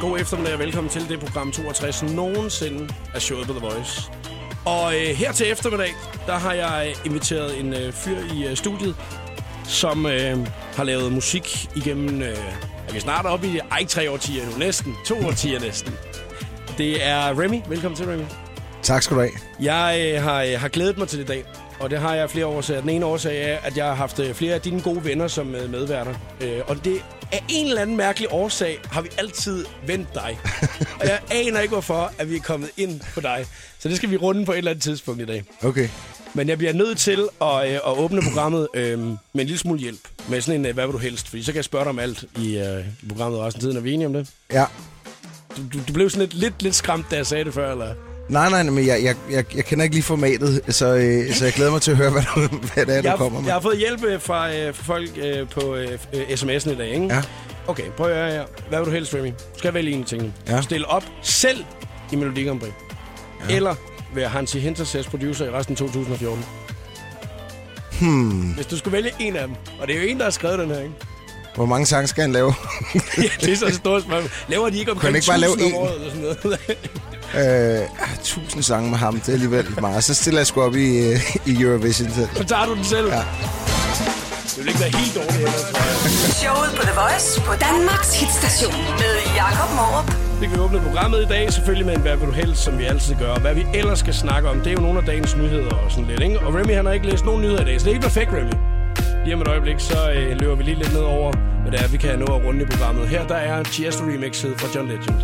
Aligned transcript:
God 0.00 0.20
eftermiddag 0.20 0.52
og 0.52 0.58
velkommen 0.58 0.90
til 0.90 1.08
det 1.08 1.20
program 1.20 1.52
62 1.52 2.02
nogensinde 2.02 2.94
af 3.14 3.22
showet 3.22 3.46
på 3.46 3.52
The 3.52 3.60
Voice. 3.66 4.02
Og 4.64 4.94
øh, 4.94 5.06
her 5.06 5.32
til 5.32 5.50
eftermiddag, 5.50 5.94
der 6.26 6.32
har 6.38 6.52
jeg 6.52 6.86
øh, 6.88 7.06
inviteret 7.06 7.60
en 7.60 7.74
øh, 7.74 7.92
fyr 7.92 8.16
i 8.34 8.46
øh, 8.46 8.56
studiet, 8.56 8.96
som 9.64 10.06
øh, 10.06 10.38
har 10.76 10.84
lavet 10.84 11.12
musik 11.12 11.68
igennem, 11.76 12.22
øh, 12.22 12.38
er 12.88 12.92
vi 12.92 13.00
snart 13.00 13.26
oppe 13.26 13.46
i, 13.46 13.58
ej, 13.70 13.84
tre 13.84 14.10
årtier 14.10 14.44
nu, 14.50 14.58
næsten, 14.58 14.94
to 15.06 15.26
årtier 15.26 15.60
næsten. 15.60 15.92
Det 16.78 17.06
er 17.06 17.40
Remy. 17.40 17.60
Velkommen 17.68 17.96
til, 17.96 18.06
Remy. 18.06 18.24
Tak 18.82 19.02
skal 19.02 19.16
du 19.16 19.20
have. 19.20 19.32
Jeg 19.60 20.12
øh, 20.14 20.22
har, 20.22 20.42
øh, 20.42 20.60
har 20.60 20.68
glædet 20.68 20.98
mig 20.98 21.08
til 21.08 21.20
i 21.20 21.24
dag, 21.24 21.44
og 21.80 21.90
det 21.90 21.98
har 21.98 22.14
jeg 22.14 22.30
flere 22.30 22.46
årsager. 22.46 22.80
Den 22.80 22.90
ene 22.90 23.06
årsag 23.06 23.52
er, 23.52 23.58
at 23.58 23.76
jeg 23.76 23.86
har 23.86 23.94
haft 23.94 24.18
øh, 24.18 24.34
flere 24.34 24.54
af 24.54 24.60
dine 24.60 24.80
gode 24.82 25.04
venner 25.04 25.28
som 25.28 25.54
øh, 25.54 25.70
medværter. 25.70 26.14
Øh, 26.40 26.60
og 26.66 26.84
det 26.84 27.02
af 27.32 27.44
en 27.48 27.66
eller 27.66 27.82
anden 27.82 27.96
mærkelig 27.96 28.28
årsag 28.32 28.78
har 28.84 29.02
vi 29.02 29.08
altid 29.18 29.64
vendt 29.86 30.14
dig. 30.14 30.38
og 31.00 31.06
jeg 31.06 31.20
aner 31.30 31.60
ikke, 31.60 31.72
hvorfor 31.72 32.12
at 32.18 32.30
vi 32.30 32.36
er 32.36 32.40
kommet 32.40 32.70
ind 32.76 33.00
på 33.14 33.20
dig. 33.20 33.46
Så 33.78 33.88
det 33.88 33.96
skal 33.96 34.10
vi 34.10 34.16
runde 34.16 34.44
på 34.44 34.52
et 34.52 34.58
eller 34.58 34.70
andet 34.70 34.82
tidspunkt 34.82 35.22
i 35.22 35.24
dag. 35.24 35.44
Okay. 35.62 35.88
Men 36.34 36.48
jeg 36.48 36.58
bliver 36.58 36.72
nødt 36.72 36.98
til 36.98 37.28
at, 37.42 37.68
øh, 37.68 37.74
at 37.74 37.98
åbne 37.98 38.22
programmet 38.22 38.68
øh, 38.74 38.98
med 38.98 39.16
en 39.34 39.40
lille 39.40 39.58
smule 39.58 39.80
hjælp. 39.80 40.00
Med 40.28 40.40
sådan 40.40 40.60
en, 40.60 40.66
øh, 40.66 40.74
hvad 40.74 40.86
vil 40.86 40.92
du 40.92 40.98
helst? 40.98 41.28
Fordi 41.28 41.42
så 41.42 41.52
kan 41.52 41.56
jeg 41.56 41.64
spørge 41.64 41.84
dig 41.84 41.90
om 41.90 41.98
alt 41.98 42.24
i, 42.38 42.58
øh, 42.58 42.84
programmet 43.08 43.40
resten 43.40 43.58
af 43.58 43.62
tiden. 43.62 43.76
Er 43.76 43.80
vi 43.80 43.92
enige 43.92 44.06
om 44.06 44.12
det? 44.12 44.28
Ja. 44.52 44.64
Du, 45.56 45.62
du, 45.72 45.78
du 45.88 45.92
blev 45.92 46.10
sådan 46.10 46.20
lidt, 46.20 46.34
lidt, 46.34 46.62
lidt 46.62 46.74
skræmt, 46.74 47.06
da 47.10 47.16
jeg 47.16 47.26
sagde 47.26 47.44
det 47.44 47.54
før, 47.54 47.72
eller? 47.72 48.13
Nej, 48.28 48.50
nej, 48.50 48.62
men 48.62 48.86
jeg, 48.86 49.04
jeg, 49.04 49.16
jeg, 49.30 49.44
jeg 49.56 49.64
kender 49.64 49.82
ikke 49.82 49.96
lige 49.96 50.04
formatet, 50.04 50.60
så, 50.68 50.94
øh, 50.94 51.34
så 51.34 51.44
jeg 51.44 51.52
glæder 51.54 51.70
mig 51.70 51.82
til 51.82 51.90
at 51.90 51.96
høre, 51.96 52.10
hvad, 52.16 52.22
du, 52.34 52.40
hvad 52.74 52.86
det 52.86 52.96
er, 52.96 53.02
du 53.02 53.08
jeg, 53.08 53.18
kommer 53.18 53.40
med. 53.40 53.46
Jeg 53.46 53.54
har 53.54 53.60
fået 53.60 53.78
hjælp 53.78 54.04
øh, 54.04 54.20
fra, 54.20 54.54
øh, 54.54 54.74
fra 54.74 54.82
folk 54.84 55.10
øh, 55.16 55.48
på 55.48 55.74
øh, 55.76 55.98
øh, 56.12 56.22
sms'en 56.22 56.70
i 56.70 56.74
dag, 56.74 56.88
ikke? 56.88 57.14
Ja. 57.14 57.22
Okay, 57.66 57.84
prøv 57.96 58.10
at 58.10 58.16
høre 58.16 58.30
her. 58.30 58.44
Hvad 58.68 58.78
vil 58.78 58.86
du 58.86 58.90
helst, 58.90 59.14
Remy? 59.14 59.26
Du 59.28 59.58
skal 59.58 59.74
vælge 59.74 59.92
en 59.92 60.00
af 60.00 60.06
tingene. 60.06 60.32
Ja. 60.48 60.60
Stil 60.62 60.86
op 60.86 61.04
selv 61.22 61.64
i 62.12 62.16
Melodi 62.16 62.44
Grand 62.44 62.60
Prix. 62.60 62.72
Ja. 63.48 63.56
Eller 63.56 63.74
være 64.14 64.28
Hansi 64.28 64.58
Hinterseers 64.58 65.06
producer 65.06 65.46
i 65.46 65.50
resten 65.50 65.72
af 65.72 65.78
2014. 65.78 66.44
Hmm. 68.00 68.52
Hvis 68.54 68.66
du 68.66 68.78
skulle 68.78 68.92
vælge 68.92 69.12
en 69.18 69.36
af 69.36 69.46
dem, 69.46 69.56
og 69.80 69.88
det 69.88 69.96
er 69.96 70.00
jo 70.02 70.08
en, 70.08 70.18
der 70.18 70.24
har 70.24 70.30
skrevet 70.30 70.58
den 70.58 70.68
her, 70.68 70.78
ikke? 70.78 70.94
Hvor 71.54 71.66
mange 71.66 71.86
sange 71.86 72.06
skal 72.06 72.22
han 72.22 72.32
lave? 72.32 72.54
ja, 73.18 73.22
det 73.40 73.52
er 73.52 73.56
så 73.56 73.66
et 73.66 73.74
stort 73.74 74.02
spørgsmål. 74.02 74.30
Laver 74.48 74.70
de 74.70 74.78
ikke 74.78 74.90
omkring 74.90 75.12
Kan 75.12 75.16
ikke 75.16 75.26
bare 75.26 75.40
lave 75.40 75.52
1000 75.52 75.72
én? 75.74 75.76
om 75.76 75.82
året, 75.82 75.94
eller 75.94 76.10
sådan 76.10 76.22
noget? 76.22 76.60
øh, 77.40 77.80
ah, 78.04 78.16
tusind 78.22 78.62
sange 78.62 78.90
med 78.90 78.98
ham, 78.98 79.20
det 79.20 79.28
er 79.28 79.32
alligevel 79.32 79.66
meget. 79.80 80.04
Så 80.04 80.14
stiller 80.14 80.40
jeg 80.40 80.46
sgu 80.46 80.62
op 80.62 80.76
i, 80.76 80.88
øh, 80.98 81.36
i 81.46 81.62
Eurovision 81.62 82.10
selv. 82.10 82.28
så 82.36 82.44
tager 82.44 82.66
du 82.66 82.74
den 82.74 82.84
selv. 82.84 83.08
Ja. 83.08 83.22
Det 84.54 84.58
vil 84.58 84.68
ikke 84.68 84.80
være 84.80 84.94
helt 85.00 85.14
dårligt 85.14 85.32
heller, 85.32 85.58
tror 85.70 85.84
jeg. 85.88 85.96
Showet 86.42 86.70
på 86.78 86.82
The 86.88 86.94
Voice 87.02 87.40
på 87.48 87.52
Danmarks 87.66 88.20
hitstation 88.20 88.78
med 89.02 89.12
Jakob 89.40 89.70
Morup. 89.78 90.08
Det 90.40 90.48
kan 90.48 90.52
vi 90.58 90.62
åbne 90.64 90.80
programmet 90.80 91.22
i 91.22 91.28
dag, 91.34 91.52
selvfølgelig 91.52 91.86
med 91.86 91.94
en 91.94 92.00
Hvad 92.00 92.16
vil 92.16 92.26
du 92.26 92.32
helst, 92.32 92.60
som 92.64 92.78
vi 92.78 92.84
altid 92.84 93.14
gør. 93.14 93.30
Og 93.36 93.40
hvad 93.40 93.54
vi 93.54 93.66
ellers 93.74 93.98
skal 93.98 94.14
snakke 94.14 94.48
om, 94.48 94.56
det 94.58 94.66
er 94.66 94.72
jo 94.72 94.80
nogle 94.80 94.98
af 94.98 95.04
dagens 95.04 95.36
nyheder 95.36 95.74
og 95.74 95.90
sådan 95.90 96.06
lidt, 96.06 96.22
ikke? 96.22 96.40
Og 96.40 96.54
Remy, 96.54 96.74
han 96.74 96.86
har 96.86 96.92
ikke 96.92 97.06
læst 97.10 97.24
nogen 97.24 97.42
nyheder 97.42 97.62
i 97.62 97.64
dag, 97.64 97.80
så 97.80 97.84
det 97.84 97.90
er 97.90 97.94
ikke 97.94 98.06
perfekt, 98.10 98.30
Remy. 98.32 98.54
Lige 99.24 99.34
om 99.34 99.40
et 99.40 99.48
øjeblik, 99.48 99.76
så 99.78 100.10
øh, 100.10 100.40
løber 100.40 100.54
vi 100.54 100.62
lige 100.62 100.78
lidt 100.78 100.92
ned 100.92 101.02
over, 101.02 101.32
hvad 101.62 101.72
det 101.72 101.80
er, 101.80 101.88
vi 101.88 101.96
kan 101.96 102.18
nå 102.18 102.24
at 102.24 102.44
runde 102.44 102.62
i 102.62 102.66
programmet. 102.66 103.08
Her 103.08 103.26
der 103.26 103.34
er 103.34 103.64
Cheers 103.64 103.96
to 103.96 104.04
remixet 104.04 104.54
fra 104.60 104.68
John 104.74 104.88
Legend. 104.88 105.18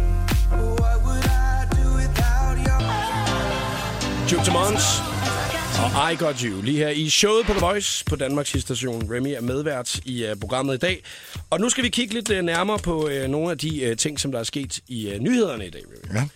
Juke 4.32 4.44
to 4.44 4.52
Mons 4.52 4.84
og 5.78 6.12
I 6.12 6.16
Got 6.16 6.40
You. 6.40 6.62
Lige 6.62 6.76
her 6.76 6.88
i 6.88 7.08
showet 7.08 7.46
på 7.46 7.52
The 7.52 7.60
Voice 7.60 8.04
på 8.04 8.16
Danmarks 8.16 8.60
station. 8.60 9.14
Remy 9.14 9.28
er 9.28 9.40
medvært 9.40 10.00
i 10.04 10.30
uh, 10.30 10.38
programmet 10.40 10.74
i 10.74 10.78
dag. 10.78 11.02
Og 11.50 11.60
nu 11.60 11.68
skal 11.68 11.84
vi 11.84 11.88
kigge 11.88 12.14
lidt 12.14 12.30
uh, 12.30 12.38
nærmere 12.38 12.78
på 12.78 13.06
uh, 13.06 13.30
nogle 13.30 13.50
af 13.50 13.58
de 13.58 13.88
uh, 13.90 13.96
ting, 13.96 14.20
som 14.20 14.32
der 14.32 14.38
er 14.38 14.42
sket 14.42 14.80
i 14.88 15.14
uh, 15.14 15.20
nyhederne 15.20 15.66
i 15.66 15.70
dag, 15.70 15.82
Remy. 15.86 16.14
Ja. 16.14 16.28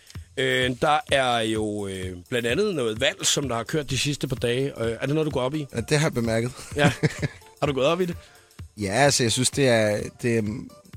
Øh, 0.42 0.70
der 0.82 0.98
er 1.12 1.40
jo 1.40 1.86
øh, 1.86 2.16
blandt 2.28 2.48
andet 2.48 2.74
noget 2.74 3.00
valg, 3.00 3.26
som 3.26 3.48
der 3.48 3.56
har 3.56 3.64
kørt 3.64 3.90
de 3.90 3.98
sidste 3.98 4.28
par 4.28 4.36
dage. 4.36 4.82
Øh, 4.82 4.96
er 5.00 5.06
det 5.06 5.14
noget, 5.14 5.26
du 5.26 5.30
går 5.30 5.40
op 5.40 5.54
i? 5.54 5.66
Ja, 5.74 5.80
det 5.80 5.98
har 5.98 6.06
jeg 6.06 6.14
bemærket. 6.14 6.52
Ja. 6.76 6.92
har 7.60 7.66
du 7.66 7.72
gået 7.72 7.86
op 7.86 8.00
i 8.00 8.06
det? 8.06 8.16
ja, 8.80 8.92
altså, 8.92 9.22
jeg 9.22 9.32
synes, 9.32 9.50
det 9.50 9.68
er... 9.68 10.00
Det 10.22 10.38
er 10.38 10.42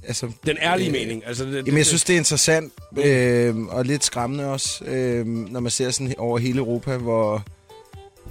altså, 0.08 0.32
Den 0.46 0.58
ærlige 0.62 0.88
øh, 0.88 0.92
mening. 0.94 1.24
Altså, 1.28 1.46
det, 1.46 1.56
Jamen, 1.56 1.78
jeg 1.78 1.86
synes, 1.86 2.04
det 2.04 2.14
er 2.14 2.18
interessant 2.18 2.74
øh, 3.06 3.58
og 3.58 3.86
lidt 3.86 4.04
skræmmende 4.04 4.46
også, 4.46 4.86
øh, 4.86 5.26
når 5.28 5.60
man 5.60 5.72
ser 5.72 5.92
sådan 5.92 6.14
over 6.18 6.38
hele 6.38 6.60
Europa, 6.60 6.98
hvor 6.98 7.44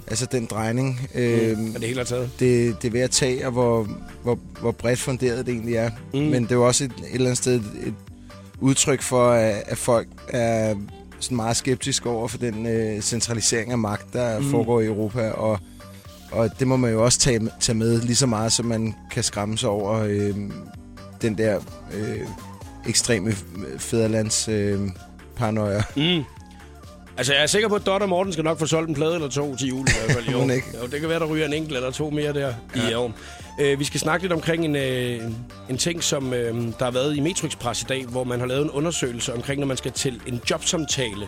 altså 0.07 0.27
den 0.31 0.45
drejning, 0.45 1.09
øh, 1.15 1.57
Men 1.57 1.73
det 1.73 1.83
hele 1.83 1.99
er 2.01 2.05
taget. 2.05 2.29
det, 2.39 2.75
det 2.81 2.87
er 2.87 2.91
ved 2.91 3.01
at 3.01 3.11
tage, 3.11 3.45
og 3.45 3.51
hvor, 3.51 3.87
hvor, 4.23 4.39
hvor 4.61 4.71
bredt 4.71 4.99
funderet 4.99 5.45
det 5.45 5.51
egentlig 5.53 5.75
er. 5.75 5.89
Mm. 6.13 6.19
Mm. 6.19 6.25
Men 6.25 6.43
det 6.43 6.51
er 6.51 6.55
jo 6.55 6.67
også 6.67 6.83
et, 6.83 6.91
et 6.91 7.13
eller 7.13 7.25
andet 7.25 7.37
sted 7.37 7.55
et, 7.55 7.93
udtryk 8.59 9.01
for, 9.01 9.31
at, 9.31 9.63
at 9.65 9.77
folk 9.77 10.07
er 10.29 10.75
sådan 11.19 11.35
meget 11.35 11.57
skeptiske 11.57 12.09
over 12.09 12.27
for 12.27 12.37
den 12.37 12.65
øh, 12.65 13.01
centralisering 13.01 13.71
af 13.71 13.77
magt, 13.77 14.13
der 14.13 14.39
Mm. 14.39 14.45
mm. 14.45 14.51
foregår 14.51 14.81
i 14.81 14.85
Europa, 14.85 15.29
og, 15.29 15.59
og 16.31 16.49
det 16.59 16.67
må 16.67 16.77
man 16.77 16.91
jo 16.91 17.03
også 17.05 17.19
tage, 17.19 17.39
tage 17.59 17.77
med 17.77 18.01
lige 18.01 18.15
så 18.15 18.25
meget, 18.25 18.51
som 18.51 18.65
man 18.65 18.95
kan 19.11 19.23
skræmme 19.23 19.57
sig 19.57 19.69
over 19.69 19.99
øh, 19.99 20.35
den 21.21 21.37
der 21.37 21.59
øh, 21.93 22.19
ekstreme 22.87 23.35
fæderlands 23.77 24.47
øh, 24.47 24.79
paranoia. 25.35 25.83
Mm. 25.95 26.23
Altså, 27.17 27.33
jeg 27.33 27.43
er 27.43 27.47
sikker 27.47 27.69
på, 27.69 27.75
at 27.75 27.85
Dot 27.85 28.01
og 28.01 28.09
Morten 28.09 28.33
skal 28.33 28.43
nok 28.43 28.59
få 28.59 28.65
solgt 28.65 28.89
en 28.89 28.95
plade 28.95 29.15
eller 29.15 29.29
to 29.29 29.55
til 29.55 29.67
jul 29.67 29.87
i 29.87 29.91
hvert 30.05 30.15
fald 30.15 30.27
i 30.27 30.33
år. 30.43 30.49
Ikke. 30.49 30.67
Jo, 30.81 30.87
det 30.87 30.99
kan 30.99 31.09
være, 31.09 31.19
der 31.19 31.25
ryger 31.25 31.45
en 31.45 31.53
enkelt 31.53 31.75
eller 31.75 31.91
to 31.91 32.09
mere 32.09 32.33
der 32.33 32.53
ja. 32.75 32.89
i 32.89 32.93
år. 32.93 33.11
Uh, 33.61 33.79
vi 33.79 33.83
skal 33.83 33.99
snakke 33.99 34.23
lidt 34.23 34.33
omkring 34.33 34.65
en, 34.65 34.75
uh, 34.75 35.31
en 35.69 35.77
ting, 35.77 36.03
som 36.03 36.27
uh, 36.27 36.33
der 36.33 36.83
har 36.83 36.91
været 36.91 37.17
i 37.17 37.19
Metro 37.19 37.47
Express 37.47 37.81
i 37.81 37.85
dag, 37.89 38.05
hvor 38.05 38.23
man 38.23 38.39
har 38.39 38.47
lavet 38.47 38.63
en 38.63 38.69
undersøgelse 38.71 39.33
omkring, 39.33 39.59
når 39.59 39.67
man 39.67 39.77
skal 39.77 39.91
til 39.91 40.21
en 40.27 40.41
jobsamtale. 40.49 41.27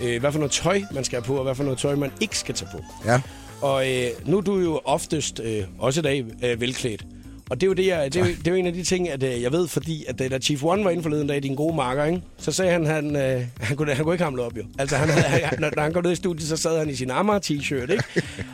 Uh, 0.00 0.16
hvad 0.20 0.32
for 0.32 0.38
noget 0.38 0.52
tøj, 0.52 0.82
man 0.92 1.04
skal 1.04 1.16
have 1.16 1.26
på, 1.26 1.36
og 1.36 1.42
hvad 1.42 1.54
for 1.54 1.64
noget 1.64 1.78
tøj, 1.78 1.94
man 1.94 2.12
ikke 2.20 2.38
skal 2.38 2.54
tage 2.54 2.68
på. 2.72 2.84
Ja. 3.04 3.20
Og 3.60 3.90
øh, 3.90 4.10
nu 4.24 4.36
er 4.36 4.40
du 4.40 4.58
jo 4.58 4.80
oftest, 4.84 5.40
øh, 5.44 5.62
også 5.78 6.00
i 6.00 6.02
dag, 6.02 6.24
øh, 6.44 6.60
velklædt. 6.60 7.04
Og 7.50 7.60
det 7.60 7.62
er 7.62 7.66
jo, 7.66 7.72
det, 7.72 7.86
jeg, 7.86 8.14
det, 8.14 8.20
er 8.20 8.26
jo, 8.26 8.32
det 8.38 8.46
er 8.46 8.50
jo 8.50 8.56
en 8.56 8.66
af 8.66 8.72
de 8.72 8.82
ting, 8.82 9.08
at 9.08 9.22
øh, 9.22 9.42
jeg 9.42 9.52
ved, 9.52 9.68
fordi 9.68 10.04
at 10.08 10.20
øh, 10.20 10.30
da 10.30 10.38
Chief 10.38 10.64
One 10.64 10.84
var 10.84 10.90
inde 10.90 11.02
forleden 11.02 11.26
dag, 11.26 11.42
din 11.42 11.54
gode 11.54 11.76
marker, 11.76 12.04
ikke? 12.04 12.22
så 12.38 12.52
sagde 12.52 12.72
han, 12.72 12.86
han, 12.86 13.16
øh, 13.16 13.42
han, 13.60 13.76
kunne, 13.76 13.94
han 13.94 14.04
kunne 14.04 14.14
ikke 14.14 14.24
hamle 14.24 14.42
op, 14.42 14.56
jo. 14.56 14.62
Altså, 14.78 14.96
han, 14.96 15.08
han, 15.08 15.60
når, 15.60 15.70
når 15.76 15.82
han 15.82 15.92
kom 15.92 16.02
ned 16.02 16.12
i 16.12 16.16
studiet, 16.16 16.48
så 16.48 16.56
sad 16.56 16.78
han 16.78 16.90
i 16.90 16.94
sin 16.94 17.10
Amager 17.10 17.38
t-shirt, 17.38 17.92
ikke? 17.92 18.04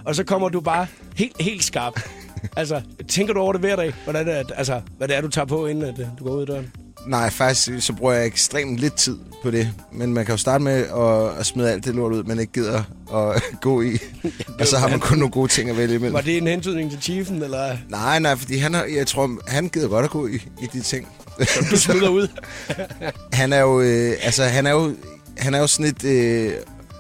Og 0.05 0.15
så 0.15 0.25
kommer 0.25 0.49
du 0.49 0.61
bare 0.61 0.87
helt, 1.17 1.43
helt 1.43 1.65
skarp. 1.65 2.01
Altså, 2.57 2.83
tænker 3.09 3.35
du 3.35 3.41
over 3.41 3.53
det 3.53 3.61
hver 3.61 3.77
dag? 3.77 3.93
Hvordan 4.05 4.29
er 4.29 4.43
det, 4.43 4.53
altså, 4.57 4.81
hvad 4.99 5.09
det 5.09 5.17
er, 5.17 5.21
du 5.21 5.29
tager 5.29 5.47
på, 5.47 5.67
inden 5.67 5.85
at, 5.85 5.99
øh, 5.99 6.07
du 6.19 6.25
går 6.25 6.31
ud 6.31 6.41
af 6.41 6.47
døren? 6.47 6.73
Nej, 7.07 7.31
faktisk 7.31 7.87
så 7.87 7.93
bruger 7.93 8.13
jeg 8.13 8.27
ekstremt 8.27 8.79
lidt 8.79 8.95
tid 8.95 9.19
på 9.43 9.51
det. 9.51 9.71
Men 9.93 10.15
man 10.15 10.25
kan 10.27 10.33
jo 10.33 10.37
starte 10.37 10.65
med 10.65 10.73
at, 10.73 11.39
at 11.41 11.47
smide 11.47 11.71
alt 11.73 11.85
det 11.85 11.95
lort 11.95 12.13
ud, 12.13 12.23
man 12.25 12.39
ikke 12.39 12.53
gider 12.53 12.83
at 13.15 13.43
gå 13.63 13.83
i. 13.83 13.99
og 14.61 14.67
så 14.67 14.77
har 14.79 14.89
man 14.89 15.01
kun 15.01 15.19
nogle 15.19 15.33
gode 15.33 15.49
ting 15.49 15.71
at 15.71 15.77
vælge 15.77 15.95
imellem. 15.95 16.13
Var 16.15 16.21
det 16.21 16.37
en 16.37 16.47
hentydning 16.47 16.91
til 16.91 17.03
Chiefen, 17.03 17.43
eller 17.43 17.77
Nej, 17.89 18.19
nej, 18.19 18.37
fordi 18.37 18.57
han, 18.57 18.75
har, 18.75 18.85
jeg 18.85 19.07
tror, 19.07 19.31
han 19.51 19.69
gider 19.69 19.89
godt 19.89 20.05
at 20.05 20.11
gå 20.11 20.27
i, 20.27 20.35
i 20.63 20.67
de 20.73 20.81
ting. 20.81 21.09
du 21.71 21.77
smider 21.77 22.09
ud? 22.09 22.29
han 23.33 23.53
er 23.53 23.61
jo, 23.61 23.81
øh, 23.81 24.13
altså, 24.23 24.45
han 24.45 24.67
er 24.67 24.71
jo, 24.71 24.95
han 25.39 25.55
er 25.55 25.59
jo 25.59 25.67
sådan 25.67 25.87
et, 25.87 26.05
øh, 26.05 26.53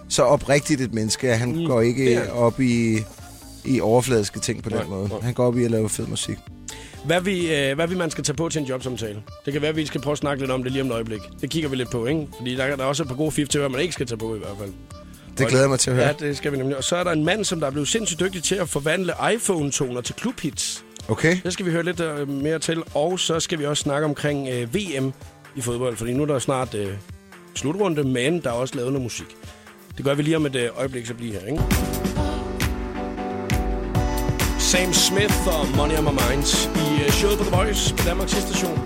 så 0.09 0.23
oprigtigt 0.23 0.81
et 0.81 0.94
menneske, 0.94 1.33
at 1.33 1.38
han 1.38 1.49
Mm, 1.53 1.67
går 1.67 1.81
ikke 1.81 2.33
op 2.33 2.61
i, 2.61 2.99
i 3.65 3.81
overfladiske 3.81 4.41
ting 4.41 4.62
på 4.62 4.69
den 4.69 4.79
Nej, 4.79 4.87
måde. 4.87 5.09
nej. 5.09 5.19
Han 5.23 5.35
går 5.35 5.47
op 5.47 5.56
i 5.59 5.64
at 5.64 5.70
lave 5.70 5.88
fed 5.88 6.06
musik. 6.06 6.37
Hvad 7.06 7.20
vi, 7.20 7.55
øh, 7.55 7.75
hvad 7.75 7.87
vi 7.87 7.94
man 7.94 8.11
skal 8.11 8.25
tage 8.25 8.37
på 8.37 8.49
til 8.49 8.61
en 8.61 8.67
jobsamtale? 8.67 9.23
Det 9.44 9.53
kan 9.53 9.62
være, 9.62 9.69
at 9.69 9.76
vi 9.76 9.87
skal 9.87 10.00
prøve 10.00 10.12
at 10.12 10.19
snakke 10.19 10.43
lidt 10.43 10.50
om 10.50 10.62
det 10.62 10.73
lige 10.73 10.82
om 10.82 10.88
et 10.88 10.93
øjeblik. 10.93 11.20
Det 11.41 11.50
kigger 11.50 11.69
vi 11.69 11.76
lidt 11.76 11.91
på, 11.91 12.06
ikke? 12.06 12.29
Fordi 12.37 12.56
der, 12.56 12.76
der 12.76 12.85
er 12.85 12.88
også 12.88 13.03
et 13.03 13.08
par 13.08 13.17
gode 13.17 13.32
fif 13.32 13.49
til, 13.49 13.61
hvad 13.61 13.69
man 13.69 13.81
ikke 13.81 13.93
skal 13.93 14.06
tage 14.06 14.19
på 14.19 14.35
i 14.35 14.38
hvert 14.38 14.56
fald. 14.58 14.73
Det 15.38 15.49
glæder 15.49 15.62
jeg 15.62 15.70
mig 15.70 15.79
til 15.79 15.91
at 15.91 15.97
høre. 15.97 16.06
Ja, 16.06 16.26
det 16.26 16.37
skal 16.37 16.53
vi 16.53 16.56
nemlig. 16.56 16.76
Og 16.76 16.85
så 16.85 16.97
er 16.97 17.05
der 17.05 17.11
en 17.11 17.25
mand, 17.25 17.44
som 17.44 17.61
der 17.61 17.67
er 17.67 17.70
blevet 17.70 17.88
sindssygt 17.88 18.20
dygtig 18.20 18.43
til 18.43 18.55
at 18.55 18.69
forvandle 18.69 19.12
iPhone-toner 19.35 20.00
til 20.00 20.14
klubhits. 20.14 20.85
Okay? 21.08 21.37
Det 21.44 21.53
skal 21.53 21.67
vi 21.67 21.70
høre 21.70 21.82
lidt 21.82 22.00
øh, 22.00 22.29
mere 22.29 22.58
til. 22.58 22.82
Og 22.94 23.20
så 23.20 23.41
skal 23.41 23.59
vi 23.59 23.67
også 23.67 23.82
snakke 23.82 24.05
omkring 24.05 24.49
øh, 24.49 24.75
VM 24.75 25.12
i 25.56 25.61
fodbold. 25.61 25.97
Fordi 25.97 26.12
nu 26.12 26.23
er 26.23 26.26
der 26.26 26.38
snart 26.38 26.75
øh, 26.75 26.88
slutrunde, 27.55 28.05
men 28.05 28.41
der 28.41 28.50
er 28.50 28.55
også 28.55 28.75
lavet 28.75 28.93
noget 28.93 29.02
musik. 29.02 29.37
Det 29.97 30.05
gør 30.05 30.14
vi 30.14 30.23
lige 30.23 30.37
om 30.37 30.47
et 30.47 30.56
øh, 30.56 30.69
øjeblik, 30.76 31.06
så 31.06 31.14
bliver 31.14 31.32
her, 31.32 31.47
ikke? 31.47 32.25
Sam 34.76 34.93
Smith 34.93 35.46
og 35.46 35.76
Money 35.76 35.99
on 35.99 36.05
My 36.05 36.11
Mind 36.11 36.44
i 36.84 37.05
øh, 37.05 37.11
showet 37.11 37.38
på 37.38 37.44
The 37.44 37.56
Voice 37.56 37.94
på 37.94 38.02
Danmarks 38.06 38.32
station. 38.32 38.78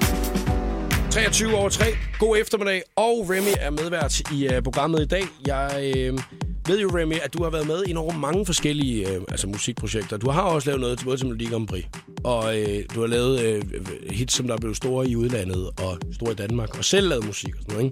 23 1.11 1.55
over 1.55 1.69
3. 1.69 1.85
God 2.19 2.37
eftermiddag. 2.41 2.83
Og 2.97 3.27
Remy 3.31 3.55
er 3.61 3.71
medvært 3.71 4.21
i 4.33 4.49
øh, 4.49 4.63
programmet 4.63 5.03
i 5.03 5.07
dag. 5.07 5.23
Jeg 5.47 5.93
øh, 5.97 6.19
ved 6.67 6.81
jo, 6.81 6.89
Remy, 6.89 7.15
at 7.23 7.35
du 7.35 7.43
har 7.43 7.51
været 7.51 7.67
med 7.67 7.85
i 7.87 7.93
nogle 7.93 8.19
mange 8.19 8.47
forskellige 8.47 9.09
øh, 9.09 9.21
altså 9.29 9.47
musikprojekter. 9.47 10.17
Du 10.17 10.31
har 10.31 10.43
også 10.43 10.69
lavet 10.69 10.81
noget 10.81 10.99
til 10.99 11.05
både 11.05 11.17
til 11.17 11.27
Melodi 11.27 11.45
Grand 11.45 11.69
Prix. 11.69 11.85
Og 12.25 12.61
øh, 12.61 12.85
du 12.95 13.01
har 13.01 13.07
lavet 13.07 13.41
øh, 13.41 13.63
øh 13.75 14.11
hits, 14.11 14.35
som 14.35 14.47
der 14.47 14.55
er 14.55 14.59
blevet 14.59 14.77
store 14.77 15.09
i 15.09 15.17
udlandet 15.17 15.67
og 15.67 15.99
store 16.13 16.33
i 16.33 16.35
Danmark. 16.35 16.79
Og 16.79 16.85
selv 16.85 17.09
lavet 17.09 17.27
musik 17.27 17.55
og 17.55 17.63
sådan 17.63 17.75
noget, 17.75 17.85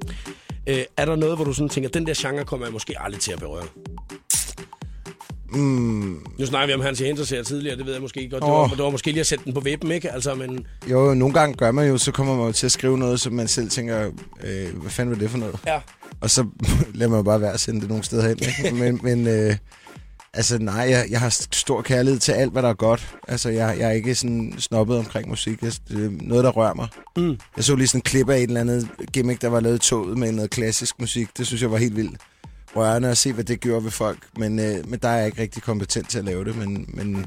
ikke? 0.66 0.80
Øh, 0.80 0.84
er 0.96 1.04
der 1.04 1.16
noget, 1.16 1.36
hvor 1.36 1.44
du 1.44 1.52
sådan 1.52 1.68
tænker, 1.68 1.90
den 1.90 2.06
der 2.06 2.14
genre 2.16 2.44
kommer 2.44 2.66
jeg 2.66 2.72
måske 2.72 3.00
aldrig 3.00 3.20
til 3.20 3.32
at 3.32 3.38
berøre? 3.38 3.64
Mm, 5.52 6.26
Nu 6.38 6.46
snakker 6.46 6.66
vi 6.66 6.72
om 6.74 6.80
Hans 6.80 6.98
Hinterseer 6.98 7.42
tidligere, 7.42 7.76
det 7.76 7.86
ved 7.86 7.92
jeg 7.92 8.02
måske 8.02 8.20
ikke 8.20 8.30
godt. 8.30 8.42
Det, 8.42 8.50
Åh. 8.50 8.56
var, 8.56 8.68
det 8.68 8.78
var 8.84 8.90
måske 8.90 9.10
lige 9.10 9.20
at 9.20 9.26
sætte 9.26 9.44
den 9.44 9.54
på 9.54 9.60
vippen, 9.60 9.90
ikke? 9.90 10.12
Altså, 10.12 10.34
men 10.34 10.66
jo, 10.90 11.14
nogle 11.14 11.34
gange 11.34 11.54
gør 11.56 11.70
man 11.70 11.88
jo, 11.88 11.98
så 11.98 12.12
kommer 12.12 12.36
man 12.36 12.46
jo 12.46 12.52
til 12.52 12.66
at 12.66 12.72
skrive 12.72 12.98
noget, 12.98 13.20
som 13.20 13.32
man 13.32 13.48
selv 13.48 13.70
tænker, 13.70 14.10
øh, 14.44 14.76
hvad 14.80 14.90
fanden 14.90 15.14
var 15.14 15.18
det 15.20 15.30
for 15.30 15.38
noget? 15.38 15.56
ja. 15.66 15.80
Og 16.20 16.30
så 16.30 16.46
lader 16.94 17.10
man 17.10 17.18
jo 17.18 17.22
bare 17.22 17.40
være 17.40 17.52
at 17.52 17.60
sende 17.60 17.80
det 17.80 17.88
nogle 17.88 18.04
steder 18.04 18.28
hen. 18.28 18.38
Ikke? 18.64 18.76
Men, 18.76 19.00
men 19.02 19.26
øh, 19.26 19.56
altså 20.34 20.58
nej, 20.58 20.86
jeg, 20.90 21.06
jeg 21.10 21.20
har 21.20 21.28
stor 21.52 21.82
kærlighed 21.82 22.20
til 22.20 22.32
alt, 22.32 22.52
hvad 22.52 22.62
der 22.62 22.68
er 22.68 22.74
godt. 22.74 23.14
Altså 23.28 23.48
jeg, 23.48 23.76
jeg 23.78 23.88
er 23.88 23.92
ikke 23.92 24.14
sådan 24.14 24.54
snobbet 24.58 24.98
omkring 24.98 25.28
musik. 25.28 25.62
Jeg, 25.62 25.72
det 25.88 26.04
er 26.04 26.10
noget, 26.22 26.44
der 26.44 26.50
rører 26.50 26.74
mig. 26.74 26.88
Mm. 27.16 27.38
Jeg 27.56 27.64
så 27.64 27.76
lige 27.76 27.86
sådan 27.88 27.98
en 27.98 28.02
klip 28.02 28.28
af 28.28 28.36
et 28.36 28.42
eller 28.42 28.60
andet 28.60 28.88
gimmick, 29.12 29.42
der 29.42 29.48
var 29.48 29.60
lavet 29.60 29.76
i 29.76 29.88
toget 29.88 30.18
med 30.18 30.32
noget 30.32 30.50
klassisk 30.50 31.00
musik. 31.00 31.28
Det 31.38 31.46
synes 31.46 31.62
jeg 31.62 31.70
var 31.70 31.76
helt 31.78 31.96
vildt 31.96 32.16
rørende 32.76 33.08
at 33.08 33.18
se, 33.18 33.32
hvad 33.32 33.44
det 33.44 33.60
gjorde 33.60 33.84
ved 33.84 33.90
folk. 33.90 34.18
Men, 34.36 34.58
øh, 34.58 34.90
men 34.90 34.98
der 35.02 35.08
er 35.08 35.16
jeg 35.16 35.26
ikke 35.26 35.42
rigtig 35.42 35.62
kompetent 35.62 36.10
til 36.10 36.18
at 36.18 36.24
lave 36.24 36.44
det. 36.44 36.56
Men, 36.56 36.86
men 36.88 37.26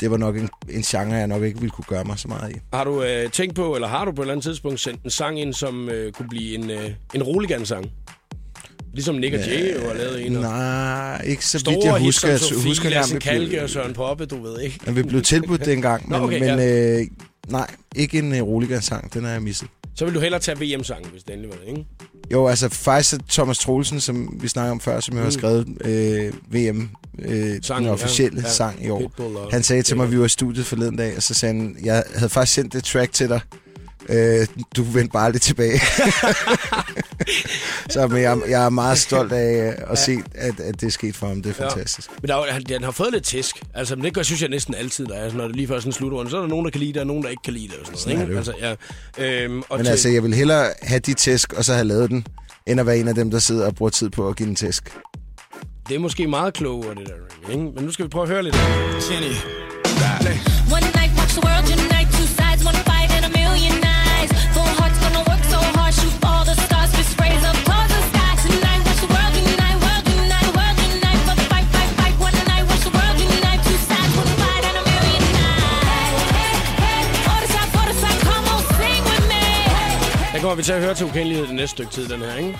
det 0.00 0.10
var 0.10 0.16
nok 0.16 0.36
en, 0.36 0.48
en 0.68 0.82
genre, 0.82 1.14
jeg 1.14 1.26
nok 1.26 1.42
ikke 1.42 1.60
ville 1.60 1.70
kunne 1.70 1.84
gøre 1.88 2.04
mig 2.04 2.18
så 2.18 2.28
meget 2.28 2.56
i. 2.56 2.58
Har 2.72 2.84
du 2.84 3.02
øh, 3.02 3.30
tænkt 3.30 3.54
på, 3.54 3.74
eller 3.74 3.88
har 3.88 4.04
du 4.04 4.12
på 4.12 4.22
et 4.22 4.24
eller 4.24 4.32
andet 4.32 4.44
tidspunkt 4.44 4.80
sendt 4.80 5.02
en 5.02 5.10
sang 5.10 5.40
ind, 5.40 5.54
som 5.54 5.88
øh, 5.88 6.12
kunne 6.12 6.28
blive 6.28 6.54
en, 6.54 6.70
øh, 6.70 6.90
en 7.14 7.22
Roligan-sang? 7.22 7.86
Ligesom 8.92 9.14
Nick 9.14 9.34
og 9.34 9.40
Jay 9.40 9.74
jo 9.74 9.88
har 9.88 9.94
lavet 9.94 10.26
en. 10.26 10.32
Nej, 10.32 11.22
ikke 11.24 11.46
så 11.46 11.58
vidt 11.58 11.60
Store 11.82 11.92
jeg 11.92 12.02
hits 12.02 12.16
husker. 12.16 12.28
som 12.28 12.30
Jeg 12.30 12.40
Sofie, 12.40 12.70
husker 12.70 12.90
Lasse 12.90 13.18
Kalke 13.18 13.62
og 13.62 13.70
Søren 13.70 13.94
Poppe, 13.94 14.26
du 14.26 14.42
ved 14.42 14.60
ikke. 14.60 14.78
Men 14.86 14.96
vi 14.96 15.02
blev 15.02 15.22
tilbudt 15.22 15.64
det 15.64 15.72
engang, 15.72 16.10
Nå, 16.10 16.16
men, 16.16 16.24
okay, 16.24 16.40
men 16.40 16.58
ja. 16.58 17.00
øh, 17.00 17.06
nej, 17.48 17.70
ikke 17.96 18.18
en 18.18 18.32
uh, 18.32 18.48
Roligan-sang, 18.48 19.14
den 19.14 19.24
har 19.24 19.32
jeg 19.32 19.42
misset. 19.42 19.68
Så 19.94 20.04
vil 20.04 20.14
du 20.14 20.20
hellere 20.20 20.40
tage 20.40 20.58
VM-sangen, 20.60 21.10
hvis 21.10 21.22
det 21.22 21.32
endelig 21.32 21.50
var 21.50 21.56
det, 21.56 21.68
ikke? 21.68 21.86
Jo, 22.32 22.46
altså 22.46 22.68
faktisk 22.68 23.14
er 23.14 23.18
Thomas 23.30 23.58
Troelsen, 23.58 24.00
som 24.00 24.38
vi 24.40 24.48
snakker 24.48 24.72
om 24.72 24.80
før, 24.80 25.00
som 25.00 25.16
jo 25.16 25.22
har 25.22 25.30
skrevet 25.30 25.68
øh, 25.80 26.32
VM, 26.54 26.90
øh, 27.18 27.58
Sangen, 27.62 27.84
den 27.84 27.92
officielle 27.92 28.40
ja. 28.40 28.46
Ja. 28.46 28.52
sang 28.52 28.84
i 28.84 28.90
år. 28.90 29.00
Pitbull 29.00 29.36
Han 29.50 29.62
sagde 29.62 29.82
til 29.82 29.96
mig, 29.96 30.04
at 30.04 30.12
vi 30.12 30.18
var 30.18 30.24
i 30.24 30.28
studiet 30.28 30.66
forleden 30.66 30.96
dag, 30.96 31.16
og 31.16 31.22
så 31.22 31.34
sagde 31.34 31.54
han, 31.54 31.76
jeg 31.84 32.04
havde 32.14 32.28
faktisk 32.28 32.54
sendt 32.54 32.72
det 32.72 32.84
track 32.84 33.12
til 33.12 33.28
dig. 33.28 33.40
Øh, 34.08 34.46
du 34.76 34.82
vendte 34.82 35.12
bare 35.12 35.24
aldrig 35.24 35.42
tilbage. 35.42 35.80
så 37.90 38.06
men 38.06 38.22
jeg, 38.22 38.38
jeg 38.48 38.64
er 38.64 38.68
meget 38.68 38.98
stolt 38.98 39.32
af 39.32 39.68
øh, 39.68 39.74
at 39.90 39.98
se, 39.98 40.18
at, 40.34 40.60
at 40.60 40.80
det 40.80 40.86
er 40.86 40.90
sket 40.90 41.16
for 41.16 41.26
ham. 41.28 41.42
Det 41.42 41.50
er 41.58 41.64
Ja. 41.64 41.68
fantastisk. 41.68 42.10
Men 42.22 42.28
der, 42.28 42.36
er 42.36 42.52
han, 42.52 42.62
den 42.62 42.84
har 42.84 42.90
fået 42.90 43.08
lidt 43.12 43.24
tisk. 43.24 43.62
Altså, 43.74 43.96
men 43.96 44.04
det 44.04 44.14
gør, 44.14 44.22
synes 44.22 44.40
jeg 44.42 44.48
næsten 44.50 44.74
altid, 44.74 45.06
der 45.06 45.14
er, 45.14 45.32
når 45.32 45.46
det 45.46 45.56
lige 45.56 45.68
før 45.68 45.78
sådan 45.78 45.88
en 45.88 45.92
slutrunde. 45.92 46.30
Så 46.30 46.36
er 46.36 46.40
der 46.40 46.48
nogen, 46.48 46.64
der 46.64 46.70
kan 46.70 46.80
lide 46.80 46.92
det, 46.92 47.00
og 47.00 47.06
nogen, 47.06 47.22
der 47.22 47.28
ikke 47.28 47.42
kan 47.44 47.52
lide 47.52 47.68
det. 47.68 47.76
Og 47.76 47.86
sådan 47.86 47.98
Sådan 47.98 48.16
noget, 48.16 48.28
ikke? 48.28 48.38
Altså, 48.38 48.76
ja. 49.18 49.44
Øhm, 49.44 49.62
og 49.68 49.76
Men 49.78 49.84
til, 49.84 49.90
altså, 49.90 50.08
jeg 50.08 50.22
vil 50.22 50.34
hellere 50.34 50.70
have 50.82 50.98
de 51.00 51.14
tæsk, 51.14 51.52
og 51.52 51.64
så 51.64 51.72
have 51.74 51.84
lavet 51.84 52.10
den, 52.10 52.26
end 52.66 52.80
at 52.80 52.86
være 52.86 52.98
en 52.98 53.08
af 53.08 53.14
dem, 53.14 53.30
der 53.30 53.38
sidder 53.38 53.66
og 53.66 53.74
bruger 53.74 53.90
tid 53.90 54.10
på 54.10 54.28
at 54.28 54.36
give 54.36 54.48
en 54.48 54.54
tæsk. 54.56 54.98
det 55.88 55.94
er 55.94 55.98
måske 55.98 56.26
meget 56.26 56.54
klogere, 56.54 56.94
det 56.94 57.06
der. 57.06 57.50
Ikke? 57.52 57.62
Men 57.74 57.84
nu 57.84 57.90
skal 57.90 58.04
vi 58.04 58.08
prøve 58.08 58.22
at 58.22 58.28
høre 58.28 58.42
lidt. 58.42 58.56
Jenny. 59.10 59.34
One 60.76 60.86
night, 60.94 61.12
watch 61.18 61.34
the 61.38 61.42
world 61.48 61.72
unite. 61.72 62.01
Kommer 80.42 80.56
vi 80.56 80.62
til 80.62 80.72
at 80.72 80.82
høre 80.82 80.94
til 80.94 81.06
ukendelighed 81.06 81.46
det 81.46 81.54
næste 81.54 81.68
stykke 81.68 81.92
tid, 81.92 82.08
den 82.08 82.20
her, 82.20 82.36
ikke? 82.36 82.58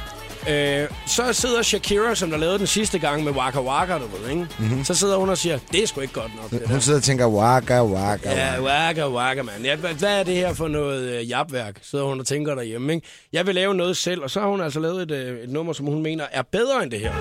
Øh, 0.48 0.88
så 1.06 1.22
sidder 1.32 1.62
Shakira, 1.62 2.14
som 2.14 2.30
der 2.30 2.36
lavede 2.38 2.58
den 2.58 2.66
sidste 2.66 2.98
gang 2.98 3.24
med 3.24 3.32
Waka 3.32 3.60
Waka, 3.60 3.92
du 3.98 4.06
ved, 4.16 4.30
ikke? 4.30 4.46
Mm-hmm. 4.58 4.84
Så 4.84 4.94
sidder 4.94 5.16
hun 5.16 5.28
og 5.30 5.38
siger, 5.38 5.58
det 5.72 5.82
er 5.82 5.86
sgu 5.86 6.00
ikke 6.00 6.14
godt 6.14 6.30
nok, 6.42 6.50
det 6.50 6.60
der. 6.60 6.68
Hun 6.68 6.80
sidder 6.80 6.98
og 6.98 7.02
tænker, 7.04 7.26
waka, 7.26 7.82
waka, 7.84 8.30
Ja, 8.30 8.62
waka. 8.62 9.08
waka, 9.08 9.42
mand. 9.42 9.64
Ja, 9.64 9.76
hvad 9.76 9.90
er 10.02 10.22
det 10.22 10.34
her 10.34 10.54
for 10.54 10.68
noget 10.68 11.02
øh, 11.02 11.30
japværk, 11.30 11.74
sidder 11.82 12.04
hun 12.04 12.20
og 12.20 12.26
tænker 12.26 12.54
derhjemme, 12.54 12.92
ikke? 12.94 13.06
Jeg 13.32 13.46
vil 13.46 13.54
lave 13.54 13.74
noget 13.74 13.96
selv, 13.96 14.22
og 14.22 14.30
så 14.30 14.40
har 14.40 14.48
hun 14.48 14.60
altså 14.60 14.80
lavet 14.80 15.02
et, 15.02 15.10
øh, 15.10 15.38
et 15.44 15.48
nummer, 15.50 15.72
som 15.72 15.86
hun 15.86 16.02
mener 16.02 16.24
er 16.32 16.42
bedre 16.52 16.82
end 16.82 16.90
det 16.90 17.00
her. 17.00 17.12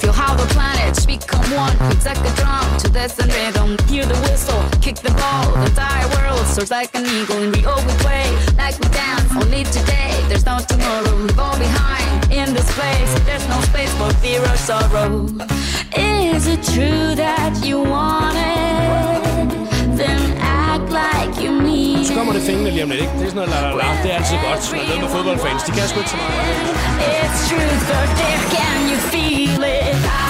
Feel 0.00 0.12
how 0.22 0.32
the 0.42 0.48
planets 0.56 1.06
become 1.06 1.46
one. 1.64 1.74
It's 1.92 2.06
like 2.10 2.22
a 2.30 2.34
drum 2.42 2.66
to 2.82 2.88
this 2.98 3.12
and 3.22 3.30
rhythm. 3.38 3.68
Hear 3.92 4.04
the 4.12 4.18
whistle, 4.26 4.60
kick 4.84 4.96
the 5.06 5.12
ball. 5.22 5.44
The 5.60 5.66
entire 5.74 6.06
world 6.16 6.44
soars 6.54 6.70
like 6.78 6.90
an 7.00 7.04
eagle, 7.18 7.38
and 7.44 7.50
we 7.56 7.60
always 7.72 7.96
play 8.06 8.26
like 8.62 8.74
we 8.82 8.86
dance. 9.02 9.28
Only 9.42 9.62
today, 9.78 10.10
there's 10.28 10.46
no 10.52 10.56
tomorrow. 10.72 11.12
We 11.22 11.28
fall 11.38 11.56
behind 11.66 12.10
in 12.40 12.48
this 12.56 12.70
place. 12.78 13.12
There's 13.28 13.46
no 13.48 13.58
space 13.70 13.92
for 13.98 14.10
fear 14.22 14.40
or 14.52 14.56
sorrow. 14.68 15.26
Is 15.96 16.46
it 16.54 16.62
true 16.74 17.14
that 17.24 17.52
you 17.68 17.76
want 17.94 18.36
it? 18.36 19.48
Then 20.00 20.20
act 20.40 20.88
like 21.02 21.32
you 21.44 21.52
mean 21.52 22.04
Så 22.04 22.14
kommer 22.14 22.32
det 22.32 22.40
it. 22.40 22.46
fængende 22.46 22.70
lige 22.70 22.82
om 22.84 22.90
lidt, 22.90 23.00
ikke? 23.00 23.12
Det 23.18 23.24
er 23.26 23.30
sådan 23.30 23.34
noget 23.36 23.50
la 23.50 23.60
la 23.60 23.70
la. 23.80 23.88
Det 24.02 24.10
er 24.12 24.16
altid 24.16 24.36
godt. 24.48 24.62
Når 24.72 24.84
noget 24.88 25.00
med 25.00 25.08
fodboldfans, 25.16 25.62
de 25.62 25.72
kan 25.72 25.88
sgu 25.88 25.98
ikke 25.98 26.10
så 26.10 26.16
meget. 26.16 26.34
It's 27.14 27.38
truth 27.50 27.88
or 27.98 28.06
dare, 28.20 28.42
can 28.56 28.78
you 28.92 28.98
feel 29.12 29.62
it? 29.78 30.23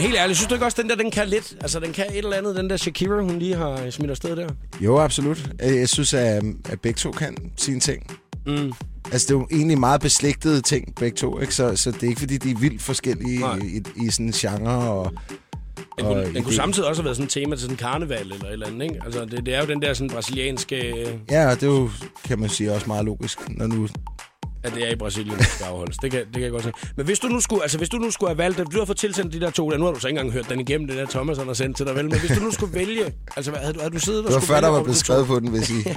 Men 0.00 0.06
helt 0.06 0.18
ærligt, 0.18 0.36
synes 0.38 0.48
du 0.48 0.54
ikke 0.54 0.64
også, 0.66 0.82
den 0.82 0.90
der, 0.90 0.96
den 0.96 1.10
kan 1.10 1.28
lidt? 1.28 1.56
Altså, 1.60 1.80
den 1.80 1.92
kan 1.92 2.04
et 2.10 2.18
eller 2.18 2.36
andet, 2.36 2.56
den 2.56 2.70
der 2.70 2.76
Shakira, 2.76 3.20
hun 3.22 3.38
lige 3.38 3.56
har 3.56 3.90
smidt 3.90 4.10
afsted 4.10 4.36
der. 4.36 4.48
Jo, 4.80 4.98
absolut. 4.98 5.50
Øh, 5.62 5.76
Jeg 5.76 5.88
synes, 5.88 6.14
at, 6.14 6.42
at 6.68 6.80
begge 6.80 6.98
to 6.98 7.10
kan 7.10 7.36
sine 7.56 7.80
ting. 7.80 8.18
Mm. 8.46 8.72
Altså, 9.12 9.26
det 9.28 9.34
er 9.34 9.38
jo 9.38 9.46
egentlig 9.50 9.78
meget 9.78 10.00
beslægtede 10.00 10.60
ting, 10.60 10.94
begge 10.94 11.16
to, 11.16 11.40
ikke? 11.40 11.54
Så, 11.54 11.76
så 11.76 11.90
det 11.90 12.02
er 12.02 12.08
ikke, 12.08 12.20
fordi 12.20 12.36
de 12.36 12.50
er 12.50 12.58
vildt 12.58 12.82
forskellige 12.82 13.40
Nej. 13.40 13.56
i, 13.56 13.82
i, 13.96 14.06
i 14.06 14.10
sådan 14.10 14.26
en 14.26 14.32
genre. 14.32 14.90
Og, 14.90 15.12
Den 15.98 16.06
kunne, 16.06 16.34
den 16.34 16.42
kunne 16.42 16.54
samtidig 16.54 16.88
også 16.88 17.02
have 17.02 17.04
været 17.04 17.16
sådan 17.16 17.26
et 17.26 17.30
tema 17.32 17.54
til 17.56 17.60
sådan 17.60 17.74
en 17.74 17.78
karneval 17.78 18.20
eller 18.32 18.46
et 18.46 18.52
eller 18.52 18.66
andet, 18.66 18.82
ikke? 18.82 19.00
Altså, 19.04 19.24
det, 19.24 19.46
det 19.46 19.54
er 19.54 19.60
jo 19.60 19.66
den 19.66 19.82
der 19.82 19.94
sådan 19.94 20.10
brasilianske... 20.10 21.06
ja, 21.30 21.50
og 21.50 21.60
det 21.60 21.62
er 21.62 21.70
jo, 21.72 21.90
kan 22.24 22.38
man 22.38 22.48
sige, 22.48 22.72
også 22.72 22.86
meget 22.86 23.04
logisk, 23.04 23.38
når 23.48 23.66
nu... 23.66 23.88
at 24.62 24.74
det 24.74 24.88
er 24.88 24.92
i 24.92 24.96
Brasilien, 24.96 25.38
der 25.38 25.44
skal 25.44 25.64
afholdes. 25.64 25.96
Det 25.96 26.10
kan, 26.10 26.20
det 26.20 26.32
kan 26.32 26.42
jeg 26.42 26.50
godt 26.50 26.64
se. 26.64 26.72
Men 26.96 27.06
hvis 27.06 27.18
du 27.18 27.28
nu 27.28 27.40
skulle, 27.40 27.62
altså 27.62 27.78
hvis 27.78 27.88
du 27.88 27.96
nu 27.96 28.10
skulle 28.10 28.30
have 28.30 28.38
valgt, 28.38 28.58
du 28.58 28.78
har 28.78 28.84
fået 28.84 28.98
tilsendt 28.98 29.32
de 29.32 29.40
der 29.40 29.50
to 29.50 29.70
der, 29.70 29.78
nu 29.78 29.84
har 29.84 29.92
du 29.92 30.00
så 30.00 30.08
ikke 30.08 30.18
engang 30.18 30.32
hørt 30.32 30.48
den 30.48 30.60
igennem, 30.60 30.88
det 30.88 30.96
der 30.96 31.06
Thomas 31.06 31.38
har 31.38 31.52
sendt 31.52 31.76
til 31.76 31.86
dig, 31.86 31.96
vel? 31.96 32.10
Men 32.10 32.20
hvis 32.20 32.38
du 32.38 32.44
nu 32.44 32.50
skulle 32.50 32.74
vælge, 32.74 33.12
altså 33.36 33.50
hvad, 33.50 33.60
havde, 33.60 33.74
du, 33.74 33.78
havde 33.80 33.94
du 33.94 33.98
siddet 33.98 34.20
og 34.24 34.26
Det 34.26 34.34
var 34.34 34.40
før, 34.40 34.60
der 34.60 34.68
var 34.68 34.82
blevet 34.82 34.98
skrevet 34.98 35.26
på 35.26 35.40
den, 35.40 35.48
hvis 35.48 35.70
I... 35.70 35.74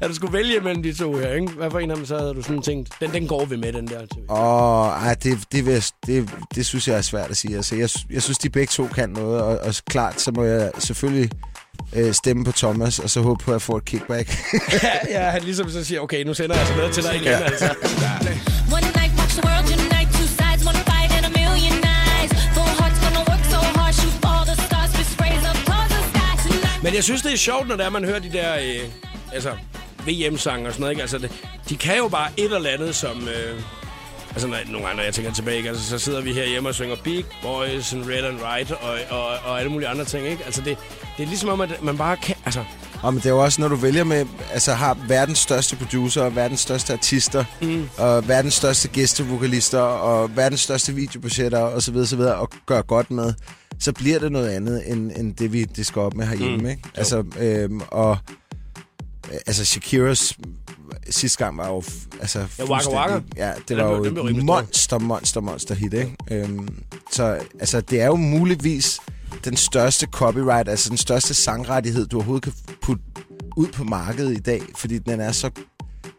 Ja, 0.00 0.08
du 0.08 0.14
skulle 0.14 0.32
vælge 0.32 0.60
mellem 0.60 0.82
de 0.82 0.92
to 0.92 1.16
her, 1.16 1.32
ikke? 1.32 1.52
Hvad 1.52 1.70
for 1.70 1.78
en 1.78 1.90
af 1.90 1.96
dem, 1.96 2.06
så 2.06 2.18
havde 2.18 2.34
du 2.34 2.42
sådan 2.42 2.62
tænkt, 2.62 2.92
den, 3.00 3.12
den 3.12 3.26
går 3.28 3.44
vi 3.44 3.56
med, 3.56 3.72
den 3.72 3.88
der. 3.88 4.00
Åh, 4.28 5.06
ej, 5.06 5.14
det, 5.14 5.38
det, 5.52 5.66
vil 5.66 5.84
det, 6.06 6.30
det 6.54 6.66
synes 6.66 6.88
jeg 6.88 6.96
er 6.96 7.02
svært 7.02 7.30
at 7.30 7.36
sige. 7.36 7.56
Altså, 7.56 7.76
jeg, 7.76 7.90
jeg 8.10 8.22
synes, 8.22 8.38
de 8.38 8.50
begge 8.50 8.70
to 8.70 8.86
kan 8.86 9.10
noget, 9.10 9.42
og, 9.42 9.58
og 9.58 9.74
klart, 9.90 10.20
så 10.20 10.32
må 10.32 10.44
jeg 10.44 10.70
selvfølgelig 10.78 11.30
øh, 11.96 12.14
stemme 12.14 12.44
på 12.44 12.52
Thomas, 12.52 12.98
og 12.98 13.10
så 13.10 13.20
håbe 13.20 13.44
på, 13.44 13.50
at 13.50 13.52
jeg 13.54 13.62
får 13.62 13.76
et 13.76 13.84
kickback. 13.84 14.28
ja, 14.82 14.90
ja, 15.24 15.30
han 15.30 15.42
ligesom 15.42 15.70
så 15.70 15.84
siger, 15.84 16.00
okay, 16.00 16.24
nu 16.24 16.34
sender 16.34 16.54
jeg 16.54 16.60
altså 16.60 16.76
noget 16.76 16.92
til 16.94 17.02
dig 17.02 17.14
igen, 17.14 17.24
Ja. 17.26 17.38
altså. 17.38 17.64
One 18.76 18.86
night, 18.98 19.12
watch 19.20 19.34
the 19.40 19.42
world 19.48 19.66
unite. 19.76 20.08
Two 20.18 20.26
sides, 20.40 20.62
one 20.70 20.80
fight, 20.90 21.10
and 21.16 21.24
a 21.30 21.32
million 21.40 21.74
eyes. 22.12 22.30
Full 22.56 22.72
hearts 22.80 22.98
gonna 23.04 23.22
work 23.30 23.44
so 23.54 23.60
hard, 23.78 23.94
shoot 24.00 24.16
all 24.30 24.44
the 24.50 24.56
stars, 24.66 24.90
fist 24.96 25.14
raise 25.22 25.44
up 25.50 25.58
towards 25.68 25.92
the 25.96 26.02
sky 26.12 26.32
tonight. 26.46 26.82
Men 26.84 26.94
jeg 26.94 27.04
synes, 27.04 27.22
det 27.22 27.32
er 27.32 27.36
sjovt, 27.48 27.68
når 27.68 27.76
det 27.76 27.84
er, 27.86 27.90
man 27.90 28.04
hører 28.04 28.18
de 28.26 28.32
der 28.32 28.50
øh, 28.54 28.88
altså, 29.32 29.50
VM-sange 30.08 30.66
og 30.68 30.72
sådan 30.72 30.80
noget. 30.80 30.92
Ikke? 30.92 31.02
Altså, 31.02 31.18
det, 31.18 31.30
de 31.68 31.76
kan 31.76 31.96
jo 31.96 32.08
bare 32.08 32.28
et 32.36 32.54
eller 32.54 32.70
andet, 32.70 32.94
som... 32.94 33.28
Øh, 33.28 33.60
altså, 34.30 34.48
når, 34.48 34.56
nogle 34.66 34.86
gange, 34.86 34.96
når 34.96 35.04
jeg 35.04 35.14
tænker 35.14 35.32
tilbage, 35.32 35.56
ikke? 35.56 35.68
Altså, 35.68 35.84
så 35.84 35.98
sidder 35.98 36.20
vi 36.20 36.32
her 36.32 36.46
hjemme 36.46 36.68
og 36.68 36.74
synger 36.74 36.96
Big 37.04 37.24
Boys 37.42 37.92
and 37.92 38.04
Red 38.04 38.24
and 38.24 38.38
Right 38.42 38.70
og, 38.70 38.98
og, 39.10 39.26
og 39.44 39.58
alle 39.60 39.72
mulige 39.72 39.88
andre 39.88 40.04
ting. 40.04 40.26
Ikke? 40.26 40.44
Altså, 40.44 40.60
det, 40.60 40.78
det 41.16 41.22
er 41.22 41.26
ligesom 41.26 41.48
om, 41.48 41.60
at 41.60 41.82
man 41.82 41.98
bare 41.98 42.16
kan... 42.16 42.34
Altså, 42.44 42.64
Og 43.02 43.14
men 43.14 43.18
det 43.22 43.26
er 43.26 43.30
jo 43.30 43.38
også, 43.38 43.60
når 43.60 43.68
du 43.68 43.76
vælger 43.76 44.04
med, 44.04 44.26
altså 44.52 44.72
har 44.72 44.98
verdens 45.08 45.38
største 45.38 45.76
producer, 45.76 46.22
og 46.22 46.36
verdens 46.36 46.60
største 46.60 46.92
artister, 46.92 47.44
mm. 47.62 47.88
og 47.98 48.28
verdens 48.28 48.54
største 48.54 48.88
gæstevokalister, 48.88 49.80
og 49.80 50.36
verdens 50.36 50.60
største 50.60 50.94
videobudgetter, 50.94 51.58
og 51.58 51.82
så 51.82 51.92
videre, 51.92 52.06
så 52.06 52.16
videre, 52.16 52.34
og 52.34 52.50
gør 52.66 52.82
godt 52.82 53.10
med, 53.10 53.32
så 53.78 53.92
bliver 53.92 54.18
det 54.18 54.32
noget 54.32 54.48
andet, 54.48 54.90
end, 54.90 55.10
end 55.16 55.34
det 55.36 55.52
vi 55.52 55.64
det 55.64 55.86
skal 55.86 56.02
op 56.02 56.14
med 56.14 56.26
herhjemme, 56.26 56.56
Mm. 56.56 56.66
ikke? 56.66 56.82
Altså, 56.94 57.24
øhm, 57.38 57.80
og 57.88 58.18
altså 59.46 59.64
Shakiras 59.64 60.38
sidste 61.10 61.44
gang 61.44 61.56
var 61.56 61.68
jo 61.68 61.82
altså 62.20 62.46
Ja, 62.58 62.64
Waka 62.64 62.90
Waka. 62.90 63.20
Ja, 63.36 63.52
det 63.56 63.68
Den 63.68 63.76
var 63.78 63.84
jo 63.84 64.00
blev 64.00 64.24
et 64.24 64.44
monster, 64.44 64.98
monster, 64.98 65.40
monster 65.40 65.74
hit, 65.74 65.92
ikke? 65.92 66.16
Øhm, 66.30 66.82
så 67.12 67.24
altså, 67.60 67.80
det 67.80 68.00
er 68.00 68.06
jo 68.06 68.16
muligvis 68.16 69.00
den 69.44 69.56
største 69.56 70.06
copyright, 70.06 70.68
altså 70.68 70.88
den 70.88 70.98
største 70.98 71.34
sangrettighed, 71.34 72.06
du 72.06 72.16
overhovedet 72.16 72.42
kan 72.42 72.52
putte 72.82 73.02
ud 73.56 73.66
på 73.66 73.84
markedet 73.84 74.32
i 74.36 74.40
dag, 74.40 74.62
fordi 74.76 74.98
den 74.98 75.20
er 75.20 75.32
så 75.32 75.50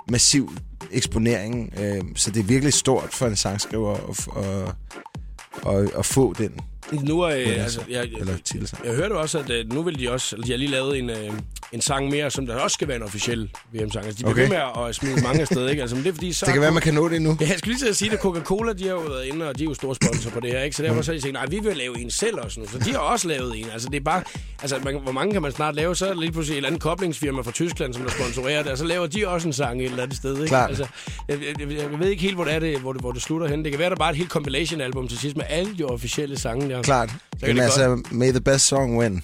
massiv 0.10 0.52
eksponering. 0.92 1.74
Øh, 1.78 2.02
så 2.16 2.32
det 2.32 2.40
er 2.40 2.44
virkelig 2.44 2.74
stort 2.74 3.14
for 3.14 3.28
en 3.28 3.36
sangskriver 3.36 3.94
at, 3.94 4.28
at, 4.38 5.76
at, 5.76 5.92
at 5.98 6.06
få 6.06 6.34
den. 6.34 6.52
Nu 6.92 7.22
er... 7.22 7.36
Øh, 7.36 7.64
altså, 7.64 7.82
jeg, 7.90 7.96
jeg, 8.12 8.20
Eller 8.20 8.78
jeg 8.86 8.96
hørte 8.96 9.14
også, 9.14 9.40
at 9.40 9.50
øh, 9.50 9.74
nu 9.74 9.82
vil 9.84 10.00
de 10.00 10.12
også... 10.12 10.36
De 10.46 10.52
har 10.52 10.58
lige 10.58 10.72
lavet 10.72 11.00
en, 11.00 11.10
øh, 11.10 11.32
en 11.72 11.82
sang 11.82 12.10
mere, 12.10 12.32
som 12.32 12.46
der 12.46 12.56
også 12.56 12.74
skal 12.74 12.88
være 12.88 12.98
en 12.98 13.04
officiel 13.04 13.50
VM-sang. 13.74 14.06
Altså, 14.06 14.18
de 14.18 14.34
bliver 14.34 14.46
Okay. 14.46 14.76
med 14.78 14.88
at 14.88 14.96
smide 14.96 15.22
mange 15.22 15.42
af 15.42 15.48
sted, 15.48 15.70
ikke? 15.70 15.82
Altså, 15.82 15.96
men 15.96 16.04
det 16.06 16.10
er 16.10 16.14
fordi, 16.14 16.34
så 16.34 16.46
Det 16.46 16.54
kan 16.54 16.62
være, 16.62 16.72
man 16.72 16.82
kan 16.82 16.94
nå 16.94 17.10
det 17.10 17.22
nu. 17.22 17.38
Ja, 17.42 17.48
jeg 17.50 17.58
skulle 17.58 17.74
lige 17.74 17.86
til 17.86 17.90
at 17.90 17.96
sige, 17.96 18.12
at 18.12 18.20
Coca-Cola, 18.20 18.74
de 18.74 18.84
har 18.84 18.92
jo 18.92 19.00
været 19.00 19.26
inde, 19.26 19.48
og 19.50 19.58
de 19.58 19.64
er 19.64 19.68
jo 19.68 19.74
store 19.74 19.96
sponsor 19.96 20.30
på 20.30 20.40
det 20.40 20.52
her, 20.52 20.62
ikke? 20.64 20.76
Så 20.76 20.84
derfor 20.84 21.02
så 21.02 21.12
har 21.12 21.18
de 21.18 21.22
tænkt, 21.24 21.34
nej, 21.34 21.46
vi 21.46 21.60
vil 21.60 21.78
lave 21.78 22.00
en 22.00 22.12
selv 22.12 22.40
også 22.40 22.60
nu. 22.60 22.68
Så 22.68 22.78
de 22.80 22.92
har 22.92 23.00
også 23.00 23.28
lavet 23.28 23.60
en. 23.60 23.66
Altså, 23.74 23.90
det 23.90 23.98
er 23.98 24.04
bare... 24.04 24.24
Altså, 24.62 24.80
man, 24.84 25.00
hvor 25.04 25.12
mange 25.12 25.34
kan 25.34 25.42
man 25.42 25.52
snart 25.52 25.76
lave? 25.76 25.96
Så 25.96 26.06
er 26.08 26.14
der 26.14 26.20
lige 26.20 26.32
pludselig 26.32 26.54
et 26.54 26.58
eller 26.58 26.70
andet 26.70 26.82
koblingsfirma 26.82 27.42
fra 27.42 27.52
Tyskland, 27.52 27.94
som 27.94 28.04
der 28.04 28.12
sponsorerer 28.12 28.64
det, 28.64 28.72
og 28.72 28.78
så 28.78 28.86
laver 28.86 29.08
de 29.08 29.28
også 29.28 29.48
en 29.48 29.54
sang 29.54 29.82
et 29.82 29.86
eller 29.86 30.04
andet 30.04 30.18
sted, 30.18 30.36
ikke? 30.36 30.48
Klart. 30.48 30.70
Altså, 30.70 30.88
jeg, 31.28 31.38
jeg, 31.60 31.70
jeg, 31.72 31.78
jeg, 31.92 32.00
ved 32.00 32.10
ikke 32.10 32.22
helt, 32.22 32.36
hvor 32.36 32.44
det 32.44 32.54
er, 32.54 32.60
det, 32.60 32.80
hvor, 32.80 32.94
det, 32.94 33.02
hvor 33.02 33.12
det 33.12 33.22
slutter 33.22 33.48
hen. 33.48 33.64
Det 33.64 33.72
kan 33.72 33.80
være, 33.80 33.90
der 33.90 33.96
bare 33.96 34.08
er 34.08 34.12
et 34.12 34.18
helt 34.18 34.30
compilation-album 34.30 35.08
til 35.08 35.18
sidst 35.18 35.38
med 35.38 35.46
alle 35.50 35.78
de 35.78 35.84
officielle 35.84 36.40
sange 36.40 36.70
der. 36.70 36.81
Klart. 36.84 37.10
kan 37.10 37.20
Jamen 37.42 37.58
det 37.58 37.64
altså, 37.64 38.04
may 38.12 38.30
the 38.32 38.42
best 38.42 38.68
song 38.68 38.98
win. 38.98 39.22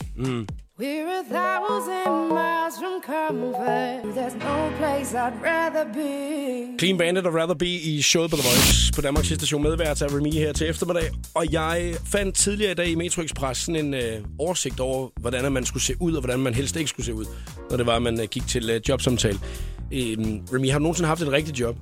We're 0.80 1.08
a 1.08 1.24
thousand 1.40 2.30
miles 2.30 2.76
from 2.82 3.02
comfort. 3.02 4.16
There's 4.16 4.36
no 4.36 4.72
place 4.78 5.14
I'd 5.16 5.34
rather 5.44 5.86
be. 5.94 6.78
Clean 6.80 6.98
Bandit 6.98 7.26
og 7.26 7.34
Rather 7.34 7.54
Be 7.56 7.68
i 7.68 8.02
showet 8.02 8.30
på 8.32 8.38
The 8.38 8.50
Voice 8.50 8.94
på 8.96 9.02
Danmarks 9.02 9.28
station 9.28 9.64
medvært 9.64 10.02
af 10.02 10.08
Remy 10.12 10.34
her 10.34 10.54
til 10.54 10.70
eftermiddag. 10.70 11.12
Og 11.34 11.46
jeg 11.52 11.96
fandt 12.06 12.36
tidligere 12.36 12.72
i 12.72 12.76
dag 12.76 12.88
i 12.88 12.96
Metro 12.96 13.22
Express 13.22 13.62
sådan 13.62 13.86
en 13.86 13.94
øh, 13.94 14.22
oversigt 14.40 14.80
over, 14.80 15.10
hvordan 15.20 15.52
man 15.52 15.66
skulle 15.66 15.84
se 15.84 15.94
ud, 16.00 16.14
og 16.14 16.22
hvordan 16.22 16.40
man 16.40 16.54
helst 16.54 16.76
ikke 16.76 16.90
skulle 16.90 17.06
se 17.06 17.14
ud, 17.14 17.26
når 17.70 17.78
det 17.78 17.86
var, 17.86 17.96
at 17.96 18.02
man 18.02 18.22
øh, 18.22 18.28
gik 18.32 18.48
til 18.48 18.70
øh, 18.70 18.82
jobsamtale. 18.90 19.40
Øhm, 19.92 20.42
Remy, 20.54 20.72
har 20.72 20.80
du 20.80 20.84
nogensinde 20.84 21.08
haft 21.08 21.22
et 21.22 21.32
rigtigt 21.32 21.60
job? 21.60 21.76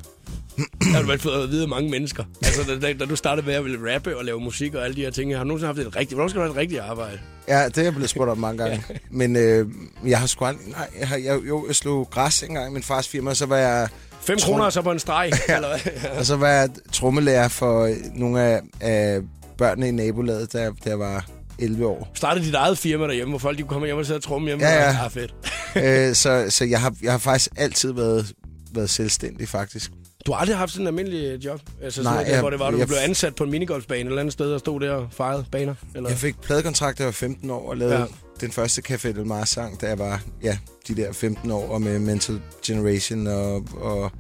Det 0.58 0.88
har 0.94 1.02
du 1.02 1.08
vel 1.08 1.20
fået 1.20 1.44
at 1.44 1.50
vide 1.50 1.64
af 1.64 1.70
mange 1.70 1.90
mennesker. 1.90 2.24
Altså, 2.44 2.62
da, 2.68 2.80
da, 2.80 2.94
da 2.94 3.06
du 3.06 3.16
startede 3.16 3.48
med 3.48 3.54
at 3.56 3.64
ville 3.64 3.94
rappe 3.96 4.18
og 4.18 4.26
lave 4.26 4.40
musik 4.40 4.74
og 4.76 4.84
alle 4.84 4.96
de 4.96 5.02
her 5.02 5.12
ting, 5.12 5.36
har 5.36 5.44
du 5.44 5.48
nogensinde 5.48 5.68
haft 5.74 5.88
et 5.88 5.96
rigtigt... 5.96 6.14
Hvornår 6.14 6.28
skal 6.28 6.40
du 6.40 6.44
have 6.46 6.52
et 6.52 6.58
rigtigt 6.58 6.82
arbejde? 6.82 7.20
Ja, 7.48 7.66
det 7.66 7.78
er 7.78 7.84
jeg 7.84 7.94
blevet 7.94 8.10
spurgt 8.10 8.30
om 8.32 8.38
mange 8.38 8.64
gange. 8.64 8.84
Men 9.12 9.36
øh, 9.36 9.68
jeg 10.06 10.20
har 10.20 10.28
sgu 10.28 10.46
aldrig... 10.46 10.68
Nej, 10.68 10.88
jeg, 11.00 11.08
har, 11.08 11.18
jeg, 11.18 11.40
jo, 11.48 11.68
jeg 11.68 11.76
slog 11.76 12.10
græs 12.10 12.44
engang 12.44 12.70
i 12.70 12.74
min 12.74 12.84
fars 12.84 13.08
firma, 13.08 13.34
så 13.34 13.46
var 13.46 13.58
jeg... 13.58 13.88
5 14.22 14.38
Tro- 14.38 14.46
kroner 14.52 14.66
og 14.66 14.74
så 14.74 14.82
på 14.82 14.92
en 14.92 15.00
streg, 15.00 15.32
eller 15.56 15.68
hvad? 15.68 16.10
Og 16.20 16.26
så 16.26 16.36
var 16.36 16.50
jeg 16.50 16.70
trommelærer 16.92 17.48
for 17.48 17.90
nogle 18.14 18.42
af, 18.42 18.62
af 18.82 19.22
børnene 19.58 19.88
i 19.88 19.92
nabolaget, 19.92 20.54
da, 20.54 20.60
da 20.66 20.90
jeg 20.90 21.00
var 21.00 21.26
11 21.60 21.86
år. 21.88 22.12
Startede 22.14 22.46
dit 22.46 22.54
eget 22.54 22.78
firma 22.78 23.08
derhjemme, 23.08 23.32
hvor 23.32 23.40
folk 23.40 23.58
de 23.58 23.62
kunne 23.64 23.70
komme 23.70 23.86
hjem 23.88 23.98
og 23.98 24.06
sidde 24.06 24.18
og 24.18 24.24
tromme 24.24 24.48
hjemme. 24.48 24.66
Ja, 24.66 24.84
ja. 24.84 24.98
Ah, 25.06 25.12
fedt. 25.12 25.36
øh, 26.10 26.16
så 26.16 26.46
så 26.50 26.66
jeg, 26.66 26.82
har, 26.82 26.96
jeg 27.02 27.12
har 27.12 27.18
faktisk 27.20 27.50
altid 27.58 27.92
været, 27.94 28.34
været 28.74 28.90
selvstændig, 28.90 29.48
faktisk. 29.50 29.92
Du 30.26 30.32
har 30.32 30.40
aldrig 30.40 30.58
haft 30.58 30.72
sådan 30.72 30.84
en 30.84 30.88
almindelig 30.88 31.46
job? 31.46 31.60
Altså 31.84 32.04
Nej, 32.04 32.14
sådan 32.14 32.26
der, 32.26 32.32
jeg- 32.32 32.40
hvor 32.42 32.50
det 32.50 32.60
var, 32.60 32.72
du 32.72 32.78
jeg- 32.78 32.88
blev 32.88 32.98
ansat 33.02 33.36
på 33.36 33.44
en 33.44 33.52
minigolfbane 33.52 34.02
et 34.02 34.06
eller 34.06 34.20
andet 34.20 34.34
sted 34.34 34.54
og 34.54 34.60
stod 34.60 34.80
der 34.80 34.92
og 34.92 35.08
fejrede 35.12 35.46
baner? 35.52 35.76
Eller? 35.96 36.10
Jeg 36.10 36.18
fik 36.18 36.42
pladekontrakt, 36.42 36.98
da 36.98 37.04
jeg 37.04 37.08
var 37.08 37.12
15 37.12 37.50
år, 37.50 37.70
og 37.70 37.78
lavede 37.78 37.96
Ja. 38.00 38.06
den 38.42 38.52
første 38.52 38.82
Café 38.90 39.08
Del 39.08 39.26
Mar 39.26 39.46
sang, 39.46 39.82
da 39.82 39.88
jeg 39.88 40.00
var 40.00 40.22
ja, 40.44 40.58
de 40.88 40.96
der 40.96 41.14
15 41.14 41.52
år, 41.52 41.68
og 41.70 41.82
med 41.82 42.00
Mental 42.00 42.42
Generation 42.66 43.28
og, 43.28 43.56
og, 43.56 44.02
og 44.02 44.12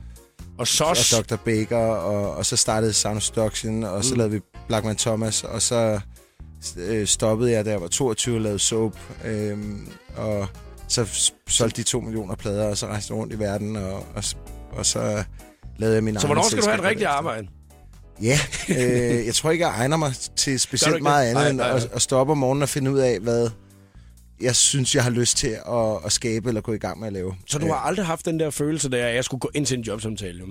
og 0.57 0.67
SOS. 0.67 1.09
Dr. 1.29 1.35
Baker, 1.35 1.77
og, 1.77 2.35
og 2.35 2.45
så 2.45 2.55
startede 2.57 2.93
Sound 2.93 3.17
of 3.17 3.21
Seduction, 3.23 3.83
og 3.83 4.05
så 4.05 4.13
Mm. 4.13 4.17
lavede 4.17 4.33
vi 4.33 4.39
Blackman 4.67 4.95
Thomas, 4.95 5.43
og 5.43 5.61
så 5.61 5.99
øh, 6.77 7.07
stoppede 7.07 7.51
jeg, 7.51 7.65
da 7.65 7.69
jeg 7.69 7.81
var 7.81 7.87
22 7.87 8.35
og 8.35 8.41
lavede 8.41 8.59
Soap, 8.59 8.97
øhm, 9.25 9.87
og 10.15 10.47
så 10.87 11.31
solgte 11.47 11.81
de 11.81 11.87
to 11.87 11.99
millioner 11.99 12.35
plader, 12.35 12.69
og 12.69 12.77
så 12.77 12.87
rejste 12.87 13.13
rundt 13.13 13.33
i 13.33 13.39
verden, 13.39 13.75
og, 13.75 13.93
og, 13.93 14.23
og 14.71 14.85
så 14.85 15.23
lavede 15.77 15.95
jeg 15.95 16.03
min 16.03 16.19
Så 16.19 16.25
hvornår 16.25 16.49
skal 16.49 16.63
du 16.63 16.67
have 16.67 16.79
et 16.79 16.83
rigtigt 16.83 17.07
arbejde? 17.07 17.47
Ja, 18.21 18.39
øh, 18.69 19.25
jeg 19.25 19.35
tror 19.35 19.51
ikke, 19.51 19.67
jeg 19.67 19.75
egner 19.77 19.97
mig 19.97 20.13
til 20.35 20.59
specielt 20.59 21.03
meget 21.03 21.23
andet 21.23 21.35
Nej, 21.35 21.49
end 21.49 21.57
nej, 21.57 21.69
at, 21.69 21.83
nej. 21.83 21.89
at 21.93 22.01
stå 22.01 22.17
op 22.17 22.29
om 22.29 22.37
morgenen 22.37 22.63
og 22.63 22.69
finde 22.69 22.91
ud 22.91 22.99
af, 22.99 23.19
hvad 23.19 23.49
jeg 24.41 24.55
synes, 24.55 24.95
jeg 24.95 25.03
har 25.03 25.09
lyst 25.09 25.37
til 25.37 25.47
at, 25.47 26.05
at 26.05 26.11
skabe 26.11 26.47
eller 26.47 26.61
gå 26.61 26.73
i 26.73 26.77
gang 26.77 26.99
med 26.99 27.07
at 27.07 27.13
lave. 27.13 27.35
Så 27.47 27.59
du 27.59 27.67
har 27.67 27.75
aldrig 27.75 28.05
haft 28.05 28.25
den 28.25 28.39
der 28.39 28.49
følelse, 28.49 28.89
der 28.89 29.07
at 29.07 29.15
jeg 29.15 29.23
skulle 29.23 29.39
gå 29.39 29.51
ind 29.53 29.65
til 29.65 29.77
en 29.77 29.83
jobsamtale? 29.83 30.39
Jo? 30.39 30.45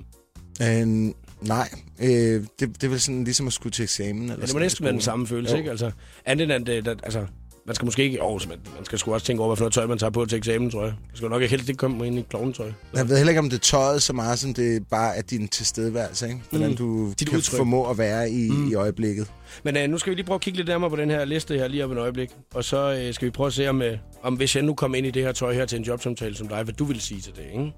Øh, 0.62 0.80
øh, 0.80 1.12
nej, 1.48 1.68
øh, 2.02 2.08
det, 2.08 2.46
det 2.60 2.84
er 2.84 2.88
vel 2.88 3.00
sådan 3.00 3.24
ligesom 3.24 3.46
at 3.46 3.52
skulle 3.52 3.72
til 3.72 3.82
eksamen. 3.82 4.22
Eller 4.22 4.36
Ja, 4.40 4.46
det 4.46 4.52
må 4.54 4.58
næsten 4.60 4.84
være 4.84 4.92
den 4.92 5.00
samme 5.00 5.26
følelse, 5.26 5.52
Jo. 5.54 5.58
ikke? 5.58 5.70
Altså, 5.70 5.90
andet 6.26 6.50
end, 6.56 6.68
at, 6.68 6.88
at, 6.88 7.00
altså, 7.02 7.26
man 7.66 7.74
skal 7.74 7.84
måske 7.84 8.02
ikke... 8.04 8.22
Åh, 8.22 8.40
man, 8.48 8.58
man 8.76 8.84
skal 8.84 8.98
sgu 8.98 9.14
også 9.14 9.26
tænke 9.26 9.42
over, 9.42 9.48
hvad 9.50 9.56
for 9.56 9.62
noget 9.62 9.72
tøj, 9.74 9.86
man 9.86 9.98
tager 9.98 10.10
på 10.10 10.26
til 10.26 10.38
eksamen, 10.38 10.70
tror 10.70 10.82
jeg. 10.84 10.94
Man 11.08 11.16
skal 11.16 11.28
nok 11.28 11.42
helst 11.42 11.68
ikke 11.68 11.78
komme 11.78 12.06
ind 12.06 12.18
i 12.18 12.24
klovnetøj. 12.30 12.72
Jeg 12.94 13.08
ved 13.08 13.16
heller 13.16 13.30
ikke, 13.30 13.38
om 13.38 13.50
det 13.50 13.56
er 13.56 13.60
tøjet 13.60 14.02
så 14.02 14.12
meget, 14.12 14.38
som 14.38 14.54
det 14.54 14.88
bare 14.90 15.16
er 15.16 15.22
din 15.22 15.48
tilstedeværelse. 15.48 16.26
Ikke? 16.28 16.40
Hvordan 16.50 16.70
Mm. 16.70 16.76
du 16.76 17.12
Dit 17.18 17.28
kan 17.28 17.36
udtryk. 17.36 17.56
formå 17.56 17.90
at 17.90 17.98
være 17.98 18.30
i, 18.30 18.50
mm. 18.50 18.70
i 18.70 18.74
øjeblikket. 18.74 19.26
Men 19.64 19.76
øh, 19.76 19.88
nu 19.90 19.98
skal 19.98 20.10
vi 20.10 20.14
lige 20.14 20.26
prøve 20.26 20.34
at 20.34 20.40
kigge 20.40 20.56
lidt 20.56 20.68
nærmere 20.68 20.90
på 20.90 20.96
den 20.96 21.10
her 21.10 21.24
liste 21.24 21.54
her 21.58 21.68
lige 21.68 21.84
om 21.84 21.92
et 21.92 21.98
øjeblik. 21.98 22.30
Og 22.54 22.64
så 22.64 23.00
øh, 23.06 23.14
skal 23.14 23.26
vi 23.26 23.30
prøve 23.30 23.46
at 23.46 23.52
se, 23.52 23.68
om, 23.68 23.82
øh, 23.82 23.98
om 24.22 24.34
hvis 24.34 24.56
jeg 24.56 24.62
nu 24.64 24.74
kom 24.74 24.94
ind 24.94 25.06
i 25.06 25.10
det 25.10 25.22
her 25.22 25.32
tøj 25.32 25.54
her 25.54 25.66
til 25.66 25.78
en 25.78 25.84
jobsamtale 25.84 26.36
som 26.36 26.48
dig, 26.48 26.62
hvad 26.62 26.74
du 26.74 26.84
vil 26.84 27.00
sige 27.00 27.20
til 27.20 27.32
det, 27.36 27.42
ikke? 27.52 27.72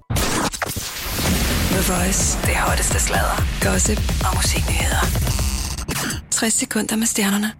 The 1.77 1.93
Voice. 1.93 2.37
Det 2.45 2.55
hotteste 2.55 2.99
sladder, 2.99 3.37
gossip 3.61 3.99
og 4.25 4.35
musiknyheder. 4.35 5.03
60 6.31 6.53
sekunder 6.53 6.95
med 6.95 7.07
stjernerne. 7.07 7.51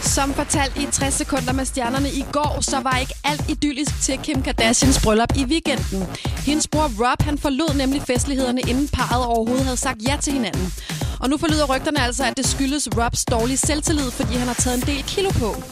Som 0.00 0.34
fortalt 0.34 0.76
i 0.76 0.86
60 0.92 1.14
sekunder 1.14 1.52
med 1.52 1.64
stjernerne 1.64 2.10
i 2.10 2.24
går, 2.32 2.60
så 2.60 2.80
var 2.80 2.96
ikke 2.96 3.14
alt 3.24 3.44
idyllisk 3.48 4.02
til 4.02 4.18
Kim 4.18 4.42
Kardashians 4.42 5.00
bryllup 5.04 5.36
i 5.36 5.44
weekenden. 5.44 6.06
Hendes 6.46 6.68
bror 6.68 6.90
Rob 7.00 7.22
han 7.22 7.38
forlod 7.38 7.74
nemlig 7.76 8.02
festlighederne, 8.02 8.60
inden 8.60 8.88
parret 8.88 9.26
overhovedet 9.26 9.64
havde 9.64 9.76
sagt 9.76 9.98
ja 10.08 10.16
til 10.20 10.32
hinanden. 10.32 10.72
Og 11.20 11.30
nu 11.30 11.36
forlyder 11.38 11.76
rygterne 11.76 12.00
altså, 12.00 12.24
at 12.24 12.36
det 12.36 12.46
skyldes 12.46 12.88
Robs 12.96 13.24
dårlige 13.24 13.56
selvtillid, 13.56 14.10
fordi 14.10 14.34
han 14.34 14.46
har 14.46 14.54
taget 14.54 14.76
en 14.76 14.86
del 14.86 15.02
kilo 15.02 15.30
på. 15.30 15.62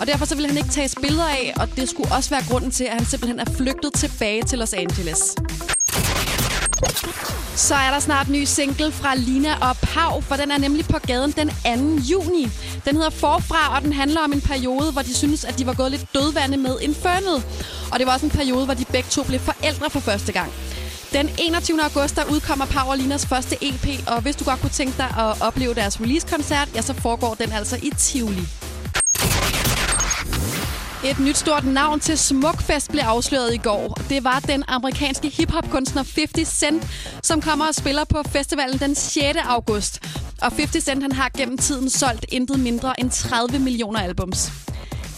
Og 0.00 0.06
derfor 0.06 0.24
så 0.24 0.34
ville 0.34 0.48
han 0.48 0.56
ikke 0.56 0.70
tages 0.70 0.94
billeder 1.02 1.28
af, 1.28 1.52
og 1.56 1.76
det 1.76 1.88
skulle 1.88 2.12
også 2.12 2.30
være 2.30 2.44
grunden 2.50 2.70
til, 2.70 2.84
at 2.84 2.92
han 2.92 3.06
simpelthen 3.06 3.40
er 3.40 3.52
flygtet 3.56 3.92
tilbage 3.92 4.42
til 4.42 4.58
Los 4.58 4.72
Angeles. 4.72 5.34
Så 7.56 7.74
er 7.74 7.90
der 7.90 8.00
snart 8.00 8.28
ny 8.28 8.44
single 8.44 8.92
fra 8.92 9.14
Lina 9.14 9.68
og 9.70 9.76
Pau, 9.76 10.20
for 10.20 10.36
den 10.36 10.50
er 10.50 10.58
nemlig 10.58 10.84
på 10.84 10.98
gaden 11.06 11.32
den 11.32 11.48
2. 11.48 12.02
juni. 12.02 12.50
Den 12.84 12.96
hedder 12.96 13.10
Forfra, 13.10 13.76
og 13.76 13.82
den 13.82 13.92
handler 13.92 14.20
om 14.20 14.32
en 14.32 14.40
periode, 14.40 14.92
hvor 14.92 15.02
de 15.02 15.14
synes, 15.14 15.44
at 15.44 15.58
de 15.58 15.66
var 15.66 15.74
gået 15.74 15.90
lidt 15.90 16.06
dødvande 16.14 16.56
med 16.56 16.80
Infernet. 16.80 17.44
Og 17.92 17.98
det 17.98 18.06
var 18.06 18.12
også 18.12 18.26
en 18.26 18.32
periode, 18.32 18.64
hvor 18.64 18.74
de 18.74 18.84
begge 18.84 19.08
to 19.10 19.22
blev 19.24 19.40
forældre 19.40 19.90
for 19.90 20.00
første 20.00 20.32
gang. 20.32 20.52
Den 21.12 21.30
21. 21.38 21.82
august 21.82 22.16
der 22.16 22.24
udkommer 22.30 22.66
Pau 22.66 22.90
og 22.90 22.98
Linas 22.98 23.26
første 23.26 23.56
EP, 23.60 24.08
og 24.08 24.20
hvis 24.20 24.36
du 24.36 24.44
godt 24.44 24.60
kunne 24.60 24.70
tænke 24.70 24.96
dig 24.96 25.14
at 25.18 25.40
opleve 25.40 25.74
deres 25.74 26.00
release-koncert, 26.00 26.68
ja, 26.74 26.82
så 26.82 26.94
foregår 26.94 27.34
den 27.34 27.52
altså 27.52 27.76
i 27.82 27.90
Tivoli. 27.98 28.61
Et 31.04 31.18
nyt 31.20 31.36
stort 31.36 31.64
navn 31.64 32.00
til 32.00 32.18
Smukfest 32.18 32.90
blev 32.90 33.02
afsløret 33.02 33.54
i 33.54 33.56
går. 33.56 33.98
Det 34.08 34.24
var 34.24 34.40
den 34.40 34.64
amerikanske 34.68 35.28
hiphop-kunstner 35.28 36.02
50 36.16 36.48
Cent, 36.48 36.86
som 37.22 37.40
kommer 37.40 37.66
og 37.66 37.74
spiller 37.74 38.04
på 38.04 38.22
festivalen 38.32 38.78
den 38.78 38.94
6. 38.94 39.38
august. 39.44 40.00
Og 40.42 40.52
50 40.52 40.84
Cent 40.84 41.02
han 41.02 41.12
har 41.12 41.30
gennem 41.38 41.58
tiden 41.58 41.90
solgt 41.90 42.24
intet 42.28 42.60
mindre 42.60 43.00
end 43.00 43.10
30 43.10 43.58
millioner 43.58 44.00
albums. 44.00 44.52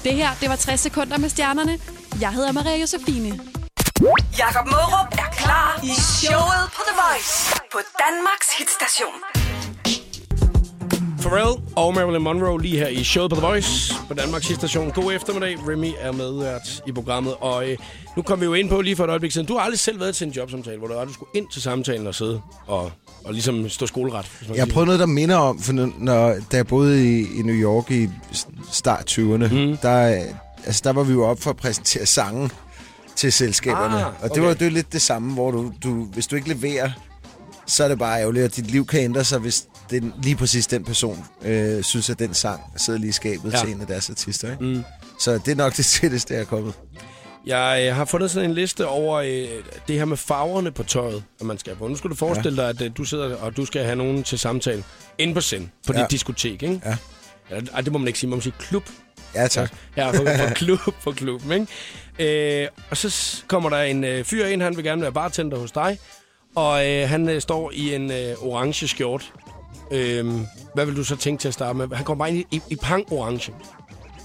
Det 0.04 0.14
her, 0.14 0.28
det 0.40 0.48
var 0.48 0.56
60 0.56 0.80
sekunder 0.80 1.18
med 1.18 1.28
stjernerne. 1.28 1.78
Jeg 2.20 2.32
hedder 2.32 2.52
Maria 2.52 2.76
Josefine. 2.76 3.40
Jakob 4.38 4.66
Mørup 4.66 5.12
er 5.12 5.30
klar 5.36 5.80
i 5.82 5.94
showet 6.00 6.64
på 6.74 6.80
The 6.88 6.96
Voice 7.02 7.60
på 7.72 7.78
Danmarks 8.04 8.48
hitstation. 8.58 9.43
Pharrell 11.24 11.62
og 11.76 11.94
Marilyn 11.94 12.22
Monroe 12.22 12.62
lige 12.62 12.78
her 12.78 12.88
i 12.88 13.04
showet 13.04 13.30
på 13.30 13.36
The 13.36 13.46
Voice 13.46 13.94
på 14.08 14.14
Danmarks 14.14 14.46
station. 14.46 14.90
God 14.90 15.12
eftermiddag. 15.12 15.56
Remy 15.68 15.92
er 15.98 16.12
medvært 16.12 16.82
i 16.86 16.92
programmet. 16.92 17.34
Og 17.40 17.70
øh, 17.70 17.78
nu 18.16 18.22
kom 18.22 18.40
vi 18.40 18.44
jo 18.44 18.54
ind 18.54 18.68
på 18.68 18.80
lige 18.80 18.96
for 18.96 19.04
et 19.04 19.10
øjeblik 19.10 19.32
siden. 19.32 19.46
Du 19.46 19.54
har 19.54 19.60
aldrig 19.60 19.78
selv 19.78 20.00
været 20.00 20.14
til 20.14 20.26
en 20.26 20.32
jobsamtale, 20.32 20.78
hvor 20.78 20.88
du 20.88 20.94
aldrig 20.94 21.14
skulle 21.14 21.30
ind 21.34 21.46
til 21.52 21.62
samtalen 21.62 22.06
og 22.06 22.14
sidde 22.14 22.40
og, 22.66 22.92
og 23.24 23.32
ligesom 23.32 23.68
stå 23.68 23.86
skoleret. 23.86 24.26
Jeg 24.54 24.64
har 24.64 24.72
prøvet 24.72 24.86
noget, 24.86 25.00
der 25.00 25.06
minder 25.06 25.36
om, 25.36 25.58
for 25.58 25.72
når, 25.98 26.34
da 26.52 26.56
jeg 26.56 26.66
boede 26.66 27.18
i, 27.18 27.38
i 27.38 27.42
New 27.42 27.56
York 27.56 27.90
i 27.90 28.08
start 28.70 29.10
20'erne, 29.10 29.54
mm. 29.54 29.76
der, 29.76 30.24
altså, 30.66 30.80
der 30.84 30.92
var 30.92 31.02
vi 31.02 31.12
jo 31.12 31.24
op 31.24 31.40
for 31.40 31.50
at 31.50 31.56
præsentere 31.56 32.06
sange 32.06 32.50
til 33.16 33.32
selskaberne. 33.32 33.96
Ah, 33.96 34.06
og 34.06 34.22
det 34.22 34.30
okay. 34.30 34.40
var 34.40 34.54
det 34.54 34.64
var 34.64 34.70
lidt 34.70 34.92
det 34.92 35.02
samme, 35.02 35.32
hvor 35.32 35.50
du, 35.50 35.72
du, 35.84 36.04
hvis 36.04 36.26
du 36.26 36.36
ikke 36.36 36.48
leverer, 36.48 36.90
så 37.66 37.84
er 37.84 37.88
det 37.88 37.98
bare 37.98 38.20
ærgerligt, 38.20 38.44
og 38.44 38.56
dit 38.56 38.70
liv 38.70 38.86
kan 38.86 39.00
ændre 39.00 39.24
sig, 39.24 39.38
hvis 39.38 39.66
det, 39.90 40.12
lige 40.22 40.36
præcis 40.36 40.66
den 40.66 40.84
person 40.84 41.24
øh, 41.42 41.82
synes, 41.82 42.10
at 42.10 42.18
den 42.18 42.34
sang 42.34 42.60
sidder 42.76 42.98
lige 42.98 43.08
i 43.08 43.12
skabet 43.12 43.52
Ja. 43.52 43.58
ja. 43.58 43.64
til 43.64 43.74
en 43.74 43.80
af 43.80 43.86
deres 43.86 44.10
artister. 44.10 44.50
Ikke? 44.52 44.64
Mm. 44.64 44.84
Så 45.20 45.32
det 45.32 45.48
er 45.48 45.54
nok 45.54 45.76
det 45.76 45.86
tætteste, 46.00 46.34
jeg 46.34 46.40
er 46.40 46.44
kommet. 46.44 46.74
Jeg 47.46 47.86
øh, 47.88 47.96
har 47.96 48.04
fundet 48.04 48.30
sådan 48.30 48.50
en 48.50 48.54
liste 48.54 48.86
over 48.86 49.16
øh, 49.18 49.48
det 49.88 49.96
her 49.98 50.04
med 50.04 50.16
farverne 50.16 50.70
på 50.70 50.82
tøjet, 50.82 51.24
at 51.40 51.46
man 51.46 51.58
skal 51.58 51.76
på. 51.76 51.88
Nu 51.88 51.96
skal 51.96 52.10
du 52.10 52.14
forestille 52.14 52.56
dig, 52.56 52.68
at 52.68 52.82
øh, 52.82 52.90
du 52.96 53.04
sidder 53.04 53.36
og 53.36 53.56
du 53.56 53.64
skal 53.64 53.84
have 53.84 53.96
nogen 53.96 54.22
til 54.22 54.38
samtale 54.38 54.84
inde 55.18 55.34
på 55.34 55.40
scenen 55.40 55.70
på 55.86 55.92
ja. 55.92 55.98
Ja. 55.98 56.04
dit 56.04 56.10
diskotek, 56.10 56.62
ikke? 56.62 56.80
Ja. 56.84 56.96
Ja, 57.50 57.80
det 57.80 57.92
må 57.92 57.98
man 57.98 58.06
ikke 58.08 58.18
sige. 58.18 58.30
Man 58.30 58.36
må 58.36 58.40
sige 58.40 58.54
klub. 58.58 58.88
Ja, 59.34 59.46
tak. 59.46 59.72
Ja, 59.96 60.10
på, 60.12 60.22
på, 60.24 60.54
klub, 60.64 60.78
på 61.04 61.12
klubben, 61.12 61.52
ikke? 62.18 62.62
Øh, 62.62 62.68
og 62.90 62.96
så 62.96 63.36
kommer 63.48 63.70
der 63.70 63.78
en 63.82 64.04
øh, 64.04 64.24
fyr 64.24 64.46
ind, 64.46 64.62
han 64.62 64.76
vil 64.76 64.84
gerne 64.84 65.02
være 65.02 65.12
bartender 65.12 65.58
hos 65.58 65.72
dig. 65.72 65.98
Og 66.56 66.86
øh, 66.90 67.08
han 67.08 67.28
øh, 67.28 67.40
står 67.40 67.70
i 67.74 67.94
en 67.94 68.10
øh, 68.10 68.34
orange 68.42 68.88
skjort. 68.88 69.32
Øh, 69.90 70.32
hvad 70.74 70.86
vil 70.86 70.96
du 70.96 71.04
så 71.04 71.16
tænke 71.16 71.40
til 71.40 71.48
at 71.48 71.54
starte 71.54 71.78
med? 71.78 71.88
Han 71.92 72.04
kommer 72.04 72.24
bare 72.24 72.34
ind 72.34 72.38
i, 72.38 72.46
i, 72.56 72.60
i 72.70 72.76
pang 72.76 73.12
orange. 73.12 73.52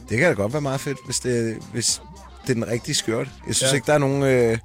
Det 0.09 0.17
kan 0.17 0.27
da 0.27 0.33
godt 0.33 0.53
være 0.53 0.61
meget 0.61 0.79
fedt, 0.81 0.97
hvis, 1.05 1.19
det, 1.19 1.57
hvis 1.73 2.01
det 2.43 2.49
er 2.49 2.53
den 2.53 2.67
rigtige 2.67 2.95
skjorte. 2.95 3.29
Jeg 3.47 3.55
synes 3.55 3.71
Ja. 3.71 3.75
ikke, 3.75 3.85
der 3.87 3.93
er 3.93 3.97
nogen... 3.97 4.23
Øh, 4.23 4.57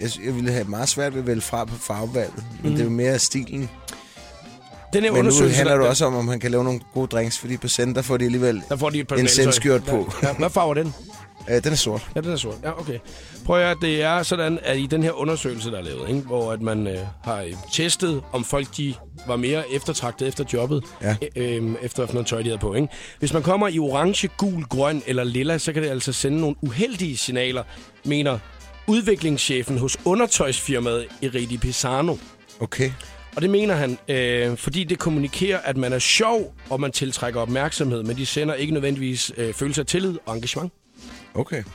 jeg, 0.00 0.10
jeg 0.26 0.34
ville 0.34 0.52
have 0.52 0.64
meget 0.64 0.88
svært 0.88 1.12
ved 1.14 1.20
at 1.20 1.26
vælge 1.26 1.40
fra 1.40 1.64
på 1.64 1.74
farvevalget. 1.76 2.34
Men 2.36 2.44
Mhm. 2.62 2.70
mm. 2.70 2.72
det 2.72 2.80
er 2.80 2.84
jo 2.84 2.90
mere 2.90 3.18
stilen. 3.18 3.70
Den 4.92 5.02
her 5.04 5.12
Men 5.12 5.24
nu 5.24 5.30
handler 5.54 5.76
det 5.76 5.86
også 5.88 6.04
om, 6.04 6.14
om 6.16 6.28
han 6.28 6.40
kan 6.40 6.50
lave 6.50 6.64
nogle 6.64 6.80
gode 6.94 7.06
drinks, 7.06 7.38
fordi 7.38 7.56
på 7.56 7.68
Center 7.68 8.02
får 8.02 8.16
de 8.16 8.24
alligevel... 8.24 8.62
der 8.68 8.76
får 8.76 8.90
de 8.90 8.98
et 8.98 9.10
en 9.10 9.16
maltøj. 9.16 9.26
sendskjort 9.44 9.84
på. 9.84 10.12
Ja, 10.22 10.32
hvad 10.32 10.50
farve 10.50 10.70
er 10.70 10.74
den? 10.82 10.94
Øh, 11.50 11.64
den 11.64 11.72
er 11.72 11.76
sort. 11.76 12.06
Ja, 12.16 12.20
den 12.20 12.30
er 12.32 12.36
sort. 12.36 12.54
Ja, 12.64 12.80
okay. 12.80 12.98
Prøv 13.46 13.58
at 13.60 13.64
høre, 13.66 13.76
det 13.80 14.02
er 14.02 14.22
sådan, 14.22 14.58
at 14.62 14.78
i 14.78 14.86
den 14.86 15.02
her 15.02 15.12
undersøgelse, 15.12 15.70
der 15.70 15.78
er 15.78 15.82
lavet, 15.82 16.08
ikke, 16.08 16.20
hvor 16.20 16.52
at 16.52 16.62
man 16.62 16.86
øh, 16.86 16.98
har 17.24 17.42
øh, 17.42 17.52
testet, 17.72 18.22
om 18.32 18.44
folk 18.44 18.76
de 18.76 18.94
var 19.26 19.36
mere 19.36 19.64
eftertragtet 19.72 20.28
efter 20.28 20.44
jobbet, 20.52 20.84
Ja. 21.02 21.16
øh, 21.36 21.56
øh, 21.64 21.74
efter 21.82 22.06
noget 22.12 22.26
tøj, 22.26 22.38
de 22.42 22.44
havde 22.48 22.58
på. 22.58 22.74
Ikke? 22.74 22.88
Hvis 23.18 23.32
man 23.32 23.42
kommer 23.42 23.68
i 23.68 23.78
orange, 23.78 24.28
gul, 24.36 24.62
grøn 24.64 25.02
eller 25.06 25.24
lilla, 25.24 25.58
så 25.58 25.72
kan 25.72 25.82
det 25.82 25.88
altså 25.88 26.12
sende 26.12 26.40
nogle 26.40 26.56
uheldige 26.62 27.16
signaler, 27.16 27.62
mener 28.04 28.38
udviklingschefen 28.86 29.78
hos 29.78 29.96
undertøjsfirmaet 30.04 31.06
Eridi 31.22 31.56
Pisano. 31.58 32.16
Okay. 32.60 32.90
Og 33.36 33.42
det 33.42 33.50
mener 33.50 33.74
han, 33.74 33.98
øh, 34.08 34.56
fordi 34.56 34.84
det 34.84 34.98
kommunikerer, 34.98 35.58
at 35.58 35.76
man 35.76 35.92
er 35.92 35.98
sjov, 35.98 36.54
og 36.70 36.80
man 36.80 36.92
tiltrækker 36.92 37.40
opmærksomhed, 37.40 38.02
men 38.02 38.16
de 38.16 38.26
sender 38.26 38.54
ikke 38.54 38.72
nødvendigvis 38.72 39.32
øh, 39.36 39.54
følelse 39.54 39.80
af 39.80 39.86
tillid 39.86 40.18
og 40.26 40.34
engagement. 40.34 40.72
Okay. 41.34 41.56
Det 41.56 41.64
er 41.64 41.66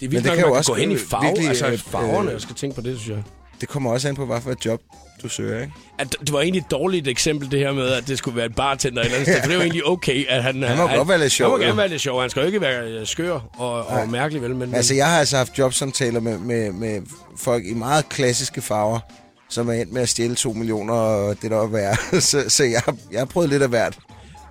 Men 0.00 0.10
vildt 0.10 0.24
det 0.24 0.24
nok, 0.24 0.36
kan 0.36 0.40
jo 0.40 0.46
man 0.46 0.52
kan 0.52 0.58
også 0.58 0.72
gå 0.72 0.78
hen 0.78 0.90
i 0.90 0.96
farve, 0.96 1.24
virkelig, 1.26 1.48
altså 1.48 1.66
øh, 1.66 1.78
farverne, 1.78 2.28
øh, 2.28 2.32
jeg 2.32 2.40
skal 2.40 2.54
tænke 2.54 2.76
på 2.76 2.80
det, 2.82 2.98
synes 2.98 3.16
jeg. 3.16 3.24
Det 3.60 3.68
kommer 3.68 3.90
også 3.92 4.08
an 4.08 4.14
på, 4.14 4.26
hvad 4.26 4.40
for 4.40 4.50
et 4.50 4.66
job 4.66 4.80
du 5.22 5.28
søger, 5.28 5.60
ikke? 5.60 5.72
At 5.98 6.16
det 6.20 6.32
var 6.32 6.40
egentlig 6.40 6.60
et 6.60 6.70
dårligt 6.70 7.08
eksempel, 7.08 7.50
det 7.50 7.58
her 7.58 7.72
med, 7.72 7.88
at 7.88 8.08
det 8.08 8.18
skulle 8.18 8.36
være 8.36 8.46
en 8.46 8.52
bartender 8.52 9.00
et 9.00 9.04
eller 9.04 9.18
andet 9.18 9.34
sted. 9.34 9.42
For 9.42 9.48
det 9.48 9.54
er 9.54 9.58
jo 9.58 9.62
egentlig 9.68 9.86
okay, 9.86 10.26
at 10.28 10.42
han... 10.42 10.62
Han 10.62 10.76
må 10.76 10.86
godt 10.86 11.08
være 11.08 11.18
lidt 11.18 11.32
sjov, 11.32 11.50
Han 11.50 11.58
må 11.58 11.64
gerne 11.64 11.76
være 11.76 11.88
lidt 11.88 12.02
sjov. 12.02 12.20
Han 12.20 12.30
skal 12.30 12.40
jo 12.40 12.46
ikke 12.46 12.60
være 12.60 12.84
øh, 12.84 13.06
skør 13.06 13.40
og, 13.58 13.86
og 13.86 14.08
mærkelig, 14.08 14.42
vel? 14.42 14.56
Men, 14.56 14.74
Altså, 14.74 14.94
jeg 14.94 15.10
har 15.10 15.18
altså 15.18 15.36
haft 15.36 15.58
jobsamtaler 15.58 16.20
med, 16.20 16.38
med, 16.38 16.72
med 16.72 17.00
folk 17.36 17.64
i 17.66 17.74
meget 17.74 18.08
klassiske 18.08 18.60
farver, 18.60 19.00
som 19.48 19.68
er 19.68 19.72
endt 19.72 19.92
med 19.92 20.02
at 20.02 20.08
stjæle 20.08 20.34
2 20.34 20.52
millioner 20.52 20.94
og 20.94 21.42
det 21.42 21.50
der 21.50 21.62
er 21.62 21.66
værd. 21.66 21.98
så, 22.20 22.44
så 22.48 22.64
jeg, 22.64 22.82
jeg 23.12 23.20
har 23.20 23.26
prøvet 23.26 23.48
lidt 23.50 23.62
af 23.62 23.68
hvert. 23.68 23.98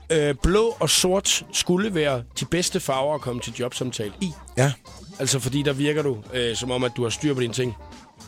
Øh, 0.09 0.35
blå 0.43 0.75
og 0.79 0.89
sort 0.89 1.45
skulle 1.53 1.95
være 1.95 2.23
de 2.39 2.45
bedste 2.45 2.79
farver 2.79 3.15
at 3.15 3.21
komme 3.21 3.41
til 3.41 3.53
jobsamtale 3.53 4.13
i. 4.21 4.31
Ja, 4.57 4.71
Altså, 5.19 5.39
fordi 5.39 5.63
der 5.63 5.73
virker 5.73 6.01
du 6.01 6.17
øh, 6.33 6.55
som 6.55 6.71
om, 6.71 6.83
at 6.83 6.91
du 6.97 7.03
har 7.03 7.09
styr 7.09 7.33
på 7.33 7.39
dine 7.41 7.53
ting. 7.53 7.73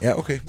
ja 0.01 0.17
okay. 0.17 0.39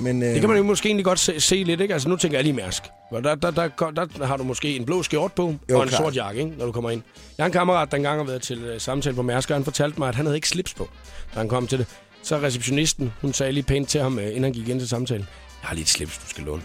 Men, 0.00 0.22
øh, 0.22 0.28
Det 0.28 0.40
kan 0.40 0.48
man 0.48 0.58
jo 0.58 0.64
måske 0.64 0.86
egentlig 0.88 1.04
godt 1.04 1.18
se, 1.18 1.40
se 1.40 1.54
lidt, 1.64 1.80
ikke? 1.80 1.94
Altså, 1.94 2.08
nu 2.08 2.16
tænker 2.16 2.38
jeg 2.38 2.44
lige 2.44 2.52
Mærsk. 2.54 2.82
Der, 3.12 3.20
der, 3.20 3.34
der, 3.34 3.68
der, 3.78 4.04
der 4.04 4.26
har 4.26 4.36
du 4.36 4.44
måske 4.44 4.76
en 4.76 4.84
blå 4.84 5.02
skjort 5.02 5.32
på, 5.32 5.54
Jo, 5.70 5.76
og 5.76 5.82
en 5.82 5.88
klart. 5.88 6.02
sort 6.02 6.16
jakke, 6.16 6.40
ikke? 6.40 6.52
når 6.58 6.66
du 6.66 6.72
kommer 6.72 6.90
ind. 6.90 7.02
Jeg 7.38 7.44
har 7.44 7.46
en 7.46 7.52
kammerat, 7.52 7.90
der 7.90 7.96
engang 7.96 8.18
har 8.20 8.24
været 8.26 8.42
til 8.42 8.70
uh, 8.74 8.78
samtale 8.80 9.16
på 9.16 9.22
Mærsk, 9.22 9.50
og 9.50 9.56
han 9.56 9.64
fortalte 9.64 9.98
mig, 9.98 10.08
at 10.08 10.14
han 10.14 10.26
havde 10.26 10.36
ikke 10.36 10.48
slips 10.48 10.74
på, 10.74 10.88
da 11.34 11.38
han 11.38 11.48
kom 11.48 11.66
til 11.66 11.78
det. 11.78 11.86
Så 12.22 12.38
receptionisten, 12.38 13.12
hun 13.20 13.32
sagde 13.32 13.52
lige 13.52 13.64
pænt 13.64 13.88
til 13.88 14.00
ham, 14.00 14.18
øh, 14.18 14.26
inden 14.28 14.42
han 14.44 14.52
gik 14.52 14.68
ind 14.68 14.80
til 14.80 14.88
samtalen, 14.88 15.26
jeg 15.62 15.68
har 15.68 15.74
lige 15.74 15.82
et 15.82 15.88
slips, 15.88 16.18
du 16.18 16.28
skal 16.30 16.44
låne. 16.44 16.62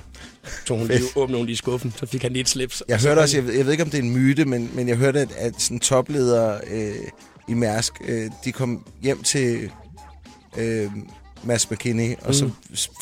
Så 0.65 0.77
hun 0.77 0.87
lige 0.87 1.01
åbnede 1.15 1.37
hun 1.37 1.45
lige 1.45 1.57
skuffen, 1.57 1.93
så 1.99 2.05
fik 2.05 2.21
han 2.21 2.31
lige 2.31 2.41
et 2.41 2.49
slips. 2.49 2.83
Jeg 2.87 2.99
hørte 3.01 3.19
også, 3.19 3.37
jeg 3.37 3.47
ved, 3.47 3.53
jeg 3.53 3.65
ved 3.65 3.71
ikke, 3.71 3.83
om 3.83 3.89
det 3.89 3.97
er 3.97 4.03
en 4.03 4.11
myte, 4.11 4.45
men, 4.45 4.71
men 4.73 4.87
jeg 4.87 4.97
hørte, 4.97 5.19
at, 5.19 5.31
at 5.37 5.61
sådan 5.61 5.79
topledere 5.79 6.59
øh, 6.67 6.95
i 7.49 7.53
Mærsk, 7.53 7.93
øh, 8.07 8.31
de 8.45 8.51
kom 8.51 8.85
hjem 9.01 9.23
til 9.23 9.71
øh, 10.57 10.91
Mads 11.43 11.71
McKinney, 11.71 12.15
og 12.21 12.35
så 12.35 12.49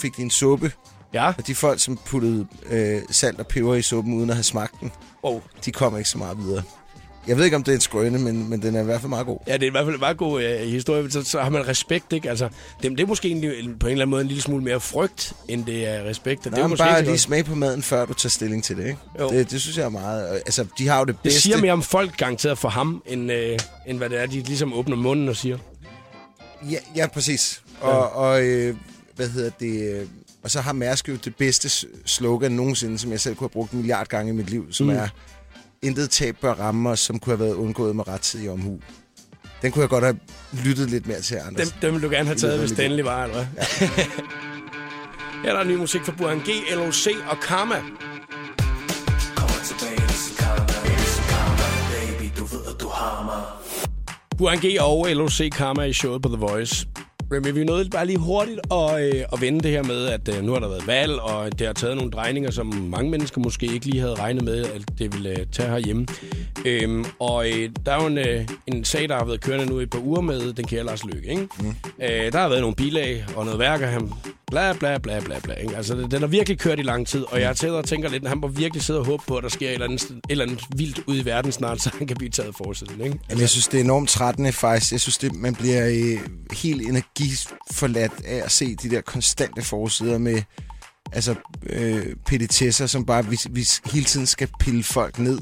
fik 0.01 0.17
de 0.17 0.21
en 0.21 0.29
suppe. 0.31 0.71
Ja, 1.13 1.33
Og 1.37 1.47
de 1.47 1.55
folk, 1.55 1.79
som 1.79 1.99
puttede 2.05 2.47
øh, 2.69 3.01
salt 3.11 3.39
og 3.39 3.47
peber 3.47 3.75
i 3.75 3.81
suppen, 3.81 4.13
uden 4.13 4.29
at 4.29 4.35
have 4.35 4.43
smagt 4.43 4.73
den, 4.81 4.91
oh. 5.23 5.41
de 5.65 5.71
kom 5.71 5.97
ikke 5.97 6.09
så 6.09 6.17
meget 6.17 6.37
videre. 6.37 6.63
Jeg 7.27 7.37
ved 7.37 7.45
ikke, 7.45 7.55
om 7.57 7.63
det 7.63 7.71
er 7.71 7.75
en 7.75 7.81
skrøne, 7.81 8.19
men, 8.19 8.49
men 8.49 8.61
den 8.61 8.75
er 8.75 8.81
i 8.81 8.83
hvert 8.83 9.01
fald 9.01 9.09
meget 9.09 9.25
god. 9.25 9.37
Ja, 9.47 9.53
det 9.53 9.63
er 9.63 9.67
i 9.67 9.69
hvert 9.69 9.85
fald 9.85 9.93
en 9.95 9.99
meget 9.99 10.17
god 10.17 10.43
øh, 10.43 10.59
historie. 10.59 11.11
Så, 11.11 11.23
så 11.23 11.41
har 11.41 11.49
man 11.49 11.67
respekt, 11.67 12.13
ikke? 12.13 12.29
Altså, 12.29 12.49
det, 12.81 12.91
det 12.91 12.99
er 12.99 13.05
måske 13.05 13.29
en- 13.29 13.39
på 13.41 13.47
en 13.47 13.91
eller 13.91 14.05
anden 14.05 14.09
måde 14.09 14.21
en 14.21 14.27
lille 14.27 14.41
smule 14.43 14.63
mere 14.63 14.79
frygt, 14.79 15.33
end 15.47 15.65
det 15.65 15.87
er 15.87 16.03
respekt. 16.03 16.45
Og 16.45 16.51
det 16.51 16.59
er 16.59 16.67
måske 16.67 16.83
bare 16.83 17.03
lige 17.05 17.17
smage 17.17 17.43
på 17.43 17.55
maden, 17.55 17.81
før 17.83 18.05
du 18.05 18.13
tager 18.13 18.29
stilling 18.29 18.63
til 18.63 18.77
det, 18.77 18.83
ikke? 18.85 18.97
Jo. 19.19 19.29
Det, 19.29 19.51
det 19.51 19.61
synes 19.61 19.77
jeg 19.77 19.85
er 19.85 19.89
meget... 19.89 20.33
øh, 20.35 20.41
Altså, 20.45 20.65
de 20.77 20.87
har 20.87 20.99
jo 20.99 21.05
det 21.05 21.15
Det 21.15 21.23
bedste... 21.23 21.41
siger 21.41 21.57
mere 21.57 21.73
om 21.73 21.81
folk 21.83 22.17
garanteret 22.17 22.57
for 22.57 22.69
ham, 22.69 23.03
end, 23.05 23.31
øh, 23.31 23.59
end 23.87 23.97
hvad 23.97 24.09
det 24.09 24.21
er, 24.21 24.25
de 24.25 24.39
ligesom 24.39 24.73
åbner 24.73 24.95
munden 24.95 25.29
og 25.29 25.35
siger. 25.35 25.57
Ja, 26.71 26.77
ja 26.95 27.07
præcis. 27.07 27.61
Og, 27.81 28.11
og 28.11 28.43
øh, 28.43 28.75
hvad 29.15 29.29
hedder 29.29 29.49
det... 29.59 29.93
Øh, 29.93 30.07
og 30.43 30.51
så 30.51 30.61
har 30.61 30.73
Mærsk 30.73 31.09
jo 31.09 31.15
det 31.15 31.35
bedste 31.35 31.87
slogan 32.05 32.51
nogensinde, 32.51 32.97
som 32.99 33.11
jeg 33.11 33.19
selv 33.19 33.35
kunne 33.35 33.45
have 33.45 33.49
brugt 33.53 33.71
en 33.71 33.77
milliard 33.77 34.07
gange 34.07 34.29
i 34.31 34.35
mit 34.35 34.49
liv, 34.49 34.67
som 34.73 34.85
mm. 34.87 34.93
er, 34.93 35.07
intet 35.83 36.09
tab 36.09 36.35
bør 36.41 36.53
ramme 36.53 36.89
os, 36.89 36.99
som 36.99 37.19
kunne 37.19 37.37
have 37.37 37.45
været 37.45 37.55
undgået 37.55 37.95
med 37.95 38.07
rettidig 38.07 38.49
omhu. 38.49 38.79
Den 39.61 39.71
kunne 39.71 39.81
jeg 39.81 39.89
godt 39.89 40.03
have 40.03 40.19
lyttet 40.65 40.89
lidt 40.89 41.07
mere 41.07 41.21
til, 41.21 41.35
Anders. 41.35 41.69
Dem, 41.69 41.79
dem 41.81 41.93
vil 41.93 42.01
du 42.01 42.09
gerne 42.09 42.25
have 42.25 42.37
taget, 42.37 42.59
hvis 42.59 42.71
endelig 42.71 43.05
var, 43.05 43.23
eller 43.23 43.35
hvad? 43.35 43.45
Ja. 43.57 43.87
Her 45.43 45.51
er 45.51 45.57
der 45.57 45.63
ny 45.63 45.75
musik 45.75 46.01
fra 46.05 46.11
Burhan 46.17 46.39
G, 46.39 46.49
LOC 46.75 47.07
og 47.29 47.37
Karma. 47.39 47.75
Burhan 54.37 54.59
G 54.59 54.65
og 54.79 55.07
LOC 55.15 55.49
Karma 55.51 55.83
i 55.83 55.93
showet 55.93 56.21
på 56.21 56.29
The 56.29 56.37
Voice. 56.37 56.87
Remy, 57.31 57.51
vi 57.53 57.63
nåede 57.63 57.89
bare 57.89 58.05
lige 58.05 58.17
hurtigt 58.17 58.59
at, 58.71 59.01
øh, 59.01 59.23
at 59.33 59.41
vende 59.41 59.59
det 59.59 59.71
her 59.71 59.83
med, 59.83 60.05
at 60.05 60.37
øh, 60.37 60.43
nu 60.43 60.51
har 60.51 60.59
der 60.59 60.67
været 60.67 60.87
valg, 60.87 61.13
og 61.19 61.59
det 61.59 61.67
har 61.67 61.73
taget 61.73 61.95
nogle 61.95 62.11
drejninger, 62.11 62.51
som 62.51 62.65
mange 62.65 63.11
mennesker 63.11 63.41
måske 63.41 63.65
ikke 63.65 63.85
lige 63.85 64.01
havde 64.01 64.15
regnet 64.15 64.43
med, 64.43 64.65
at 64.65 64.81
det 64.99 65.13
ville 65.13 65.39
øh, 65.39 65.45
tage 65.51 65.69
herhjemme. 65.69 66.07
Øhm, 66.65 67.05
og 67.19 67.49
øh, 67.49 67.69
der 67.85 67.91
er 67.91 68.01
jo 68.01 68.07
en, 68.07 68.17
øh, 68.17 68.47
en 68.67 68.83
sag, 68.83 69.09
der 69.09 69.15
har 69.17 69.25
været 69.25 69.41
kørende 69.41 69.65
nu 69.65 69.79
i 69.79 69.83
et 69.83 69.89
par 69.89 69.99
uger 69.99 70.21
med 70.21 70.53
den 70.53 70.67
kære 70.67 70.83
Lars 70.83 71.05
Løkke. 71.05 71.29
Ikke? 71.29 71.47
Mm. 71.59 71.75
Øh, 72.01 72.31
der 72.31 72.39
har 72.39 72.49
været 72.49 72.61
nogle 72.61 72.75
bilag 72.75 73.25
og 73.35 73.45
noget 73.45 73.59
værk 73.59 73.81
af 73.81 73.87
ham. 73.87 74.13
Bla, 74.51 74.73
bla, 74.73 74.97
bla, 74.97 75.19
bla, 75.19 75.39
bla. 75.39 75.53
Ikke? 75.53 75.77
Altså, 75.77 75.95
den 75.95 76.19
har 76.21 76.27
virkelig 76.27 76.59
kørt 76.59 76.79
i 76.79 76.81
lang 76.81 77.07
tid, 77.07 77.23
og 77.23 77.41
jeg 77.41 77.57
sidder 77.57 77.77
og 77.77 77.85
tænker 77.85 78.09
lidt, 78.09 78.23
at 78.23 78.29
han 78.29 78.37
må 78.37 78.47
virkelig 78.47 78.83
sidde 78.83 78.99
og 78.99 79.05
håbe 79.05 79.23
på, 79.27 79.35
at 79.37 79.43
der 79.43 79.49
sker 79.49 79.67
et 79.67 79.73
eller 79.73 79.85
andet, 79.85 80.01
et 80.01 80.21
eller 80.29 80.45
andet 80.45 80.63
vildt 80.75 80.99
ud 81.07 81.17
i 81.17 81.25
verden 81.25 81.51
snart, 81.51 81.81
så 81.83 81.91
han 81.97 82.07
kan 82.07 82.17
blive 82.17 82.29
taget 82.29 82.55
forsiden. 82.55 83.01
Ikke? 83.01 83.19
Jamen, 83.29 83.41
jeg 83.41 83.49
synes, 83.49 83.67
det 83.67 83.79
er 83.79 83.83
enormt 83.83 84.09
trættende 84.09 84.51
faktisk. 84.51 84.91
Jeg 84.91 84.99
synes, 84.99 85.17
det, 85.17 85.35
man 85.35 85.55
bliver 85.55 85.87
øh, 85.87 86.19
helt 86.51 86.81
energiforladt 86.81 88.11
af 88.25 88.41
at 88.45 88.51
se 88.51 88.75
de 88.75 88.89
der 88.89 89.01
konstante 89.01 89.61
forsider 89.61 90.17
med 90.17 90.41
altså, 91.11 91.35
øh, 91.69 92.15
petitesser, 92.25 92.87
som 92.87 93.05
bare 93.05 93.25
vi, 93.25 93.39
vi 93.49 93.67
hele 93.85 94.05
tiden 94.05 94.27
skal 94.27 94.47
pille 94.59 94.83
folk 94.83 95.19
ned. 95.19 95.39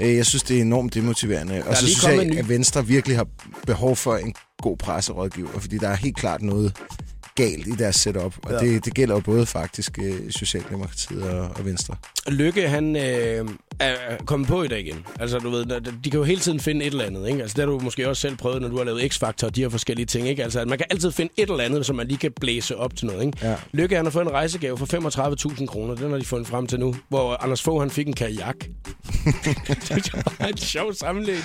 Øh, 0.00 0.16
jeg 0.16 0.26
synes, 0.26 0.42
det 0.42 0.56
er 0.56 0.60
enormt 0.60 0.94
demotiverende. 0.94 1.64
Og 1.66 1.76
så 1.76 1.86
synes 1.86 2.04
jeg, 2.04 2.24
ny- 2.24 2.38
at 2.38 2.48
Venstre 2.48 2.86
virkelig 2.86 3.16
har 3.16 3.26
behov 3.66 3.96
for 3.96 4.16
en 4.16 4.34
god 4.62 4.76
presserådgiver, 4.76 5.60
fordi 5.60 5.78
der 5.78 5.88
er 5.88 5.96
helt 5.96 6.16
klart 6.16 6.42
noget 6.42 6.76
galt 7.34 7.66
i 7.66 7.70
deres 7.70 7.96
setup. 7.96 8.34
Og 8.42 8.52
Ja. 8.52 8.58
det, 8.58 8.84
det 8.84 8.94
gælder 8.94 9.14
jo 9.14 9.20
både 9.20 9.46
faktisk 9.46 9.98
øh, 10.02 10.30
Socialdemokratiet 10.30 11.22
og, 11.22 11.40
og 11.56 11.64
Venstre. 11.64 11.96
Lykke, 12.28 12.68
han 12.68 12.96
øh, 12.96 13.48
er 13.80 13.94
kommet 14.26 14.48
på 14.48 14.62
i 14.62 14.68
dag 14.68 14.80
igen. 14.80 15.06
Altså, 15.20 15.38
du 15.38 15.50
ved, 15.50 15.64
de 16.04 16.10
kan 16.10 16.18
jo 16.18 16.24
hele 16.24 16.40
tiden 16.40 16.60
finde 16.60 16.84
et 16.84 16.90
eller 16.90 17.04
andet, 17.04 17.28
ikke? 17.28 17.42
Altså, 17.42 17.54
det 17.54 17.64
har 17.64 17.72
du 17.72 17.78
måske 17.78 18.08
også 18.08 18.20
selv 18.20 18.36
prøvet, 18.36 18.62
når 18.62 18.68
du 18.68 18.76
har 18.76 18.84
lavet 18.84 19.00
X-Factor 19.14 19.46
og 19.46 19.56
de 19.56 19.60
her 19.60 19.68
forskellige 19.68 20.06
ting, 20.06 20.28
ikke? 20.28 20.42
Altså, 20.44 20.60
at 20.60 20.68
man 20.68 20.78
kan 20.78 20.86
altid 20.90 21.12
finde 21.12 21.32
et 21.36 21.50
eller 21.50 21.64
andet, 21.64 21.86
som 21.86 21.96
man 21.96 22.06
lige 22.08 22.18
kan 22.18 22.32
blæse 22.40 22.76
op 22.76 22.96
til 22.96 23.06
noget, 23.06 23.26
ikke? 23.26 23.38
Ja. 23.42 23.54
Lykke, 23.72 23.96
han 23.96 24.04
har 24.06 24.10
fået 24.10 24.22
en 24.24 24.30
rejsegave 24.32 24.78
for 24.78 25.50
35.000 25.58 25.66
kroner. 25.66 25.94
Den 25.94 26.10
har 26.10 26.18
de 26.18 26.24
fundet 26.24 26.48
frem 26.48 26.66
til 26.66 26.80
nu. 26.80 26.94
Hvor 27.08 27.42
Anders 27.42 27.62
Fogh, 27.62 27.82
han 27.82 27.90
fik 27.90 28.06
en 28.06 28.12
kajak. 28.12 28.56
det 29.88 30.12
var 30.40 30.46
en 30.46 30.56
sjov 30.56 30.92
sammenlæg, 30.94 31.38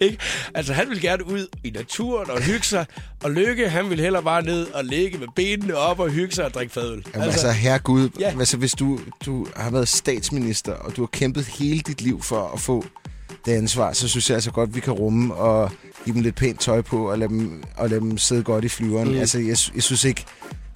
ikke? 0.00 0.18
Altså, 0.54 0.72
han 0.72 0.90
vil 0.90 1.00
gerne 1.00 1.26
ud 1.26 1.46
i 1.64 1.70
naturen 1.70 2.30
og 2.30 2.42
hygge 2.42 2.64
sig. 2.66 2.86
Og 3.24 3.30
Lykke, 3.30 3.68
han 3.68 3.90
vil 3.90 4.00
hellere 4.00 4.22
bare 4.22 4.42
ned 4.42 4.66
og 4.66 4.84
ligge 4.84 5.18
med 5.18 5.26
benene 5.36 5.76
op 5.76 6.00
og 6.00 6.10
hygge 6.10 6.34
sig 6.34 6.44
og 6.44 6.54
drikke 6.54 6.72
fadøl. 6.72 7.04
Jamen 7.14 7.28
altså, 7.28 7.50
herregud, 7.50 8.08
Ja. 8.20 8.30
ja. 8.30 8.38
altså, 8.38 8.56
hvis 8.56 8.72
du, 8.72 9.00
du 9.26 9.46
har 9.56 9.70
været 9.70 9.88
statsminister, 9.88 10.72
og 10.72 10.96
du 10.96 11.02
har 11.02 11.06
kæmpet 11.06 11.44
hele 11.46 11.75
dit 11.80 12.00
liv 12.00 12.22
for 12.22 12.50
at 12.54 12.60
få 12.60 12.84
det 13.46 13.52
ansvar, 13.52 13.92
så 13.92 14.08
synes 14.08 14.30
jeg 14.30 14.34
altså 14.34 14.50
godt, 14.50 14.74
vi 14.74 14.80
kan 14.80 14.92
rumme 14.92 15.34
og 15.34 15.70
give 16.04 16.14
dem 16.14 16.22
lidt 16.22 16.34
pænt 16.34 16.60
tøj 16.60 16.80
på, 16.80 17.10
og 17.10 17.18
lade 17.18 17.28
dem, 17.28 17.62
og 17.76 17.90
lade 17.90 18.00
dem 18.00 18.18
sidde 18.18 18.42
godt 18.42 18.64
i 18.64 18.68
flyveren. 18.68 19.08
Mm. 19.08 19.18
Altså, 19.18 19.38
jeg, 19.38 19.56
jeg 19.74 19.82
synes 19.82 20.04
ikke, 20.04 20.24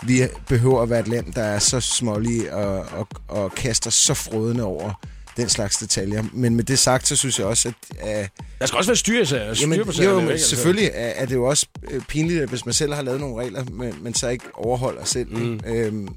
vi 0.03 0.23
behøver 0.49 0.83
at 0.83 0.91
være 0.91 1.01
et 1.01 1.09
land, 1.09 1.33
der 1.33 1.43
er 1.43 1.59
så 1.59 1.81
smålige 1.81 2.55
og, 2.55 2.87
og, 2.99 3.09
og 3.29 3.55
kaster 3.55 3.91
så 3.91 4.15
frødende 4.15 4.65
over 4.65 4.93
den 5.37 5.49
slags 5.49 5.77
detaljer. 5.77 6.25
Men 6.33 6.57
med 6.57 6.65
det 6.65 6.79
sagt, 6.79 7.09
så 7.09 7.17
synes 7.17 7.39
jeg 7.39 7.47
også, 7.47 7.69
at... 7.69 7.75
Uh, 8.03 8.27
Der 8.59 8.67
skal 8.67 8.77
også 8.77 8.91
være 8.91 8.97
styr, 8.97 9.25
styr 9.25 9.39
Jamen, 9.61 9.79
på 9.79 9.87
jo, 9.87 9.93
sagerne, 9.93 10.21
men? 10.21 10.31
Altså. 10.31 10.49
selvfølgelig 10.49 10.91
er, 10.95 11.09
er 11.09 11.27
det 11.27 11.35
jo 11.35 11.45
også 11.45 11.67
øh, 11.91 12.01
pinligt, 12.01 12.43
at 12.43 12.49
hvis 12.49 12.67
man 12.67 12.75
selv 12.75 12.95
har 12.95 13.03
lavet 13.03 13.21
nogle 13.21 13.43
regler, 13.43 13.65
men, 13.73 13.95
men 14.01 14.15
så 14.15 14.29
ikke 14.29 14.45
overholder 14.55 15.05
selv. 15.05 15.37
Mm. 15.37 15.61
Øhm, 15.67 16.09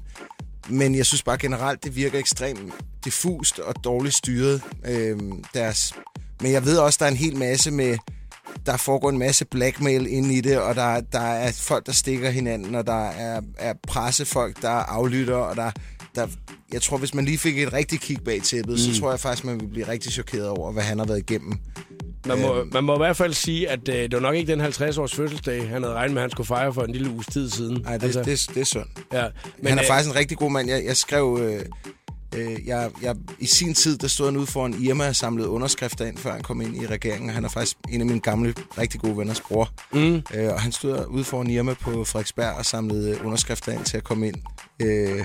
men 0.68 0.94
jeg 0.94 1.06
synes 1.06 1.22
bare 1.22 1.38
generelt, 1.38 1.84
det 1.84 1.96
virker 1.96 2.18
ekstremt 2.18 2.72
diffust 3.04 3.58
og 3.58 3.74
dårligt 3.84 4.14
styret. 4.14 4.62
Øhm, 4.84 5.44
deres. 5.54 5.94
Men 6.40 6.52
jeg 6.52 6.64
ved 6.64 6.78
også, 6.78 6.96
der 6.98 7.06
er 7.06 7.10
en 7.10 7.16
hel 7.16 7.36
masse 7.36 7.70
med... 7.70 7.98
Der 8.66 8.76
foregår 8.76 9.10
en 9.10 9.18
masse 9.18 9.44
blackmail 9.44 10.06
inde 10.06 10.34
i 10.34 10.40
det, 10.40 10.58
og 10.58 10.74
der, 10.74 11.00
der 11.00 11.20
er 11.20 11.52
folk, 11.52 11.86
der 11.86 11.92
stikker 11.92 12.30
hinanden, 12.30 12.74
og 12.74 12.86
der 12.86 13.08
er, 13.08 13.40
er 13.58 13.74
pressefolk, 13.88 14.62
der 14.62 14.68
aflytter, 14.68 15.36
og 15.36 15.56
der, 15.56 15.70
der... 16.14 16.26
Jeg 16.72 16.82
tror, 16.82 16.96
hvis 16.96 17.14
man 17.14 17.24
lige 17.24 17.38
fik 17.38 17.58
et 17.58 17.72
rigtigt 17.72 18.02
kig 18.02 18.18
bag 18.24 18.42
tæppet, 18.42 18.72
mm. 18.72 18.78
så 18.78 19.00
tror 19.00 19.10
jeg 19.10 19.20
faktisk, 19.20 19.44
man 19.44 19.60
vil 19.60 19.68
blive 19.68 19.88
rigtig 19.88 20.12
chokeret 20.12 20.48
over, 20.48 20.72
hvad 20.72 20.82
han 20.82 20.98
har 20.98 21.06
været 21.06 21.18
igennem 21.18 21.58
Man 22.26 22.40
må, 22.40 22.54
Øhm. 22.56 22.70
man 22.72 22.84
må 22.84 22.94
i 22.94 22.98
hvert 22.98 23.16
fald 23.16 23.32
sige, 23.32 23.68
at 23.68 23.88
øh, 23.88 23.94
det 23.94 24.12
var 24.12 24.20
nok 24.20 24.34
ikke 24.34 24.52
den 24.52 24.60
50-års 24.60 25.14
fødselsdag, 25.14 25.68
han 25.68 25.82
havde 25.82 25.94
regnet 25.94 26.14
med, 26.14 26.22
at 26.22 26.24
han 26.24 26.30
skulle 26.30 26.46
fejre 26.46 26.74
for 26.74 26.82
en 26.82 26.92
lille 26.92 27.10
uges 27.10 27.26
tid 27.26 27.50
siden. 27.50 27.80
Nej, 27.82 27.96
det, 27.96 28.02
altså, 28.04 28.22
det, 28.22 28.54
det 28.54 28.60
er 28.60 28.64
synd. 28.64 28.86
ja. 29.12 29.26
Men, 29.58 29.68
han 29.68 29.78
er 29.78 29.84
øh, 29.84 29.88
faktisk 29.88 30.10
en 30.10 30.16
rigtig 30.16 30.38
god 30.38 30.50
mand. 30.50 30.68
Jeg, 30.68 30.84
jeg 30.84 30.96
skrev... 30.96 31.38
Øh, 31.42 31.60
øh, 32.36 32.66
jeg, 32.66 32.90
jeg, 33.02 33.16
I 33.38 33.46
sin 33.46 33.74
tid, 33.74 33.98
der 33.98 34.08
stod 34.08 34.26
han 34.26 34.36
ude 34.36 34.46
foran 34.46 34.74
Irma 34.82 35.08
og 35.08 35.16
samlede 35.16 35.48
underskrifter 35.48 36.04
ind, 36.06 36.18
før 36.18 36.32
han 36.32 36.42
kom 36.42 36.60
ind 36.60 36.82
i 36.82 36.86
regeringen. 36.86 37.30
Han 37.30 37.44
er 37.44 37.48
faktisk 37.48 37.76
en 37.92 38.00
af 38.00 38.06
mine 38.06 38.20
gamle, 38.20 38.54
rigtig 38.78 39.00
gode 39.00 39.18
venners 39.18 39.40
bror. 39.40 39.70
Mm. 39.92 40.22
Øh, 40.34 40.52
og 40.52 40.60
han 40.60 40.72
stod 40.72 41.06
ude 41.08 41.24
foran 41.24 41.50
Irma 41.50 41.74
på 41.74 42.04
Frederiksberg 42.04 42.52
og 42.58 42.66
samlede 42.66 43.18
underskrifter 43.24 43.72
ind 43.72 43.84
til 43.84 43.96
at 43.96 44.04
komme 44.04 44.28
ind. 44.28 44.36
Øh, 44.82 45.24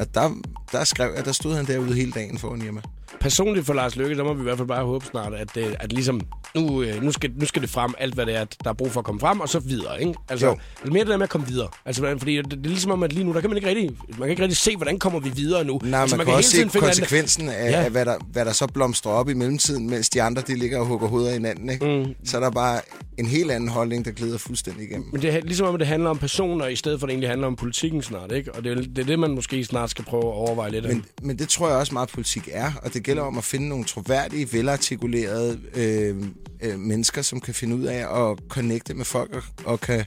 og 0.00 0.14
der, 0.14 0.30
der 0.72 0.84
skrev 0.84 1.12
jeg, 1.16 1.24
der 1.24 1.32
stod 1.32 1.54
han 1.54 1.66
derude 1.66 1.94
hele 1.94 2.12
dagen 2.12 2.38
foran 2.38 2.62
Irma. 2.62 2.80
personligt 3.20 3.66
for 3.66 3.74
Lars 3.74 3.96
Lykke, 3.96 4.16
der 4.16 4.24
må 4.24 4.34
vi 4.34 4.40
i 4.40 4.42
hvert 4.42 4.56
fald 4.56 4.68
bare 4.68 4.84
håbe 4.84 5.04
snart, 5.04 5.34
at, 5.34 5.56
øh, 5.56 5.74
at 5.80 5.92
ligesom, 5.92 6.20
nu, 6.54 6.82
øh, 6.82 7.02
nu, 7.02 7.12
skal, 7.12 7.30
nu 7.36 7.46
skal 7.46 7.62
det 7.62 7.70
frem, 7.70 7.94
alt 7.98 8.14
hvad 8.14 8.26
det 8.26 8.36
er, 8.36 8.44
der 8.64 8.70
er 8.70 8.74
brug 8.74 8.92
for 8.92 9.00
at 9.00 9.04
komme 9.06 9.20
frem, 9.20 9.40
og 9.40 9.48
så 9.48 9.58
videre, 9.58 10.00
ikke? 10.00 10.14
Altså, 10.28 10.46
Jo. 10.46 10.56
det 10.82 10.88
er 10.88 10.92
mere 10.92 11.00
det 11.04 11.10
der 11.10 11.16
med 11.16 11.24
at 11.24 11.30
komme 11.30 11.46
videre. 11.46 11.68
Altså, 11.84 12.14
fordi 12.18 12.36
det, 12.36 12.50
det 12.50 12.52
er 12.64 12.68
ligesom 12.68 12.90
om, 12.90 13.02
at 13.02 13.12
lige 13.12 13.24
nu, 13.24 13.32
der 13.32 13.40
kan 13.40 13.50
man 13.50 13.56
ikke 13.56 13.68
rigtig, 13.68 13.90
man 14.08 14.18
kan 14.18 14.30
ikke 14.30 14.42
rigtig 14.42 14.56
se, 14.56 14.76
hvordan 14.76 14.98
kommer 14.98 15.20
vi 15.20 15.30
videre 15.30 15.64
nu. 15.64 15.80
Nej, 15.84 16.00
altså, 16.00 16.16
man, 16.16 16.18
man 16.18 16.26
kan 16.26 16.34
også 16.36 16.50
se 16.50 16.56
finde 16.56 16.78
konsekvensen 16.86 17.48
af, 17.48 17.70
Ja. 17.70 17.82
af 17.84 17.90
hvad, 17.90 18.04
der, 18.04 18.16
hvad 18.32 18.44
der 18.44 18.52
så 18.52 18.66
blomstrer 18.66 19.12
op 19.12 19.28
i 19.28 19.34
mellemtiden, 19.34 19.90
mens 19.90 20.10
de 20.10 20.22
andre 20.22 20.42
de 20.46 20.54
ligger 20.58 20.78
og 20.78 20.86
hugger 20.86 21.08
hovedet 21.08 21.26
af 21.28 21.32
hinanden. 21.34 21.70
Ikke? 21.70 22.04
Mm. 22.06 22.14
Så 22.24 22.36
er 22.36 22.40
der 22.40 22.50
bare 22.50 22.80
en 23.18 23.26
helt 23.26 23.50
anden 23.50 23.68
holdning, 23.68 24.04
der 24.04 24.10
glider 24.10 24.38
fuldstændig 24.38 24.84
igennem. 24.84 25.08
Men 25.12 25.22
det 25.22 25.34
er 25.34 25.40
ligesom 25.40 25.66
om, 25.66 25.74
at 25.74 25.80
det 25.80 25.88
handler 25.88 26.10
om 26.10 26.18
personer, 26.18 26.66
i 26.66 26.76
stedet 26.76 27.00
for 27.00 27.06
at 27.06 27.08
det 27.08 27.12
egentlig 27.12 27.28
handler 27.28 27.46
om 27.46 27.56
politikken 27.56 28.02
snart, 28.02 28.32
ikke? 28.32 28.54
Og 28.54 28.64
det 28.64 28.72
er, 28.72 28.76
det 28.82 28.98
er 28.98 29.04
det, 29.04 29.18
man 29.18 29.30
måske 29.30 29.64
snart 29.64 29.90
skal 29.90 30.04
prøve 30.04 30.22
at 30.22 30.28
overveje 30.34 30.70
lidt 30.70 30.84
af. 30.86 30.92
Men, 30.94 31.04
men 31.22 31.38
det 31.38 31.48
tror 31.48 31.68
jeg 31.68 31.76
også 31.76 31.92
meget 31.92 32.08
politik 32.08 32.48
er, 32.52 32.72
og 32.82 32.94
det 32.94 33.02
gælder 33.02 33.22
om 33.22 33.38
at 33.38 33.44
finde 33.44 33.68
nogle 33.68 33.84
troværdige, 33.84 34.48
velartikulerede 34.52 35.58
øh, 35.74 36.16
øh, 36.62 36.78
mennesker, 36.78 37.22
som 37.22 37.40
kan 37.40 37.54
finde 37.54 37.76
ud 37.76 37.84
af 37.84 38.30
at 38.30 38.38
connecte 38.48 38.94
med 38.94 39.04
folk 39.04 39.34
og, 39.34 39.42
og 39.64 39.80
kan, 39.80 40.04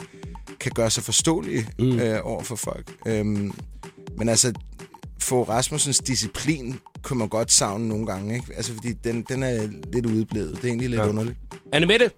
kan 0.60 0.72
gøre 0.76 0.90
sig 0.90 1.04
forståelige 1.04 1.68
mm. 1.80 2.00
øh, 2.00 2.20
over 2.24 2.44
for 2.44 2.56
folk. 2.56 2.92
Øhm, 3.08 3.52
men 4.18 4.30
altså, 4.30 4.54
få 5.20 5.44
Rasmussens 5.44 6.00
disciplin 6.00 6.80
kunne 7.04 7.20
man 7.20 7.28
godt 7.30 7.52
savne 7.52 7.88
nogle 7.88 8.06
gange, 8.06 8.36
ikke? 8.36 8.48
Altså, 8.56 8.74
fordi 8.74 8.94
den, 8.94 9.22
den 9.30 9.44
er 9.44 9.68
lidt 9.94 10.06
udeblevet. 10.06 10.56
Det 10.56 10.64
er 10.64 10.68
egentlig 10.68 10.90
lidt 10.90 11.02
ja. 11.02 11.08
underligt. 11.10 11.38
Anne 11.74 11.86
Mette, 11.88 12.12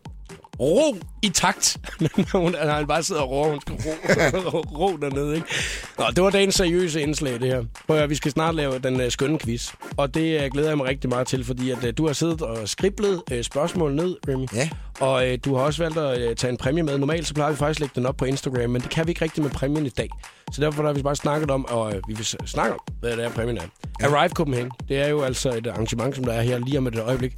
ro 0.59 0.97
i 1.21 1.29
takt. 1.29 1.77
hun, 2.33 2.55
altså, 2.55 2.71
han 2.71 2.87
bare 2.87 3.03
sidder 3.03 3.21
og 3.21 3.29
ro, 3.29 3.49
hun 3.49 3.61
skal 3.61 3.75
ro, 4.53 4.59
ro 4.59 4.97
dernede, 4.97 5.35
ikke? 5.35 5.47
Nå, 5.99 6.05
det 6.15 6.23
var 6.23 6.29
dagens 6.29 6.55
seriøse 6.55 7.01
indslag, 7.01 7.33
det 7.33 7.47
her. 7.47 7.63
Prøv 7.87 7.97
at 7.97 8.09
vi 8.09 8.15
skal 8.15 8.31
snart 8.31 8.55
lave 8.55 8.79
den 8.79 9.01
uh, 9.01 9.09
skønne 9.09 9.39
quiz. 9.39 9.73
Og 9.97 10.13
det 10.13 10.43
uh, 10.43 10.51
glæder 10.51 10.67
jeg 10.67 10.77
mig 10.77 10.87
rigtig 10.87 11.09
meget 11.09 11.27
til, 11.27 11.43
fordi 11.45 11.71
at, 11.71 11.83
uh, 11.83 11.89
du 11.97 12.05
har 12.07 12.13
siddet 12.13 12.41
og 12.41 12.69
skriblet 12.69 13.21
uh, 13.31 13.41
spørgsmål 13.41 13.95
ned, 13.95 14.15
Remy. 14.27 14.47
Ja. 14.53 14.69
Og 14.99 15.27
uh, 15.27 15.33
du 15.45 15.55
har 15.55 15.63
også 15.63 15.83
valgt 15.83 15.97
at 15.97 16.29
uh, 16.29 16.35
tage 16.35 16.51
en 16.51 16.57
præmie 16.57 16.83
med. 16.83 16.97
Normalt 16.97 17.27
så 17.27 17.33
plejer 17.33 17.51
vi 17.51 17.57
faktisk 17.57 17.77
at 17.77 17.81
lægge 17.81 17.93
den 17.95 18.05
op 18.05 18.17
på 18.17 18.25
Instagram, 18.25 18.69
men 18.69 18.81
det 18.81 18.89
kan 18.89 19.07
vi 19.07 19.11
ikke 19.11 19.21
rigtig 19.21 19.43
med 19.43 19.51
præmien 19.51 19.85
i 19.85 19.89
dag. 19.89 20.09
Så 20.51 20.61
derfor 20.61 20.83
har 20.83 20.93
vi 20.93 21.01
bare 21.01 21.15
snakket 21.15 21.51
om, 21.51 21.65
og 21.65 21.85
uh, 21.85 21.93
vi 21.93 22.13
vil 22.13 22.25
snakke 22.25 22.73
om, 22.73 22.79
hvad 22.99 23.17
det 23.17 23.25
er, 23.25 23.29
præmien 23.29 23.57
er. 23.57 23.61
Ja. 24.01 24.15
Arrive 24.15 24.29
Copenhagen, 24.29 24.71
det 24.89 24.97
er 24.97 25.07
jo 25.07 25.21
altså 25.21 25.49
et 25.49 25.67
arrangement, 25.67 26.15
som 26.15 26.23
der 26.23 26.33
er 26.33 26.41
her 26.41 26.59
lige 26.59 26.77
om 26.77 26.87
et 26.87 26.99
øjeblik. 26.99 27.33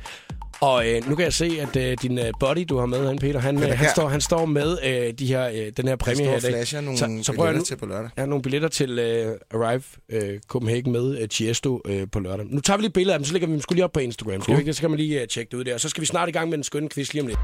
Og 0.61 0.87
øh, 0.89 1.09
nu 1.09 1.15
kan 1.15 1.23
jeg 1.25 1.33
se, 1.33 1.51
at 1.61 1.75
øh, 1.75 1.97
din 2.01 2.19
øh, 2.19 2.25
buddy, 2.39 2.65
du 2.69 2.77
har 2.77 2.85
med, 2.85 3.07
han 3.07 3.17
Peter, 3.17 3.39
han, 3.39 3.63
øh, 3.63 3.69
han, 3.77 3.89
står, 3.95 4.07
han 4.09 4.21
står 4.21 4.45
med 4.45 4.77
øh, 4.85 5.13
de 5.13 5.25
her, 5.25 5.47
øh, 5.49 5.71
den 5.77 5.87
her 5.87 5.95
præmie 5.95 6.25
her 6.25 6.37
i 6.37 6.39
dag. 6.39 6.51
flasher 6.51 6.81
nogle 6.81 6.97
så 7.23 7.33
prøv 7.33 7.45
at 7.47 7.49
billetter 7.53 7.53
nu- 7.59 7.63
til 7.65 7.75
på 7.77 7.85
lørdag. 7.85 8.09
Jeg 8.15 8.21
har 8.21 8.25
nogle 8.27 8.41
billetter 8.41 8.67
til 8.69 8.99
øh, 8.99 9.35
Arrive 9.53 9.81
øh, 10.09 10.39
Copenhagen 10.47 10.91
med 10.91 11.17
øh, 11.21 11.27
Tiesto 11.29 11.81
øh, 11.85 12.07
på 12.11 12.19
lørdag. 12.19 12.45
Nu 12.49 12.61
tager 12.61 12.77
vi 12.77 12.83
lige 12.83 12.91
billeder 12.93 13.13
af 13.13 13.19
dem, 13.19 13.25
så 13.25 13.33
lægger 13.33 13.47
vi 13.47 13.53
dem 13.53 13.61
sgu 13.61 13.73
lige 13.73 13.83
op 13.83 13.91
på 13.91 13.99
Instagram. 13.99 14.41
Skal 14.41 14.55
vi 14.55 14.59
ikke? 14.59 14.67
det? 14.67 14.75
Så 14.75 14.81
kan 14.81 14.89
man 14.89 14.99
lige 14.99 15.21
øh, 15.21 15.27
tjekke 15.27 15.51
det 15.51 15.57
ud 15.57 15.63
der. 15.63 15.73
Og 15.73 15.79
så 15.79 15.89
skal 15.89 16.01
vi 16.01 16.05
snart 16.05 16.29
i 16.29 16.31
gang 16.31 16.49
med 16.49 16.57
den 16.57 16.63
skønne 16.63 16.89
quiz 16.89 17.13
lige 17.13 17.21
om 17.21 17.27
lidt. 17.27 17.39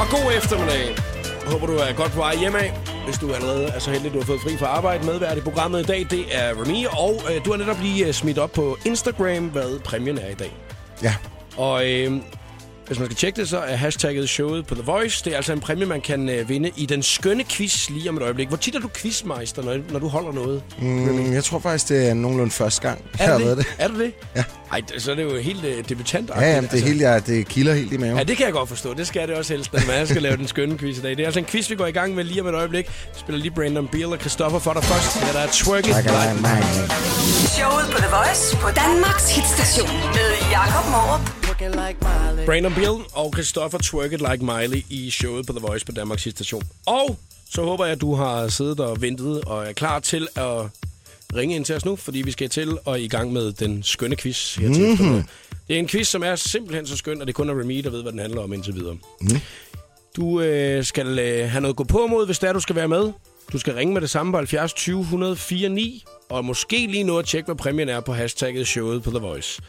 Og 0.00 0.06
god 0.10 0.32
eftermiddag. 0.36 0.96
Håber, 1.46 1.66
du 1.66 1.72
er 1.72 1.92
godt 1.96 2.12
på 2.12 2.18
vej 2.18 2.36
hjemme 2.36 2.58
af. 2.58 2.72
Hvis 3.04 3.18
du 3.18 3.32
allerede 3.32 3.64
er 3.66 3.78
så 3.78 3.90
heldig, 3.90 4.06
at 4.06 4.14
du 4.14 4.18
har 4.18 4.26
fået 4.26 4.40
fri 4.40 4.56
fra 4.56 4.66
arbejde. 4.66 5.06
Medvært 5.06 5.38
i 5.38 5.40
programmet 5.40 5.80
i 5.80 5.84
dag, 5.84 6.06
det 6.10 6.24
er 6.30 6.50
Remy. 6.50 6.86
Og 6.86 7.20
øh, 7.32 7.44
du 7.44 7.50
har 7.50 7.58
netop 7.58 7.76
lige 7.82 8.06
øh, 8.06 8.12
smidt 8.12 8.38
op 8.38 8.52
på 8.52 8.76
Instagram, 8.86 9.44
hvad 9.46 9.80
præmien 9.80 10.18
er 10.18 10.28
i 10.28 10.34
dag. 10.34 10.52
Ja. 11.02 11.14
Og 11.56 11.90
øh, 11.92 12.12
hvis 12.86 12.98
man 12.98 13.06
skal 13.08 13.16
tjekke 13.16 13.40
det, 13.40 13.48
så 13.48 13.58
er 13.58 13.76
hashtagget 13.76 14.28
showet 14.28 14.66
på 14.66 14.74
The 14.74 14.82
Voice. 14.84 15.24
Det 15.24 15.32
er 15.32 15.36
altså 15.36 15.52
en 15.52 15.60
præmie, 15.60 15.86
man 15.86 16.00
kan 16.00 16.28
øh, 16.28 16.48
vinde 16.48 16.70
i 16.76 16.86
den 16.86 17.02
skønne 17.02 17.44
quiz 17.44 17.90
lige 17.90 18.08
om 18.10 18.16
et 18.16 18.22
øjeblik. 18.22 18.48
Hvor 18.48 18.56
tit 18.56 18.74
er 18.74 18.80
du 18.80 18.88
quizmeister, 18.96 19.62
når, 19.62 19.76
når 19.90 19.98
du 19.98 20.08
holder 20.08 20.32
noget? 20.32 20.62
Mm, 20.78 21.32
jeg 21.32 21.44
tror 21.44 21.58
faktisk, 21.58 21.88
det 21.88 22.08
er 22.08 22.14
nogenlunde 22.14 22.50
første 22.52 22.82
gang, 22.82 23.04
jeg 23.18 23.24
Er 23.26 23.30
har 23.30 23.36
det 23.38 23.46
været 23.46 23.58
det? 23.58 23.66
det. 23.66 23.74
Er 23.84 23.88
du 23.88 23.98
det? 24.00 24.12
Ja. 24.36 24.44
Ej, 24.72 24.80
så 24.98 25.10
er 25.10 25.14
det 25.14 25.22
jo 25.22 25.36
helt 25.36 25.64
øh, 25.64 25.88
debutant 25.88 26.30
Ja, 26.36 26.40
jamen, 26.54 26.70
det, 26.72 26.80
er 26.80 26.84
helt, 26.86 27.00
jeg, 27.00 27.26
det 27.26 27.48
kilder 27.48 27.74
helt 27.74 27.92
i 27.92 27.96
maven. 27.96 28.16
Ja, 28.18 28.22
det 28.24 28.36
kan 28.36 28.46
jeg 28.46 28.52
godt 28.52 28.68
forstå. 28.68 28.94
Det 28.94 29.06
skal 29.06 29.28
det 29.28 29.36
også 29.36 29.52
helst, 29.54 29.72
når 29.72 29.80
man 29.86 30.06
skal 30.06 30.22
lave 30.22 30.36
den 30.36 30.48
skønne 30.48 30.78
quiz 30.78 30.98
i 30.98 31.00
dag. 31.00 31.10
Det 31.10 31.20
er 31.20 31.24
altså 31.26 31.40
en 31.40 31.46
quiz, 31.46 31.70
vi 31.70 31.74
går 31.76 31.86
i 31.86 31.92
gang 31.92 32.14
med 32.14 32.24
lige 32.24 32.40
om 32.40 32.46
et 32.46 32.54
øjeblik. 32.54 32.86
Vi 32.86 33.18
spiller 33.18 33.40
lige 33.42 33.50
Brandon 33.50 33.88
Beal 33.88 34.04
og 34.04 34.18
Christoffer 34.18 34.58
for 34.58 34.72
dig 34.72 34.84
først. 34.84 35.24
Her 35.24 35.32
der 35.32 35.40
er 35.40 35.46
Twerk 35.52 35.86
It 35.88 35.94
Showet 37.56 37.86
på 37.92 37.98
The 37.98 38.10
Voice 38.16 38.56
på 38.56 38.68
Danmarks 38.76 39.36
hitstation 39.36 39.88
med 39.88 40.28
Jakob 40.50 40.90
Morup. 40.90 41.43
Brandon 42.46 42.74
Beal 42.74 42.96
og 43.12 43.32
Christoffer 43.34 43.78
Twerk 43.78 44.12
It 44.12 44.20
Like 44.30 44.44
Miley 44.44 44.82
i 44.90 45.10
showet 45.10 45.46
på 45.46 45.52
The 45.52 45.60
Voice 45.60 45.86
på 45.86 45.92
Danmarks 45.92 46.22
station. 46.30 46.62
Og 46.86 47.16
så 47.50 47.62
håber 47.62 47.84
jeg, 47.84 47.92
at 47.92 48.00
du 48.00 48.14
har 48.14 48.48
siddet 48.48 48.80
og 48.80 49.02
ventet 49.02 49.44
og 49.44 49.66
er 49.66 49.72
klar 49.72 50.00
til 50.00 50.28
at 50.36 50.60
ringe 51.36 51.54
ind 51.56 51.64
til 51.64 51.74
os 51.74 51.84
nu, 51.84 51.96
fordi 51.96 52.22
vi 52.22 52.30
skal 52.32 52.48
til 52.48 52.78
og 52.84 53.00
i 53.00 53.08
gang 53.08 53.32
med 53.32 53.52
den 53.52 53.82
skønne 53.82 54.16
quiz 54.16 54.54
her 54.54 54.72
til 54.72 54.82
Mhm. 54.82 54.92
eftermiddag. 54.92 55.24
Det 55.68 55.74
er 55.76 55.78
en 55.78 55.88
quiz, 55.88 56.08
som 56.08 56.22
er 56.22 56.36
simpelthen 56.36 56.86
så 56.86 56.96
skøn, 56.96 57.20
og 57.20 57.26
det 57.26 57.34
kun 57.34 57.48
er 57.50 57.60
Remy, 57.60 57.78
der 57.78 57.90
ved, 57.90 58.02
hvad 58.02 58.12
den 58.12 58.20
handler 58.20 58.42
om 58.42 58.52
indtil 58.52 58.74
videre. 58.74 58.96
Mhm. 59.20 59.36
Du 60.16 60.40
øh, 60.40 60.84
skal 60.84 61.18
øh, 61.18 61.50
have 61.50 61.60
noget 61.60 61.72
at 61.72 61.76
gå 61.76 61.84
på 61.84 62.06
mod, 62.06 62.26
hvis 62.26 62.38
det 62.38 62.48
er, 62.48 62.52
du 62.52 62.60
skal 62.60 62.76
være 62.76 62.88
med. 62.88 63.12
Du 63.52 63.58
skal 63.58 63.74
ringe 63.74 63.94
med 63.94 64.00
det 64.02 64.10
samme 64.10 64.32
på 64.32 64.38
70 64.38 64.72
20 64.72 65.00
104 65.00 65.68
9, 65.68 66.04
og 66.28 66.44
måske 66.44 66.86
lige 66.86 67.04
nå 67.04 67.18
at 67.18 67.26
tjekke, 67.26 67.46
hvad 67.46 67.54
præmien 67.56 67.88
er 67.88 68.00
på 68.00 68.12
hashtagget 68.12 68.66
showet 68.66 69.02
på 69.02 69.10
The 69.10 69.18
Voice. 69.18 69.62